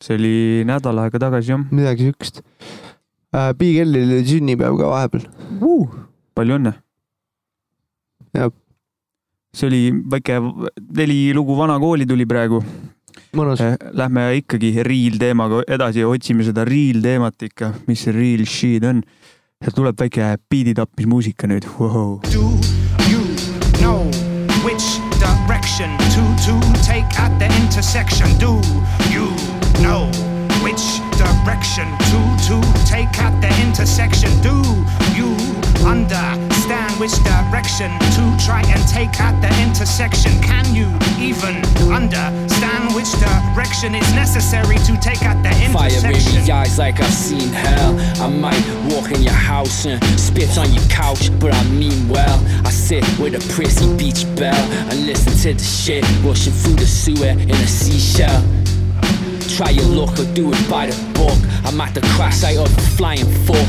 see 0.00 0.16
oli 0.16 0.34
nädal 0.64 1.04
aega 1.04 1.20
tagasi 1.28 1.52
jah 1.52 1.68
midagi 1.70 2.08
siukest 2.08 2.40
äh,. 2.40 2.49
Big 3.30 3.78
L-il 3.84 4.10
oli 4.16 4.24
sünnipäev 4.26 4.78
ka 4.78 4.88
vahepeal 4.90 5.26
uh,. 5.62 5.90
palju 6.34 6.56
õnne. 6.58 6.72
jah, 8.34 8.50
see 9.54 9.68
oli 9.68 9.82
väike 10.10 10.38
neli 10.98 11.18
lugu 11.34 11.54
Vana 11.58 11.78
kooli 11.82 12.06
tuli 12.06 12.26
praegu. 12.26 12.62
mõnus. 13.36 13.62
Lähme 13.94 14.24
ikkagi 14.40 14.82
real 14.86 15.18
teemaga 15.18 15.62
edasi 15.68 16.02
ja 16.02 16.08
otsime 16.10 16.46
seda 16.46 16.64
real 16.66 17.02
teemat 17.02 17.42
ikka, 17.46 17.74
mis 17.86 18.02
see 18.06 18.14
real 18.16 18.46
shit 18.46 18.84
on. 18.84 19.02
ja 19.60 19.70
tuleb 19.76 19.98
väike 20.00 20.34
biiditapmismuusika 20.50 21.46
nüüd 21.46 21.68
wow.. 21.78 22.18
Do 22.32 22.48
you 23.06 23.22
know 23.78 24.08
which 24.64 24.98
direction 25.20 25.94
to 26.16 26.24
to 26.46 26.56
take 26.82 27.06
at 27.20 27.38
the 27.38 27.46
intersection? 27.60 28.26
Do 28.40 28.58
you 29.12 29.28
know 29.84 30.08
which 30.64 30.99
direction 31.44 31.88
to 32.10 32.20
to 32.48 32.60
take 32.84 33.18
at 33.18 33.34
the 33.40 33.50
intersection? 33.62 34.30
Do 34.40 34.56
you 35.16 35.36
understand 35.86 36.92
which 37.00 37.16
direction 37.24 37.90
to 38.16 38.22
try 38.44 38.62
and 38.66 38.80
take 38.88 39.20
at 39.20 39.40
the 39.40 39.50
intersection? 39.62 40.32
Can 40.42 40.74
you 40.74 40.88
even 41.18 41.56
understand 41.92 42.94
which 42.94 43.10
direction 43.20 43.94
is 43.94 44.14
necessary 44.14 44.76
to 44.78 44.96
take 45.00 45.22
at 45.22 45.42
the 45.42 45.50
Fire 45.72 45.88
in 45.88 45.94
intersection? 45.96 46.46
your 46.46 46.56
eyes 46.56 46.78
like 46.78 47.00
I've 47.00 47.12
seen 47.12 47.48
hell. 47.52 47.98
I 48.20 48.28
might 48.28 48.64
walk 48.92 49.10
in 49.12 49.22
your 49.22 49.32
house 49.32 49.86
and 49.86 50.02
spit 50.18 50.58
on 50.58 50.72
your 50.72 50.84
couch, 50.88 51.30
but 51.38 51.54
I 51.54 51.64
mean 51.64 52.08
well. 52.08 52.38
I 52.66 52.70
sit 52.70 53.04
with 53.18 53.34
a 53.34 53.54
prissy 53.54 53.86
beach 53.96 54.24
bell 54.36 54.64
and 54.90 55.06
listen 55.06 55.32
to 55.44 55.54
the 55.54 55.64
shit 55.64 56.04
rushing 56.22 56.52
through 56.52 56.76
the 56.76 56.86
sewer 56.86 57.28
in 57.28 57.50
a 57.50 57.66
seashell. 57.66 58.42
Try 59.56 59.70
your 59.70 59.86
luck 59.86 60.18
or 60.18 60.24
do 60.32 60.52
it 60.52 60.70
by 60.70 60.86
the 60.86 61.12
book. 61.12 61.36
I'm 61.64 61.80
at 61.80 61.92
the 61.92 62.00
crash 62.14 62.36
site 62.36 62.56
of 62.56 62.66
a 62.66 62.80
flying 62.96 63.26
fork. 63.44 63.68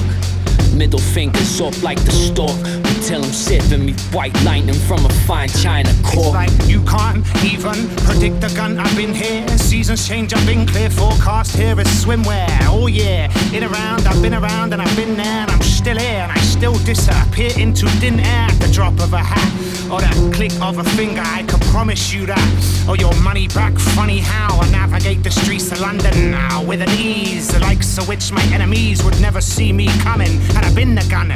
Middle 0.76 1.00
fingers 1.00 1.62
up 1.62 1.82
like 1.84 2.04
the 2.06 2.12
stalk 2.12 2.56
until 2.96 3.24
I'm 3.24 3.32
sipping 3.32 3.86
me 3.86 3.94
white 4.12 4.34
lightning 4.44 4.76
from 4.76 5.06
a 5.06 5.10
fine 5.28 5.50
china 5.50 5.90
It's 5.90 6.14
cork. 6.16 6.34
like 6.34 6.52
you 6.68 6.82
can't 6.84 7.26
even 7.44 7.90
predict 8.06 8.42
the 8.42 8.52
gun. 8.56 8.80
I've 8.80 8.96
been 8.96 9.14
here. 9.14 9.48
Seasons 9.58 10.08
change. 10.08 10.34
I've 10.34 10.46
been 10.46 10.66
clear. 10.66 10.90
Forecast 10.90 11.56
here 11.56 11.80
is 11.80 11.88
swimwear. 11.88 12.48
Oh 12.70 12.88
yeah, 12.88 13.32
in 13.54 13.64
around. 13.64 14.08
I've 14.08 14.22
been 14.22 14.34
around 14.34 14.74
and 14.74 14.82
I've 14.82 14.96
been 14.96 15.16
there. 15.16 15.42
And 15.44 15.52
I'm 15.52 15.62
still 15.62 15.98
here 15.98 16.22
and 16.24 16.32
I 16.32 16.40
still 16.40 16.78
disappear 16.80 17.52
into 17.58 17.88
thin 18.00 18.20
air 18.20 18.48
at 18.50 18.60
the 18.60 18.72
drop 18.72 18.94
of 19.00 19.14
a 19.14 19.20
hat 19.20 19.52
or 19.92 20.00
that 20.00 20.16
click 20.34 20.54
of 20.62 20.78
a 20.78 20.84
finger. 20.84 21.22
I 21.24 21.44
can 21.44 21.60
promise 21.72 22.14
you 22.14 22.26
that. 22.26 22.86
Or 22.88 22.96
your 22.96 23.14
money 23.22 23.48
back. 23.50 23.74
Funny 23.78 24.20
how 24.20 24.60
I 24.60 24.70
navigate 24.72 25.24
the 25.24 25.32
streets 25.32 25.72
of 25.72 25.82
London 25.82 26.32
now 26.32 26.64
with 26.64 26.82
an 26.82 26.90
ease, 26.92 27.50
the 27.50 27.60
likes 27.60 27.98
of 27.98 28.08
which 28.08 28.32
my 28.32 28.44
enemies 28.54 29.04
would 29.04 29.20
never 29.20 29.42
see 29.42 29.74
me 29.74 29.88
coming. 30.00 30.40
And 30.62 30.70
I've 30.70 30.76
been 30.76 30.94
the 30.94 31.02
gunner 31.10 31.36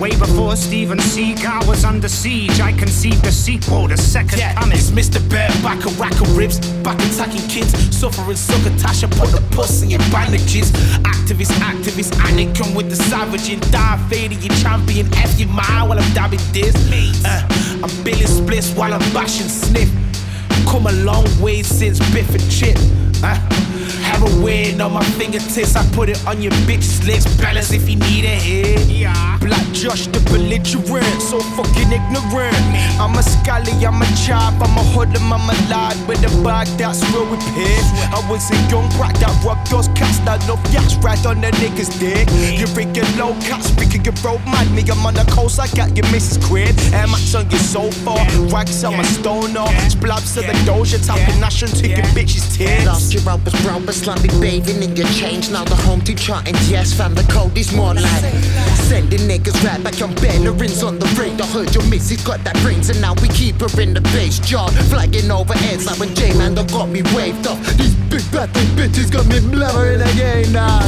way 0.00 0.16
before 0.16 0.56
Steven 0.56 0.96
Seagal 0.96 1.68
was 1.68 1.84
under 1.84 2.08
siege. 2.08 2.58
I 2.58 2.72
conceived 2.72 3.26
a 3.26 3.30
sequel, 3.30 3.86
the 3.86 3.98
second 3.98 4.38
Yeah, 4.38 4.54
coming. 4.54 4.78
it's 4.78 4.90
Mr. 4.90 5.20
Bear, 5.28 5.48
back 5.62 5.84
a 5.84 5.90
rack 6.00 6.18
of 6.22 6.34
ribs, 6.36 6.58
back 6.82 6.98
attacking 7.04 7.46
kids, 7.48 7.70
suffering 7.94 8.34
succotash, 8.34 9.02
put 9.02 9.28
the 9.30 9.44
pussy 9.50 9.92
in 9.92 10.00
bandages. 10.10 10.72
Activist, 11.04 11.52
activist, 11.60 12.12
Anakin 12.24 12.74
with 12.74 12.88
the 12.88 12.96
savage 12.96 13.50
and 13.50 13.60
die 13.70 13.98
fading 14.08 14.40
your 14.40 14.54
champion. 14.56 15.06
F 15.14 15.38
your 15.38 15.50
mind 15.50 15.90
while 15.90 15.98
I'm 16.00 16.14
dabbing 16.14 16.40
this. 16.52 16.74
Uh, 17.26 17.46
I'm 17.84 18.04
billing 18.04 18.26
splits 18.26 18.70
while 18.72 18.94
I'm 18.94 19.12
bashing 19.12 19.48
sniff. 19.48 19.90
Come 20.66 20.86
a 20.86 20.92
long 21.04 21.26
way 21.42 21.62
since 21.62 21.98
Biff 22.14 22.30
and 22.34 22.50
Chip. 22.50 22.78
Uh, 23.22 23.36
heroin 24.12 24.80
on 24.80 24.92
my 24.92 25.04
fingertips, 25.18 25.76
I 25.76 25.84
put 25.92 26.08
it 26.08 26.20
on 26.26 26.42
your 26.42 26.52
bitch's 26.68 27.04
lips. 27.06 27.24
Balance 27.36 27.72
if 27.72 27.88
you 27.88 27.96
need 27.96 28.24
a 28.24 28.36
hit. 28.36 28.88
Yeah. 28.88 29.38
Black 29.40 29.66
Josh 29.72 30.06
the 30.06 30.20
belligerent, 30.30 31.20
so 31.22 31.40
fucking 31.56 31.90
ignorant. 31.90 32.56
I'm 33.00 33.16
a 33.16 33.22
scally, 33.22 33.74
I'm 33.84 34.00
a 34.00 34.06
chop, 34.24 34.54
I'm 34.62 34.76
a 34.78 34.84
hoodlum, 34.94 35.32
I'm 35.32 35.48
a 35.48 35.56
lad 35.68 35.96
with 36.06 36.22
a 36.22 36.30
bag 36.44 36.68
that's 36.78 37.02
real 37.10 37.26
repaired. 37.26 37.86
I 38.14 38.20
was 38.30 38.50
a 38.50 38.58
young 38.70 38.88
brat 38.96 39.14
that 39.18 39.34
rocked 39.44 39.70
those 39.70 39.88
cats 39.98 40.18
that 40.26 40.38
love 40.48 40.62
yachts 40.72 40.94
right 41.02 41.18
on 41.26 41.40
the 41.40 41.50
niggas 41.58 41.90
dick. 41.98 42.28
You're 42.58 42.70
freaking 42.70 43.08
low 43.18 43.34
cat, 43.42 43.62
speaking 43.62 44.04
your 44.04 44.14
road 44.22 44.42
mad 44.46 44.70
me, 44.72 44.82
I'm 44.90 45.04
on 45.04 45.14
the 45.14 45.26
coast, 45.32 45.58
I 45.58 45.66
got 45.74 45.96
your 45.96 46.06
missus 46.12 46.38
crib. 46.46 46.74
Air 46.92 47.06
Max 47.08 47.34
on 47.34 47.50
your 47.50 47.60
sofa, 47.60 48.14
rags 48.54 48.84
on 48.84 48.96
my 48.96 49.02
stoner, 49.02 49.66
splabs 49.90 50.34
to 50.34 50.40
the 50.46 50.54
doja, 50.62 50.98
tapping 51.04 51.42
and 51.42 51.74
taking 51.74 52.06
bitches 52.14 52.46
tears. 52.54 52.86
Lost 52.86 53.12
your 53.12 53.22
ropers, 53.22 54.01
ropers, 54.02 54.22
slummy 54.22 54.40
bathing 54.40 54.82
in 54.82 54.96
your 54.96 55.06
change. 55.08 55.50
Now 55.50 55.64
the 55.64 55.76
home 55.76 56.00
to 56.02 56.14
team 56.14 56.36
and 56.46 56.56
yes, 56.68 56.92
fam, 56.92 57.14
the 57.14 57.22
code 57.32 57.56
is 57.56 57.72
more 57.74 57.94
like 57.94 58.34
sending 58.88 59.20
niggas 59.20 59.64
right 59.64 59.82
back 59.82 60.00
on 60.02 60.14
bellerins 60.16 60.86
on 60.86 60.98
the 60.98 61.06
radar. 61.18 61.46
Heard 61.48 61.74
your 61.74 61.84
missus 61.88 62.22
got 62.24 62.42
that 62.44 62.56
brains, 62.62 62.90
and 62.90 63.00
now 63.00 63.14
we 63.20 63.28
keep 63.28 63.60
her 63.60 63.80
in 63.80 63.94
the 63.94 64.00
base 64.12 64.38
jar, 64.38 64.70
flagging 64.90 65.30
over 65.30 65.54
heads 65.54 65.86
like 65.86 65.98
when 65.98 66.14
J 66.14 66.32
Man 66.36 66.54
done 66.54 66.66
got 66.68 66.88
me 66.88 67.02
waved 67.14 67.46
off. 67.46 67.58
These 67.76 67.94
big 68.10 68.24
bad 68.32 68.50
bitches 68.76 69.10
got 69.10 69.26
me 69.26 69.38
blabbering 69.40 70.02
again 70.12 70.52
now. 70.52 70.80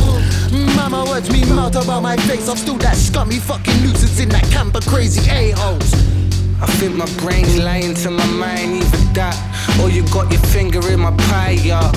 Mama 0.76 1.04
words 1.08 1.30
me 1.30 1.44
mouth 1.44 1.76
about 1.76 2.02
my 2.02 2.16
face. 2.28 2.48
I'm 2.48 2.56
still 2.56 2.76
that 2.78 2.96
scummy 2.96 3.38
fucking 3.38 3.80
nuisance 3.82 4.20
in 4.20 4.28
that 4.30 4.44
camper 4.50 4.80
crazy 4.80 5.28
a-holes. 5.30 5.92
I 6.62 6.66
think 6.78 6.94
my 6.94 7.06
brain's 7.18 7.58
lying 7.58 7.94
to 7.94 8.10
my 8.10 8.26
mind, 8.26 8.82
either 8.82 9.12
that 9.14 9.36
or 9.82 9.90
you 9.90 10.02
got 10.08 10.30
your 10.30 10.40
finger 10.40 10.80
in 10.90 11.00
my 11.00 11.10
pie, 11.28 11.58
yeah. 11.62 11.92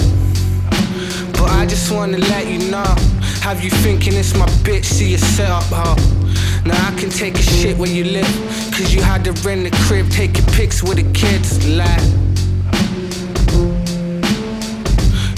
But 1.38 1.50
I 1.52 1.66
just 1.66 1.92
wanna 1.92 2.18
let 2.18 2.48
you 2.48 2.72
know 2.72 2.96
Have 3.42 3.64
you 3.64 3.70
thinking 3.70 4.14
it's 4.14 4.36
my 4.36 4.46
bitch? 4.66 4.86
See 4.86 5.12
you 5.12 5.18
set 5.18 5.50
up, 5.50 5.64
huh? 5.70 5.96
Now 6.66 6.88
I 6.88 6.92
can 7.00 7.10
take 7.10 7.36
a 7.36 7.42
shit 7.42 7.78
where 7.78 7.90
you 7.90 8.04
live. 8.04 8.28
Cause 8.76 8.94
you 8.94 9.02
had 9.02 9.24
to 9.24 9.32
rent 9.48 9.64
the 9.64 9.72
crib, 9.88 10.10
taking 10.10 10.46
pics 10.48 10.84
with 10.84 10.98
the 10.98 11.08
kids. 11.14 11.66
Lie. 11.66 12.04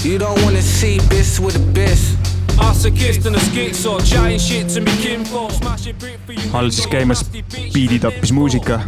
You 0.02 0.18
don't 0.18 0.42
wanna 0.42 0.62
see 0.62 0.98
bis 1.08 1.38
with 1.38 1.54
a 1.56 1.72
bis. 1.72 2.16
Assekisten 2.58 3.34
ja 3.34 3.40
skitso, 3.40 4.00
giant 4.00 4.40
shit 4.40 4.70
see 4.70 4.80
me 4.80 4.90
kinfolk, 5.02 5.52
smash 5.52 5.86
it 5.86 5.98
brick 5.98 6.18
for 6.26 6.32
you. 6.32 6.50
all 6.52 6.70
siis 6.70 6.86
käimas 6.86 7.24
biiditappis 7.72 8.32
muusika. 8.32 8.80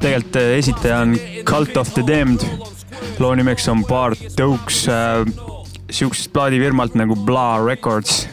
tegelikult 0.00 0.36
äh, 0.36 0.58
esitaja 0.58 0.98
on 0.98 1.16
Cult 1.44 1.76
of 1.76 1.94
the 1.94 2.02
Damned. 2.06 2.40
loo 3.18 3.34
nimeks 3.34 3.68
on 3.68 3.84
Bart 3.84 4.40
Oaks 4.40 4.88
äh, 4.88 5.53
siuksest 5.90 6.32
plaadifirmalt 6.32 6.94
nagu 6.98 7.16
Blah 7.16 7.58
Records 7.66 8.28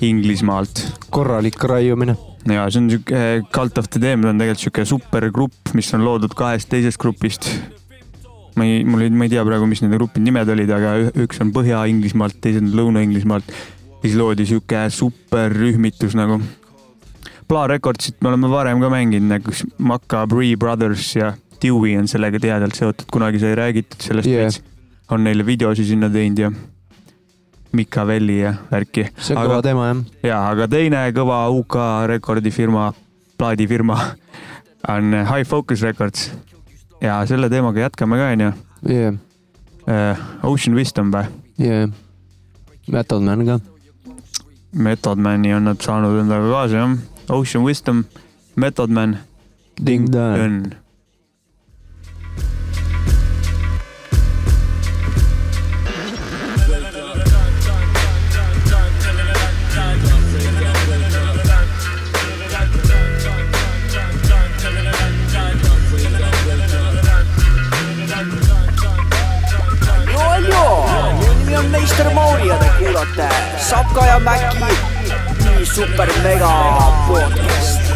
Inglismaalt. 0.00 0.80
korralik 1.10 1.62
raiumine. 1.64 2.16
ja 2.48 2.64
see 2.70 2.80
on 2.80 2.88
siuke, 2.90 3.18
Cult 3.52 3.78
of 3.78 3.90
the 3.90 4.00
Damned 4.00 4.28
on 4.30 4.38
tegelikult 4.40 4.64
siuke 4.64 4.84
supergrupp, 4.88 5.74
mis 5.76 5.90
on 5.94 6.04
loodud 6.06 6.32
kahest 6.36 6.70
teisest 6.72 6.98
grupist. 7.02 7.50
ma 8.56 8.64
ei, 8.64 8.84
mul 8.84 9.04
ei, 9.06 9.10
ma 9.10 9.24
ei 9.26 9.32
tea 9.34 9.44
praegu, 9.46 9.66
mis 9.68 9.82
nende 9.84 9.98
gruppide 10.00 10.24
nimed 10.24 10.48
olid, 10.48 10.70
aga 10.74 10.94
üks 11.24 11.40
on 11.44 11.52
Põhja-Inglismaalt, 11.54 12.40
teised 12.40 12.64
on 12.64 12.72
Lõuna-Inglismaalt. 12.78 13.52
siis 14.00 14.16
loodi 14.16 14.46
siuke 14.48 14.86
superrühmitus 14.90 16.16
nagu. 16.16 16.40
Blah 17.50 17.66
Recordsit 17.68 18.16
me 18.22 18.28
oleme 18.30 18.48
varem 18.48 18.80
ka 18.80 18.88
mänginud, 18.88 19.28
nagu 19.28 19.52
Macabre 19.78 20.54
Brothers 20.56 21.16
ja 21.16 21.32
Dewey 21.60 21.96
on 21.98 22.06
sellega 22.08 22.38
tihedalt 22.40 22.78
seotud, 22.78 23.08
kunagi 23.12 23.38
sai 23.42 23.54
räägitud 23.58 24.00
sellest 24.00 24.28
Yeah. 24.28 24.44
veits. 24.46 24.62
On 25.10 25.24
neile 25.24 25.46
videosi 25.46 25.84
sinna 25.84 26.10
teinud 26.10 26.38
ja 26.38 26.50
Mikavelli 27.72 28.40
ja 28.40 28.54
värki. 28.70 29.06
see 29.18 29.36
on 29.36 29.46
kõva 29.46 29.62
teema 29.62 29.86
jah. 29.90 30.02
ja, 30.26 30.38
aga 30.50 30.66
teine 30.70 31.04
kõva 31.14 31.42
UK 31.54 31.76
rekordifirma, 32.10 32.90
plaadifirma 33.38 33.98
on 34.94 35.14
High 35.28 35.46
Focus 35.46 35.82
Records. 35.86 36.30
ja 37.00 37.20
selle 37.26 37.50
teemaga 37.50 37.86
jätkame 37.86 38.18
ka, 38.20 38.30
onju. 38.34 38.52
Yeah. 38.88 40.18
Ocean 40.46 40.76
Wisdom 40.76 41.10
või? 41.14 41.26
Yeah. 41.60 41.90
Method 42.90 43.22
Man 43.22 43.46
ka. 43.46 43.60
Method 44.72 45.18
Mani 45.18 45.54
on 45.54 45.66
nad 45.66 45.82
saanud 45.82 46.20
endaga 46.22 46.50
kaasa 46.50 46.82
jah. 46.84 46.94
Ocean 47.30 47.64
Wisdom, 47.64 48.04
Method 48.56 48.90
Man. 48.90 49.18
Ding 49.86 50.10
Dong. 50.12 50.74
Meister 72.04 72.14
Mauri 72.14 72.48
ja 72.48 72.56
te 72.56 72.70
kuulate 72.78 73.28
Sapka 73.58 74.06
ja 74.06 74.18
Mäki 74.20 74.74
nii 75.44 75.66
super 75.66 76.08
mega 76.22 76.52
podcast. 77.08 77.89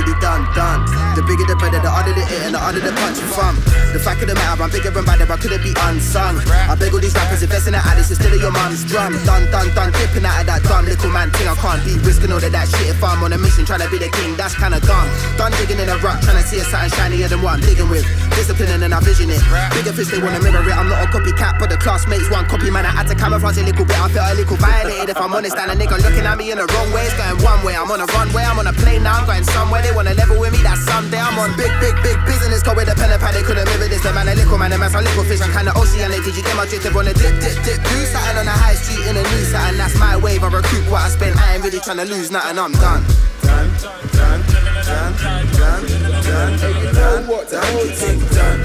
The 0.00 1.26
bigger 1.28 1.44
the 1.44 1.56
better, 1.60 1.82
the 1.82 1.90
harder 1.90 2.14
the 2.16 2.24
hit 2.24 2.48
and 2.48 2.54
the 2.54 2.60
harder 2.62 2.80
the 2.80 2.94
punch 2.96 3.18
from. 3.36 3.58
The 3.92 4.00
fact 4.00 4.22
of 4.22 4.30
the 4.30 4.38
matter, 4.38 4.62
I'm 4.62 4.70
bigger 4.70 4.88
and 4.88 5.04
badder, 5.04 5.26
I 5.26 5.36
couldn't 5.36 5.60
be 5.60 5.74
unsung. 5.84 6.38
I 6.48 6.72
beg 6.78 6.94
all 6.94 7.02
these 7.02 7.12
rappers, 7.12 7.42
invest 7.42 7.66
in 7.66 7.74
the 7.74 7.82
Alice 7.82 8.08
instead 8.08 8.32
of 8.32 8.40
your 8.40 8.54
mum's 8.54 8.86
drum. 8.86 9.12
Done, 9.26 9.50
done, 9.50 9.68
done, 9.74 9.90
dipping 9.98 10.22
out 10.22 10.40
of 10.40 10.46
that 10.46 10.62
dumb 10.62 10.86
little 10.86 11.10
man 11.10 11.28
thing. 11.34 11.50
I 11.50 11.58
can't 11.58 11.82
be 11.82 11.98
risking 12.06 12.30
all 12.30 12.38
of 12.38 12.46
that 12.46 12.66
shit 12.70 12.94
if 12.94 13.02
I'm 13.02 13.20
on 13.26 13.34
a 13.34 13.38
mission 13.42 13.66
trying 13.66 13.82
to 13.82 13.90
be 13.90 13.98
the 13.98 14.06
king. 14.08 14.38
That's 14.38 14.54
kinda 14.54 14.78
dumb. 14.80 15.08
Done 15.34 15.50
digging 15.58 15.82
in 15.82 15.90
a 15.90 15.98
rock, 15.98 16.22
trying 16.22 16.38
to 16.38 16.46
see 16.46 16.62
a 16.62 16.64
something 16.64 16.94
shinier 16.94 17.26
than 17.26 17.42
what 17.42 17.58
I'm 17.58 17.62
digging 17.66 17.90
with. 17.90 18.06
Discipline 18.38 18.70
and 18.70 18.94
I 18.94 19.00
vision 19.02 19.34
it. 19.34 19.42
Bigger 19.74 19.92
fish, 19.92 20.14
they 20.14 20.22
wanna 20.22 20.38
mirror 20.38 20.62
it. 20.62 20.76
I'm 20.78 20.86
not 20.86 21.02
a 21.02 21.06
copycat, 21.10 21.58
but 21.58 21.74
the 21.74 21.76
classmates 21.76 22.30
want 22.30 22.46
copy, 22.46 22.70
man. 22.70 22.86
I 22.86 22.94
had 22.94 23.10
to 23.10 23.18
camouflage 23.18 23.58
a 23.58 23.66
little 23.66 23.84
bit. 23.84 23.98
I 23.98 24.06
felt 24.08 24.30
a 24.30 24.34
little 24.38 24.56
violated 24.56 25.10
if 25.10 25.18
I'm 25.18 25.34
honest. 25.34 25.58
And 25.58 25.74
a 25.74 25.74
nigga 25.74 25.98
looking 25.98 26.22
at 26.24 26.38
me 26.38 26.54
in 26.54 26.58
the 26.62 26.70
wrong 26.70 26.88
way. 26.94 27.10
It's 27.10 27.18
going 27.18 27.42
one 27.42 27.60
way. 27.66 27.74
I'm 27.74 27.90
on 27.90 28.00
a 28.00 28.06
runway, 28.14 28.46
I'm 28.46 28.58
on 28.62 28.70
a 28.70 28.72
plane 28.72 29.02
now. 29.02 29.18
I'm 29.18 29.26
going 29.26 29.42
somewhere. 29.42 29.89
They 29.90 29.96
wanna 29.96 30.14
level 30.14 30.38
with 30.38 30.54
me. 30.54 30.62
That 30.62 30.78
someday 30.78 31.18
I'm 31.18 31.34
on 31.34 31.50
big, 31.58 31.74
big, 31.82 31.98
big 32.06 32.14
business. 32.22 32.62
Go 32.62 32.78
with 32.78 32.86
a 32.86 32.94
pen 32.94 33.10
and 33.10 33.18
pad. 33.18 33.34
They 33.34 33.42
couldn't 33.42 33.66
mirror 33.66 33.90
this. 33.90 34.06
The 34.06 34.14
man, 34.14 34.30
a 34.30 34.38
little 34.38 34.54
man, 34.54 34.70
a 34.70 34.78
man, 34.78 34.86
some 34.86 35.02
little 35.02 35.26
fish. 35.26 35.42
I'm 35.42 35.50
kinda 35.50 35.74
oceanic. 35.74 36.22
Did 36.22 36.38
you 36.38 36.46
get 36.46 36.54
my 36.54 36.62
drift? 36.62 36.86
They 36.86 36.94
wanna 36.94 37.10
dip, 37.10 37.34
dip, 37.42 37.58
dip. 37.66 37.82
Do 37.82 37.98
something 38.06 38.38
on 38.38 38.46
the 38.46 38.54
high 38.54 38.78
street 38.78 39.02
in 39.10 39.18
a 39.18 39.22
new 39.26 39.42
something. 39.50 39.82
That's 39.82 39.98
my 39.98 40.14
wave. 40.14 40.46
I 40.46 40.48
recoup 40.54 40.86
what 40.86 41.02
I 41.02 41.10
spent. 41.10 41.34
I 41.34 41.58
ain't 41.58 41.64
really 41.66 41.82
trying 41.82 41.98
to 41.98 42.06
lose 42.06 42.30
nothing. 42.30 42.54
I'm 42.54 42.70
done. 42.70 43.02
Done, 43.42 43.66
done, 43.82 44.06
done, 44.14 45.10
done, 45.18 45.50
done. 45.58 46.54
Hey, 46.62 46.70
you 46.70 46.94
know 46.94 47.26
what? 47.26 47.50
The 47.50 47.58
whole 47.58 47.90
thing 47.90 48.22
done. 48.30 48.62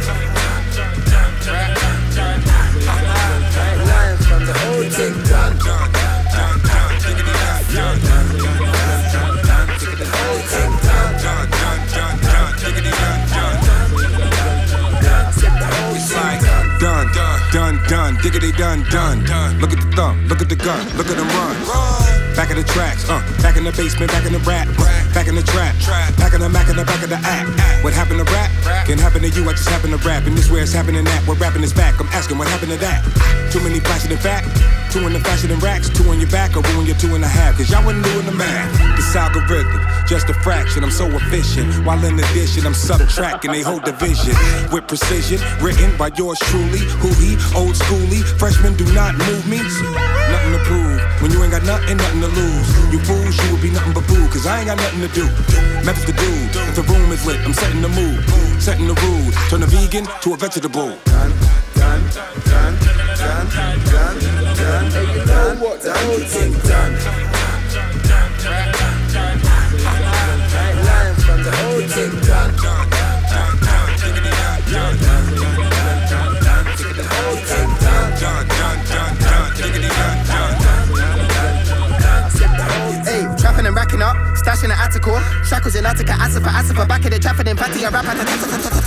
Ain't 3.66 3.82
lying 3.82 4.22
from 4.30 4.46
the 4.46 4.54
whole 4.62 4.86
thing 4.94 5.18
done. 5.26 5.58
It's 7.78 8.25
done, 17.56 17.85
done, 17.88 18.18
diggity 18.22 18.52
done, 18.52 18.84
done. 18.90 19.20
Look 19.60 19.72
at 19.72 19.80
the 19.80 19.96
thumb, 19.96 20.28
look 20.28 20.42
at 20.42 20.50
the 20.50 20.56
gun, 20.56 20.86
look 20.98 21.08
at 21.08 21.18
them 21.18 21.28
run. 21.28 21.56
Back 22.36 22.52
of 22.52 22.58
the 22.58 22.64
tracks, 22.64 23.08
uh, 23.10 23.24
back 23.42 23.56
in 23.56 23.64
the 23.64 23.72
basement, 23.72 24.12
back 24.12 24.26
in 24.26 24.34
the 24.34 24.40
rap, 24.40 24.68
back 25.14 25.28
in 25.28 25.36
the 25.36 25.44
trap, 25.44 25.74
back 26.18 26.34
in 26.34 26.42
the 26.42 26.50
Mac 26.50 26.68
in 26.68 26.76
the 26.76 26.84
back 26.84 27.02
of 27.02 27.10
the 27.10 27.16
act. 27.24 27.48
What 27.84 27.94
happened 27.94 28.20
to 28.20 28.28
rap? 28.34 28.52
Can 28.86 28.98
happen 28.98 29.22
to 29.22 29.30
you, 29.30 29.48
I 29.48 29.54
just 29.54 29.70
happen 29.70 29.92
to 29.92 29.98
rap. 29.98 30.28
And 30.28 30.38
this 30.38 30.52
where 30.52 30.62
it's 30.62 30.74
happening 30.74 31.08
at, 31.08 31.22
what 31.28 31.40
rapping 31.40 31.64
is 31.64 31.72
back. 31.72 32.00
I'm 32.00 32.08
asking 32.08 32.38
what 32.38 32.50
happened 32.50 32.72
to 32.72 32.78
that? 32.78 33.00
Too 33.54 33.62
many 33.64 33.80
flashes 33.80 34.12
in 34.12 34.18
fact, 34.18 34.52
two 34.92 35.08
in 35.08 35.14
the 35.14 35.20
fashion 35.22 35.50
and 35.52 35.64
racks, 35.64 35.88
two 35.88 36.04
on 36.12 36.20
your 36.20 36.30
back, 36.30 36.58
or 36.58 36.62
ruin 36.76 36.86
your 36.86 36.98
two 36.98 37.16
and 37.16 37.24
a 37.24 37.28
half. 37.28 37.56
Cause 37.56 37.72
y'all 37.72 37.86
wasn't 37.86 38.04
doing 38.04 38.26
the 38.26 38.34
math. 38.36 38.68
This 38.98 39.16
algorithm, 39.16 39.80
just 40.08 40.28
a 40.28 40.34
fraction, 40.44 40.84
I'm 40.84 40.92
so 40.92 41.08
efficient. 41.08 41.72
While 41.86 42.04
in 42.04 42.20
addition, 42.20 42.68
I'm 42.68 42.74
subtracting 42.74 43.52
a 43.52 43.62
whole 43.62 43.80
division 43.80 44.36
with 44.76 44.88
precision, 44.88 45.40
written 45.64 45.96
by 45.96 46.12
yours 46.20 46.40
truly. 46.52 46.84
Who 47.00 47.16
he, 47.16 47.40
old 47.56 47.75
schooly, 47.76 48.24
freshmen 48.40 48.76
do 48.76 48.86
not 48.94 49.16
move 49.16 49.46
me. 49.48 49.60
Nothing 49.60 50.54
to 50.54 50.62
prove 50.64 51.00
when 51.22 51.32
you 51.32 51.44
ain't 51.44 51.52
got 51.52 51.64
nothing, 51.64 51.98
nothing 51.98 52.22
to 52.22 52.28
lose. 52.28 52.68
You 52.92 53.00
fools, 53.00 53.36
you 53.44 53.52
would 53.52 53.62
be 53.62 53.72
nothing 53.72 53.94
but 53.94 54.08
boo, 54.08 54.28
cause 54.30 54.46
I 54.48 54.60
ain't 54.60 54.68
got 54.68 54.78
nothing 54.78 55.02
to 55.02 55.12
do. 55.12 55.26
Memphis 55.84 56.06
the 56.06 56.14
dude, 56.14 56.56
if 56.70 56.76
the 56.76 56.84
room 56.84 57.12
is 57.12 57.26
lit, 57.26 57.40
I'm 57.46 57.54
setting 57.54 57.82
the 57.82 57.90
mood, 57.90 58.24
setting 58.62 58.88
the 58.88 58.96
rude. 58.96 59.34
Turn 59.50 59.64
a 59.64 59.68
vegan 59.68 60.06
to 60.22 60.34
a 60.34 60.38
vegetable. 60.38 60.98
Done, 61.06 61.34
done, 61.76 62.04
done, 62.46 62.76
done, 63.20 63.48
done. 65.28 65.60
What? 65.60 65.82
The 65.82 65.94
whole 65.94 66.20
thing 66.20 66.54
done. 66.68 66.94
Ain't 70.56 70.80
lying 70.86 71.16
from 71.16 71.44
the 71.44 71.52
whole 71.52 71.82
thing 71.82 72.14
done. 72.28 72.75
Racking 83.76 84.02
up, 84.02 84.35
stashing 84.46 84.70
the 84.70 84.78
Attica, 84.78 85.10
oh. 85.10 85.41
shackles 85.41 85.74
in 85.74 85.86
Attica, 85.89 86.14
Asifa, 86.22 86.54
Asifa, 86.54 86.86
back 86.88 87.02
in 87.02 87.10
the 87.10 87.18
traffic 87.18 87.50
in 87.50 87.58
Patty, 87.58 87.82
a 87.82 87.89
rap, 87.89 88.06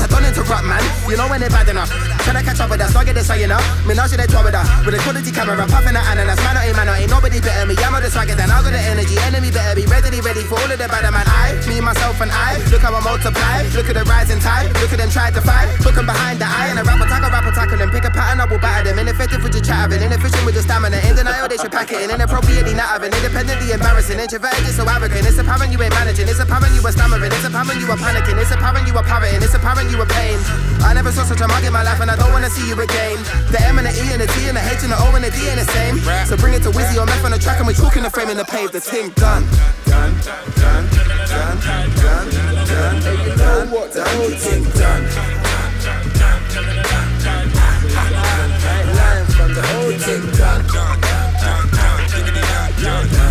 don't 0.07 0.23
interrupt, 0.23 0.63
man. 0.63 0.79
You 1.11 1.19
know 1.19 1.27
when 1.27 1.43
they're 1.43 1.51
bad 1.51 1.67
enough. 1.67 1.91
Tryna 2.23 2.47
catch 2.47 2.63
up 2.63 2.71
with 2.71 2.81
us, 2.81 2.95
so 2.95 3.03
I 3.03 3.05
get 3.05 3.19
this, 3.19 3.27
so 3.27 3.35
you 3.35 3.51
know. 3.51 3.59
Menage 3.83 4.15
they 4.15 4.31
top 4.31 4.47
with 4.47 4.55
her, 4.55 4.63
with 4.87 4.95
a 4.95 5.01
quality 5.03 5.35
camera, 5.35 5.59
puffing 5.67 5.99
the 5.99 6.03
ananas. 6.03 6.39
Man, 6.47 6.55
ain't 6.63 6.79
man, 6.79 6.87
ain't 6.95 7.11
nobody 7.11 7.43
better 7.43 7.67
me. 7.67 7.75
I'm 7.83 7.91
on 7.91 8.03
the 8.07 8.11
swagger, 8.11 8.39
then 8.39 8.55
I 8.55 8.63
got 8.63 8.71
the 8.71 8.79
energy. 8.79 9.19
Enemy 9.27 9.51
better 9.51 9.75
be 9.75 9.85
ready, 9.91 10.23
ready 10.23 10.47
for 10.47 10.63
all 10.63 10.71
of 10.71 10.79
the 10.79 10.87
bad 10.87 11.03
man. 11.11 11.27
I, 11.27 11.59
me, 11.67 11.83
myself, 11.83 12.23
and 12.23 12.31
I. 12.31 12.63
Look 12.71 12.87
how 12.87 12.95
I 12.95 13.03
multiply. 13.03 13.67
Look 13.75 13.91
at 13.91 13.99
the 13.99 14.07
rising 14.07 14.39
tide. 14.39 14.71
Look 14.79 14.95
at 14.95 14.99
them 15.03 15.11
try 15.11 15.35
to 15.35 15.43
fight. 15.43 15.67
Look 15.83 15.99
'em 15.99 16.07
behind 16.07 16.39
the 16.39 16.47
eye. 16.47 16.71
And 16.71 16.79
a 16.79 16.85
rapper 16.87 17.11
tackle, 17.11 17.35
rapper 17.35 17.51
tackle 17.51 17.79
them. 17.79 17.91
Pick 17.91 18.07
a 18.07 18.11
pattern, 18.15 18.39
I 18.39 18.47
will 18.47 18.63
batter 18.63 18.91
them. 18.91 18.99
Ineffective 18.99 19.43
with 19.43 19.55
your 19.55 19.65
chattering. 19.65 20.03
Inefficient 20.03 20.45
with 20.47 20.55
your 20.55 20.63
stamina. 20.63 20.99
In 21.03 21.17
denial, 21.19 21.49
they 21.49 21.59
should 21.59 21.73
pack 21.73 21.91
it 21.91 21.99
in. 22.03 22.15
Inappropriately 22.15 22.75
not 22.75 22.95
having. 22.95 23.11
Independently 23.11 23.73
embarrassing. 23.73 24.19
Introverted, 24.19 24.75
so 24.75 24.87
arrogant. 24.87 25.27
It's 25.27 25.39
apparent 25.49 25.73
you 25.73 25.81
ain't 25.81 25.95
managing. 25.97 26.29
It's 26.29 26.41
apparent 26.41 26.75
you 26.77 26.83
were 26.85 26.93
stammering. 26.93 27.33
It's 27.33 27.45
apparent 27.45 27.81
you 27.81 27.89
were 27.89 27.97
panicking. 27.97 28.37
It's 28.37 28.53
apparent 28.53 28.87
you 28.87 28.93
were 28.93 29.03
parroting. 29.03 29.41
It's 29.41 29.55
apparent 29.55 29.91
you 29.91 29.97
were 29.97 30.05
pain. 30.05 30.37
I 30.85 30.93
never 30.93 31.11
saw 31.11 31.25
such 31.25 31.41
a 31.41 31.49
mug 31.49 31.65
in 31.65 31.73
my 31.73 31.83
life, 31.83 32.01
and 32.01 32.11
I 32.11 32.17
don't 32.17 32.33
wanna 32.33 32.51
see 32.51 32.69
you 32.69 32.77
again. 32.77 33.17
The 33.49 33.57
M 33.65 33.79
and 33.81 33.89
the 33.89 33.93
E 33.97 34.13
and 34.13 34.21
the 34.21 34.29
T 34.29 34.49
and 34.49 34.57
the 34.57 34.61
H 34.61 34.85
and 34.85 34.93
the 34.93 35.01
O 35.01 35.09
and 35.17 35.25
the 35.25 35.33
D 35.33 35.49
ain't 35.49 35.57
the 35.57 35.65
same. 35.73 35.97
So 36.29 36.37
bring 36.37 36.53
it 36.53 36.63
to 36.69 36.71
Wizzy 36.71 37.01
or 37.01 37.07
Meth 37.07 37.25
on 37.25 37.33
the 37.33 37.39
track, 37.41 37.59
and 37.59 37.67
we're 37.67 37.81
talking 37.81 38.03
the 38.03 38.11
frame 38.11 38.29
in 38.29 38.37
the 38.37 38.45
pave. 38.45 38.73
The 38.73 38.81
thing 38.81 39.09
done. 39.17 39.49
Done, 39.89 40.13
done, 40.21 40.45
done, 40.61 40.85
done, 41.33 41.57
done. 41.65 42.29
Done. 42.29 43.09
Thing 49.99 50.23
done, 50.39 50.65
done, 50.69 51.01
done, 51.01 51.69
done, 51.69 52.01
diggity 52.09 52.41
done, 52.41 52.73
done, 52.81 53.09
done, 53.09 53.28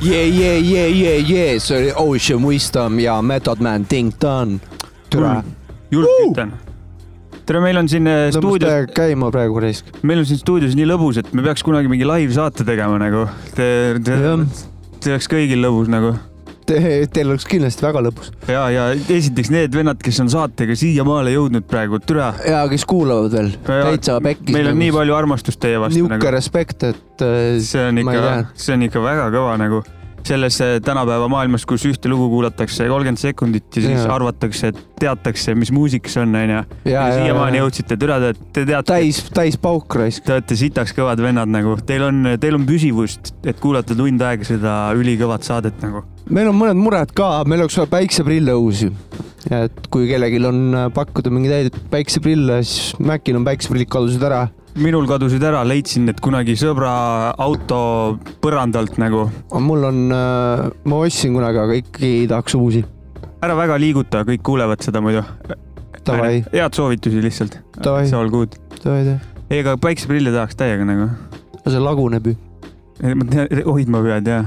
jee, 0.00 0.28
jee, 0.28 0.58
jee, 0.60 0.88
jee, 0.90 1.18
jee, 1.26 1.58
see 1.60 1.76
oli 1.78 1.92
Ocean 1.96 2.44
Wisdom 2.44 2.98
ja 3.02 3.22
Method 3.22 3.60
Man 3.60 3.86
Ding 3.90 4.12
Done. 4.20 4.58
türa. 5.10 5.42
julgelt 5.90 6.30
ütlen. 6.30 6.52
tere, 7.46 7.60
meil 7.60 7.76
on 7.76 7.88
siin 7.88 8.06
äh, 8.06 8.30
stuudios, 8.30 8.90
käima 8.94 9.30
praegu 9.32 9.60
raisk. 9.60 9.86
meil 10.02 10.22
on 10.22 10.26
siin 10.28 10.38
stuudios 10.38 10.76
nii 10.78 10.86
lõbus, 10.86 11.18
et 11.18 11.32
me 11.32 11.42
peaks 11.42 11.64
kunagi 11.66 11.90
mingi 11.90 12.06
live-saate 12.06 12.66
tegema 12.68 12.98
nagu. 13.00 13.26
See 13.56 15.14
oleks 15.14 15.30
kõigil 15.30 15.62
lõbus 15.64 15.90
nagu. 15.90 16.14
Te, 16.68 16.80
teil 17.12 17.30
oleks 17.32 17.46
kindlasti 17.48 17.86
väga 17.86 18.02
lõbus. 18.04 18.32
ja, 18.50 18.66
ja 18.72 18.88
esiteks 18.92 19.52
need 19.54 19.76
vennad, 19.76 20.00
kes 20.04 20.20
on 20.24 20.32
saatega 20.32 20.76
siiamaale 20.78 21.32
jõudnud 21.32 21.64
praegu, 21.68 22.00
türa. 22.04 22.32
ja 22.44 22.64
kes 22.70 22.84
kuulavad 22.88 23.32
veel, 23.38 23.52
täitsa 23.64 24.18
pekkis. 24.24 24.52
meil 24.56 24.72
on 24.72 24.82
nii 24.82 24.92
palju 24.98 25.16
armastust 25.16 25.62
teie 25.62 25.80
vastu 25.80 25.96
niisugune 25.96 26.18
nagu. 26.18 26.34
respekt, 26.36 26.84
et 26.90 27.28
see 27.64 27.86
on 27.88 28.02
ikka 28.04 28.34
see 28.54 28.76
on 28.76 28.88
ikka 28.90 29.04
väga 29.04 29.30
kõva 29.34 29.56
nagu 29.60 29.82
selles 30.28 30.60
äh, 30.64 30.76
tänapäeva 30.84 31.28
maailmas, 31.30 31.64
kus 31.68 31.86
ühte 31.88 32.10
lugu 32.10 32.28
kuulatakse 32.32 32.88
kolmkümmend 32.90 33.20
sekundit 33.20 33.68
ja 33.76 33.84
siis 33.84 34.02
Jaa. 34.02 34.14
arvatakse, 34.14 34.72
et 34.72 34.80
teatakse, 35.00 35.54
mis 35.58 35.72
muusika 35.74 36.10
see 36.12 36.22
on, 36.24 36.36
onju. 36.38 36.60
ja 36.88 36.98
ja, 37.08 37.22
siiamaani 37.22 37.58
ja. 37.58 37.64
jõudsite, 37.64 37.98
türa, 38.00 38.18
te, 38.22 38.32
te 38.52 38.64
teate. 38.68 38.92
täis, 38.92 39.22
täis 39.34 39.58
pauk 39.60 39.98
raisk. 40.00 40.26
Te 40.26 40.36
olete 40.36 40.58
sitaks 40.58 40.94
kõvad 40.96 41.22
vennad 41.22 41.50
nagu, 41.52 41.76
teil 41.88 42.06
on, 42.08 42.34
teil 42.40 42.58
on 42.58 42.66
püsivust, 42.68 43.32
et 43.48 43.60
kuulata 43.62 43.96
tund 43.98 44.22
aega 44.24 44.46
seda 44.48 44.76
ülikõvat 44.98 45.46
saadet 45.46 45.80
nagu. 45.84 46.04
meil 46.28 46.50
on 46.50 46.58
mõned 46.58 46.80
mured 46.80 47.14
ka, 47.16 47.30
meil 47.48 47.64
oleks 47.64 47.78
vaja 47.80 47.92
päikseprille 47.96 48.54
uusi. 48.58 48.90
et 49.54 49.86
kui 49.92 50.08
kellelgi 50.10 50.42
on 50.44 50.62
äh, 50.74 50.88
pakkuda 50.94 51.32
mingeid 51.32 51.54
häid 51.56 51.82
päikseprille, 51.92 52.62
siis 52.66 52.94
Mäkil 52.98 53.38
on 53.38 53.46
päikseprillid 53.48 53.90
kadusid 53.92 54.24
ära. 54.28 54.46
Minul 54.76 55.06
kadusid 55.08 55.42
ära, 55.42 55.62
leidsin 55.66 56.04
need 56.08 56.20
kunagi 56.24 56.56
sõbra 56.58 56.92
auto 57.40 58.18
põrandalt 58.42 58.98
nagu. 59.00 59.28
mul 59.60 59.88
on, 59.88 60.04
ma 60.08 61.00
ostsin 61.00 61.34
kunagi, 61.36 61.62
aga 61.64 61.80
ikkagi 61.80 62.28
tahaks 62.30 62.54
uusi. 62.58 62.84
ära 63.42 63.56
väga 63.58 63.78
liiguta, 63.80 64.24
kõik 64.28 64.44
kuulevad 64.46 64.84
seda 64.84 65.00
muidu. 65.04 65.24
Davai. 66.08 66.44
head 66.52 66.76
soovitusi 66.76 67.22
lihtsalt. 67.22 67.58
See 67.82 68.16
all 68.16 68.30
good. 68.32 68.56
Ei, 69.48 69.60
aga 69.60 69.76
päikseprille 69.80 70.32
tahaks 70.34 70.56
täiega 70.58 70.86
nagu. 70.88 71.08
see 71.68 71.82
laguneb 71.82 72.30
ju. 72.30 72.36
hoidma 73.68 74.02
pead 74.02 74.30
ja. 74.30 74.38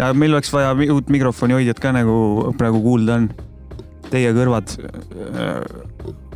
ja 0.00 0.12
meil 0.14 0.34
oleks 0.34 0.52
vaja 0.52 0.72
uut 0.92 1.10
mikrofoni 1.12 1.56
hoidjat 1.58 1.80
ka 1.82 1.92
nagu 1.96 2.54
praegu 2.58 2.82
kuulda 2.84 3.20
on. 3.20 3.28
Teie 4.06 4.30
kõrvad 4.36 4.70
äh, 4.78 5.62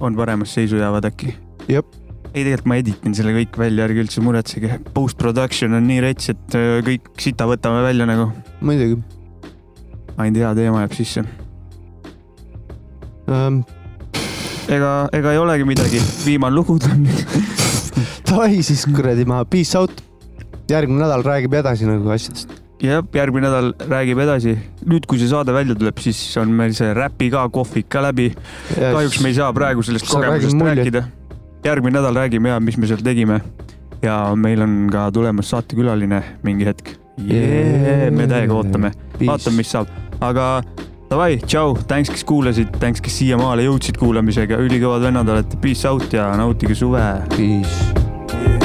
on 0.02 0.16
paremas 0.18 0.54
seisu 0.56 0.80
jäävad 0.80 1.06
äkki. 1.12 1.36
jep. 1.70 1.99
ei, 2.34 2.42
tegelikult 2.44 2.68
ma 2.70 2.80
editin 2.80 3.14
selle 3.16 3.32
kõik 3.34 3.56
välja, 3.58 3.86
ärge 3.88 4.04
üldse 4.04 4.22
muretsege. 4.24 4.80
Post-production 4.94 5.74
on 5.78 5.88
nii 5.90 6.02
rets, 6.04 6.30
et 6.34 6.58
äh, 6.58 6.76
kõik 6.86 7.10
sita 7.20 7.48
võtame 7.50 7.82
välja 7.86 8.06
nagu. 8.08 8.30
muidugi 8.60 9.00
ainult 10.20 10.42
hea 10.42 10.54
teema 10.58 10.84
jääb 10.84 10.96
sisse. 10.96 11.24
ähm,. 13.30 13.60
ega, 14.68 14.92
ega 15.16 15.34
ei 15.34 15.40
olegi 15.40 15.66
midagi, 15.68 16.00
viimane 16.24 16.54
lugu 16.54 16.78
tuleb. 16.82 17.06
Davai 18.30 18.62
siis 18.62 18.86
kuradi 18.86 19.26
ma, 19.26 19.42
peace 19.44 19.78
out. 19.78 20.02
järgmine 20.70 21.02
nädal 21.02 21.24
räägib 21.26 21.54
edasi 21.58 21.88
nagu 21.88 22.10
asjadest. 22.14 22.52
jah, 22.82 23.02
järgmine 23.14 23.48
nädal 23.48 23.72
räägib 23.90 24.20
edasi. 24.22 24.56
nüüd, 24.86 25.06
kui 25.06 25.18
see 25.22 25.30
saade 25.30 25.54
välja 25.56 25.78
tuleb, 25.78 25.98
siis 26.02 26.20
on 26.40 26.52
meil 26.54 26.74
see 26.76 26.92
räpi 26.94 27.30
ka, 27.32 27.48
kohvik 27.54 27.88
ka 27.90 28.04
läbi. 28.10 28.30
Kahjuks 28.76 29.22
me 29.24 29.32
ei 29.32 29.40
saa 29.40 29.50
praegu 29.56 29.86
sellest 29.86 30.10
kogemusest 30.10 30.68
rääkida. 30.70 31.08
Järgmine 31.64 31.98
nädal 31.98 32.16
räägime 32.16 32.48
ja 32.48 32.60
mis 32.60 32.76
me 32.76 32.86
seal 32.86 33.02
tegime. 33.04 33.40
ja 34.02 34.32
meil 34.36 34.62
on 34.62 34.88
ka 34.92 35.10
tulemas 35.12 35.50
saatekülaline 35.50 36.22
mingi 36.42 36.64
hetk. 36.66 36.94
me 37.20 38.26
täiega 38.26 38.54
ootame, 38.54 38.92
vaatame, 39.20 39.56
mis 39.56 39.72
saab, 39.72 39.90
aga 40.20 40.62
davai, 41.10 41.36
tšau, 41.44 41.76
thanks, 41.86 42.10
kes 42.10 42.24
kuulasid, 42.24 42.72
thanks, 42.80 43.04
kes 43.04 43.18
siiamaale 43.20 43.66
jõudsid 43.68 44.00
kuulamisega, 44.00 44.60
ülikõvad 44.64 45.04
vennad 45.10 45.28
olete, 45.28 45.60
peace 45.60 45.88
out 45.88 46.12
ja 46.16 46.30
nautige 46.40 46.78
suve. 46.78 47.04
Peace. 47.36 48.59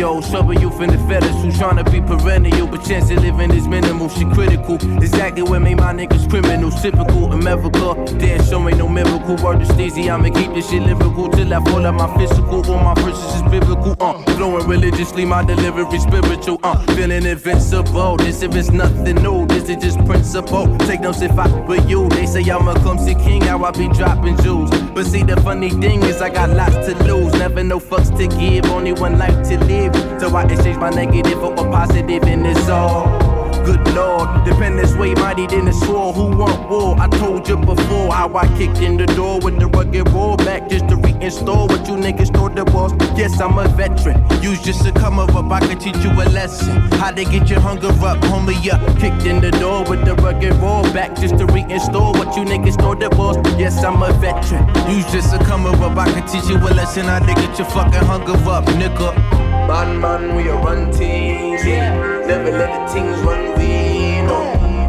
Millennials. 0.00 0.30
Trouble 0.30 0.54
you 0.54 0.70
from 0.70 0.88
the 0.88 0.98
fetters 1.08 1.34
who 1.42 1.50
tryna 1.50 1.84
be 1.90 2.00
perennial, 2.00 2.66
but 2.66 2.84
chance 2.84 3.10
of 3.10 3.22
living 3.22 3.50
is 3.52 3.66
minimal. 3.68 4.08
She 4.08 4.24
critical. 4.24 4.74
Exactly 5.02 5.42
what 5.42 5.60
made 5.60 5.76
my 5.76 5.92
niggas 5.92 6.28
criminals. 6.28 6.80
Typical 6.80 7.32
America. 7.32 7.94
Damn, 8.18 8.44
show 8.44 8.60
me 8.60 8.72
no 8.72 8.88
miracle. 8.88 9.36
Word 9.36 9.60
to 9.60 9.66
Steezy, 9.72 10.10
I'ma 10.10 10.30
keep 10.30 10.52
this 10.54 10.70
shit 10.70 10.82
lyrical 10.82 11.28
till 11.30 11.52
I 11.52 11.62
fall 11.64 11.86
out 11.86 11.94
my 11.94 12.16
physical. 12.18 12.64
All 12.70 12.78
my 12.82 12.94
verses 13.02 13.34
is 13.36 13.42
biblical. 13.42 13.96
Uh, 14.00 14.22
flowing 14.36 14.66
religiously, 14.66 15.24
my 15.24 15.44
delivery 15.44 15.98
spiritual. 15.98 16.58
Uh, 16.62 16.78
feeling 16.94 17.26
invincible. 17.26 18.16
This 18.16 18.42
if 18.42 18.54
it's 18.54 18.70
nothing 18.70 19.16
new, 19.16 19.46
this 19.46 19.68
is 19.68 19.76
just 19.76 19.98
principle. 20.06 20.76
Take 20.78 21.00
notes 21.00 21.22
if 21.22 21.38
I 21.38 21.48
were 21.66 21.76
you. 21.88 22.08
They 22.10 22.26
say 22.26 22.42
I'm 22.50 22.68
a 22.68 22.74
clumsy 22.80 23.14
king, 23.14 23.42
how 23.42 23.64
I 23.64 23.70
be 23.70 23.88
dropping 23.88 24.36
jewels. 24.42 24.70
But 24.94 25.06
see, 25.06 25.22
the 25.22 25.40
funny 25.40 25.70
thing 25.70 26.02
is, 26.02 26.20
I 26.20 26.30
got 26.30 26.50
lots 26.50 26.86
to 26.86 26.94
lose. 27.04 27.32
Never 27.34 27.62
no 27.62 27.78
fucks 27.78 28.16
to 28.18 28.26
give, 28.38 28.66
only 28.66 28.92
one 28.92 29.18
life 29.18 29.48
to 29.48 29.58
live. 29.64 29.89
So 30.20 30.34
I 30.36 30.44
exchange 30.44 30.78
my 30.78 30.90
negative 30.90 31.40
for 31.40 31.52
a 31.52 31.56
positive, 31.56 32.24
and 32.24 32.46
it's 32.46 32.68
all. 32.68 33.30
Good 33.64 33.94
lord, 33.94 34.44
dependence 34.44 34.94
way 34.96 35.14
mighty 35.14 35.46
than 35.46 35.66
the 35.66 35.72
sword. 35.72 36.16
Who 36.16 36.36
want 36.36 36.68
war? 36.70 36.96
I 36.98 37.08
told 37.08 37.46
you 37.46 37.56
before 37.56 38.12
how 38.12 38.34
I 38.34 38.46
kicked 38.56 38.78
in 38.78 38.96
the 38.96 39.06
door 39.06 39.38
with 39.40 39.58
the 39.60 39.66
rugged 39.66 40.08
roll 40.10 40.36
back 40.38 40.68
just 40.68 40.88
to 40.88 40.96
reinstall 40.96 41.68
what 41.68 41.86
you 41.86 41.94
niggas 41.94 42.34
thought 42.34 42.56
the 42.56 42.64
was. 42.72 42.92
Yes, 43.18 43.38
I'm 43.40 43.58
a 43.58 43.68
veteran. 43.68 44.24
Use 44.42 44.62
just 44.62 44.82
to 44.84 44.92
come 44.92 45.18
up, 45.18 45.34
I 45.34 45.60
can 45.60 45.78
teach 45.78 45.96
you 45.96 46.10
a 46.10 46.24
lesson. 46.30 46.80
How 46.92 47.10
to 47.10 47.24
get 47.24 47.50
your 47.50 47.60
hunger 47.60 47.88
up, 47.88 48.18
homie 48.30 48.72
up. 48.72 48.80
Kicked 48.98 49.26
in 49.26 49.40
the 49.40 49.50
door 49.50 49.84
with 49.84 50.04
the 50.06 50.14
rugged 50.16 50.54
roll 50.54 50.82
back 50.94 51.14
just 51.16 51.36
to 51.38 51.46
reinstall 51.46 52.14
what 52.18 52.34
you 52.36 52.44
niggas 52.44 52.76
thought 52.80 52.98
the 52.98 53.10
was. 53.10 53.36
Yes, 53.58 53.84
I'm 53.84 54.02
a 54.02 54.12
veteran. 54.14 54.66
Use 54.90 55.10
just 55.12 55.32
to 55.32 55.38
come 55.44 55.66
up, 55.66 55.96
I 55.96 56.10
can 56.10 56.26
teach 56.26 56.48
you 56.48 56.56
a 56.56 56.70
lesson. 56.72 57.04
How 57.04 57.18
to 57.18 57.34
get 57.34 57.58
your 57.58 57.68
fucking 57.68 58.04
hunger 58.04 58.32
up, 58.50 58.64
nigga. 58.64 59.39
Man, 59.68 60.00
man, 60.00 60.34
we 60.34 60.48
a 60.48 60.54
run 60.54 60.90
teams. 60.92 61.64
Yeah. 61.64 61.94
Never 62.26 62.50
let 62.50 62.70
the 62.86 62.92
things 62.92 63.18
run 63.20 63.58
we 63.58 64.22
no. 64.22 64.38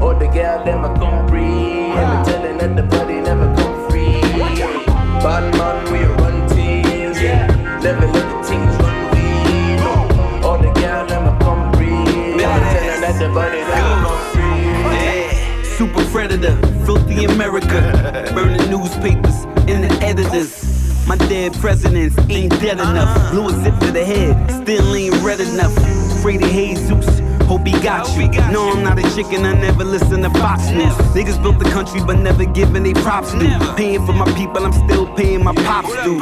Or 0.04 0.14
the 0.16 0.28
girl 0.28 0.64
them 0.66 0.84
a 0.84 0.94
come 0.98 1.28
free. 1.28 1.42
And 1.42 2.08
me 2.10 2.26
telling 2.32 2.58
that 2.58 2.76
the 2.76 2.84
body 2.84 3.20
never 3.22 3.54
come 3.56 3.90
free. 3.90 4.22
Bad 5.24 5.54
man, 5.58 5.92
we 5.92 6.00
a 6.00 6.10
run 6.22 6.48
teams. 6.50 7.22
Yeah. 7.22 7.48
Never 7.84 8.08
let 8.08 8.28
the 8.32 8.48
things 8.48 8.76
run 8.82 8.98
we 9.14 9.26
no. 9.84 9.94
Or 10.48 10.58
the 10.58 10.72
girl 10.80 11.06
them 11.06 11.28
a 11.28 11.40
come 11.40 11.72
free. 11.74 11.88
And 11.90 12.36
me 12.36 12.42
telling 12.42 13.02
that 13.02 13.16
the 13.20 13.30
body 13.30 13.60
never 13.60 13.96
come 14.06 14.24
free. 14.34 14.72
Yeah. 14.98 15.64
Super 15.78 16.06
predator, 16.12 16.56
filthy 17.22 17.34
America. 17.34 18.32
Burning 18.34 18.70
newspapers 18.70 19.44
and 19.70 19.84
the 19.84 20.00
editors. 20.02 21.08
My 21.08 21.18
dead 21.18 21.54
presidents 21.54 22.16
ain't 22.30 22.52
dead 22.62 22.80
enough. 22.80 23.32
Blew 23.32 23.50
a 23.50 23.64
zip 23.64 23.78
to 23.80 23.92
the 23.92 24.06
head, 24.06 24.64
still 24.64 24.96
ain't 24.96 25.16
red 25.24 25.40
enough. 25.40 25.76
Afraid 26.20 26.44
of 26.44 26.52
Jesus, 26.52 27.20
hope 27.48 27.66
he 27.66 27.74
got 27.82 28.08
you. 28.16 28.30
No, 28.52 28.72
I'm 28.72 28.84
not 28.84 29.00
a 29.00 29.16
chicken, 29.16 29.46
I 29.46 29.54
never 29.54 29.84
listen 29.84 30.22
to 30.22 30.30
Fox 30.30 30.70
News. 30.70 30.94
Niggas 31.16 31.42
built 31.42 31.60
the 31.60 31.70
country 31.72 32.02
but 32.06 32.20
never 32.20 32.46
given 32.46 32.84
they 32.84 32.94
props 32.94 33.34
due. 33.34 33.50
Paying 33.76 34.06
for 34.06 34.14
my 34.14 34.32
people, 34.34 34.64
I'm 34.66 34.74
still 34.74 35.08
paying 35.16 35.44
my 35.44 35.54
pops 35.54 35.92
dues. 36.04 36.22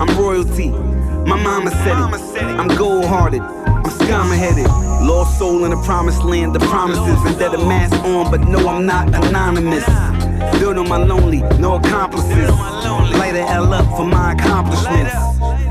I'm 0.00 0.16
royalty, 0.16 0.70
my 0.70 1.36
mama 1.42 1.70
said 1.70 1.98
it. 1.98 2.58
I'm 2.58 2.68
gold 2.68 3.04
hearted, 3.04 3.42
I'm 3.42 3.90
scum 3.90 4.30
headed. 4.30 4.66
Lost 5.02 5.36
soul 5.40 5.64
in 5.64 5.72
the 5.72 5.82
promised 5.82 6.22
land, 6.22 6.54
the 6.54 6.60
promises. 6.60 7.20
Vendetta 7.24 7.58
mask 7.58 7.96
on, 8.04 8.30
but 8.30 8.42
no, 8.48 8.68
I'm 8.68 8.86
not 8.86 9.12
anonymous. 9.26 9.84
Built 10.58 10.76
on 10.78 10.88
my 10.88 10.96
lonely, 10.96 11.40
no 11.58 11.76
accomplices. 11.76 12.50
Light 13.18 13.34
a 13.34 13.42
L 13.48 13.72
up 13.72 13.86
for 13.96 14.06
my 14.06 14.32
accomplishments. 14.32 15.14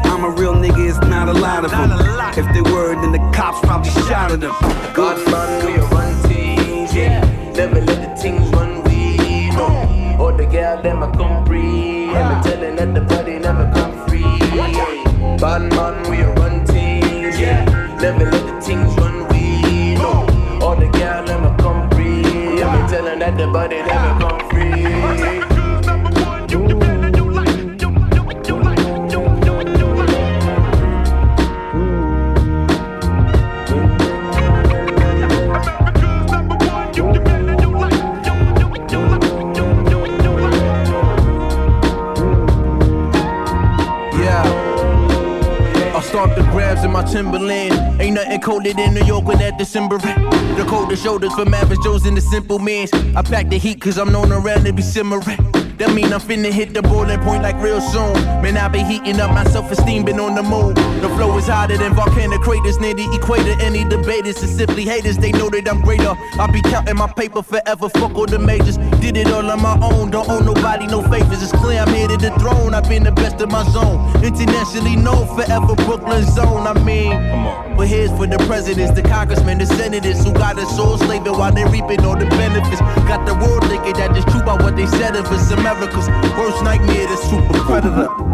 I'm 0.05 0.23
a 0.23 0.29
real 0.29 0.53
nigga, 0.53 0.89
it's 0.89 0.99
not 1.07 1.29
a 1.29 1.33
lot 1.33 1.65
of 1.65 1.71
them. 1.71 1.91
If 2.37 2.53
they 2.53 2.61
were, 2.61 2.95
then 2.95 3.11
the 3.11 3.19
cops 3.35 3.59
probably 3.61 3.91
shot 3.91 4.31
at 4.31 4.39
them. 4.39 4.55
God 4.93 5.17
man, 5.31 5.65
we 5.65 5.73
run 5.95 6.29
teams. 6.29 6.93
Yeah. 6.93 7.21
Never 7.55 7.81
let 7.81 8.15
the 8.15 8.21
things 8.21 8.47
run 8.49 8.83
we 8.83 9.49
no. 9.51 10.17
Or 10.19 10.31
the 10.31 10.45
girl 10.45 10.81
them 10.81 11.03
a 11.03 11.11
come 11.17 11.45
free. 11.45 12.09
And 12.13 12.37
me 12.37 12.51
telling 12.51 12.75
that 12.77 12.93
the 12.93 13.01
body 13.01 13.39
never 13.39 13.69
come 13.73 14.07
free. 14.07 14.21
Bad 15.37 15.73
man, 15.73 16.10
Timberland. 47.11 48.01
Ain't 48.01 48.15
nothing 48.15 48.39
colder 48.39 48.73
than 48.73 48.93
New 48.93 49.03
York 49.03 49.25
with 49.25 49.39
that 49.39 49.57
December. 49.57 49.97
The 49.97 50.65
coldest 50.67 51.03
shoulders 51.03 51.33
for 51.33 51.45
Mavis 51.45 51.77
Joes 51.83 52.05
and 52.05 52.15
the 52.15 52.21
simple 52.21 52.57
mans. 52.57 52.91
I 53.15 53.21
pack 53.21 53.49
the 53.49 53.57
heat 53.57 53.81
cause 53.81 53.97
I'm 53.97 54.11
known 54.11 54.31
around 54.31 54.63
to 54.63 54.71
be 54.71 54.81
simmering. 54.81 55.60
That 55.77 55.93
mean 55.93 56.13
I'm 56.13 56.19
finna 56.19 56.51
hit 56.51 56.73
the 56.73 56.81
boiling 56.81 57.19
point 57.21 57.43
like 57.43 57.55
real 57.61 57.81
soon. 57.81 58.13
Man, 58.41 58.57
I 58.57 58.67
be 58.67 58.83
heating 58.83 59.19
up 59.19 59.31
my 59.31 59.43
self-esteem, 59.45 60.05
been 60.05 60.19
on 60.19 60.35
the 60.35 60.43
move. 60.43 60.75
The 60.75 61.09
flow 61.15 61.37
is 61.37 61.47
hotter 61.47 61.77
than 61.77 61.93
volcanic 61.93 62.41
craters 62.41 62.79
near 62.79 62.93
the 62.93 63.09
equator. 63.13 63.59
Any 63.61 63.83
debaters 63.83 64.41
is 64.43 64.55
simply 64.55 64.83
haters, 64.83 65.17
they 65.17 65.31
know 65.31 65.49
that 65.49 65.67
I'm 65.67 65.81
greater. 65.81 66.13
I 66.39 66.47
be 66.51 66.61
counting 66.61 66.97
my 66.97 67.11
paper 67.11 67.41
forever, 67.41 67.89
fuck 67.89 68.15
all 68.15 68.25
the 68.25 68.39
majors. 68.39 68.77
Did 69.01 69.17
it 69.17 69.27
all 69.27 69.49
on 69.49 69.61
my 69.61 69.77
own, 69.81 70.11
don't 70.11 70.29
owe 70.29 70.39
nobody 70.39 70.87
no 70.87 71.01
favors. 71.01 71.41
It's 71.41 71.51
clear 71.51 71.81
I'm 71.81 71.93
here 71.93 72.07
to 72.07 72.17
the 72.17 72.31
throne, 72.39 72.73
I've 72.73 72.87
been 72.87 73.03
the 73.03 73.11
best 73.11 73.41
of 73.41 73.49
my 73.49 73.63
zone. 73.69 74.23
Internationally 74.23 74.95
known, 74.95 75.27
forever 75.35 75.75
Brooklyn 75.75 76.23
zone. 76.25 76.67
I 76.67 76.73
mean, 76.83 77.11
but 77.81 77.87
here's 77.87 78.11
for 78.11 78.27
the 78.27 78.37
presidents, 78.45 78.91
the 78.91 79.01
congressmen, 79.01 79.57
the 79.57 79.65
senators 79.65 80.23
who 80.23 80.31
got 80.33 80.55
us 80.59 80.75
soul 80.75 80.99
slaving 80.99 81.33
while 81.33 81.51
they 81.51 81.65
reaping 81.65 82.05
all 82.05 82.15
the 82.15 82.27
benefits. 82.27 82.79
Got 83.09 83.25
the 83.25 83.33
world 83.33 83.63
thinking 83.69 83.93
that 83.93 84.15
it's 84.15 84.23
true 84.31 84.39
about 84.39 84.61
what 84.61 84.75
they 84.75 84.85
said 84.85 85.15
of 85.15 85.25
us. 85.25 85.49
America's 85.49 86.07
worst 86.37 86.63
nightmare, 86.63 87.07
the 87.07 87.17
super 87.17 87.57
predator. 87.65 88.30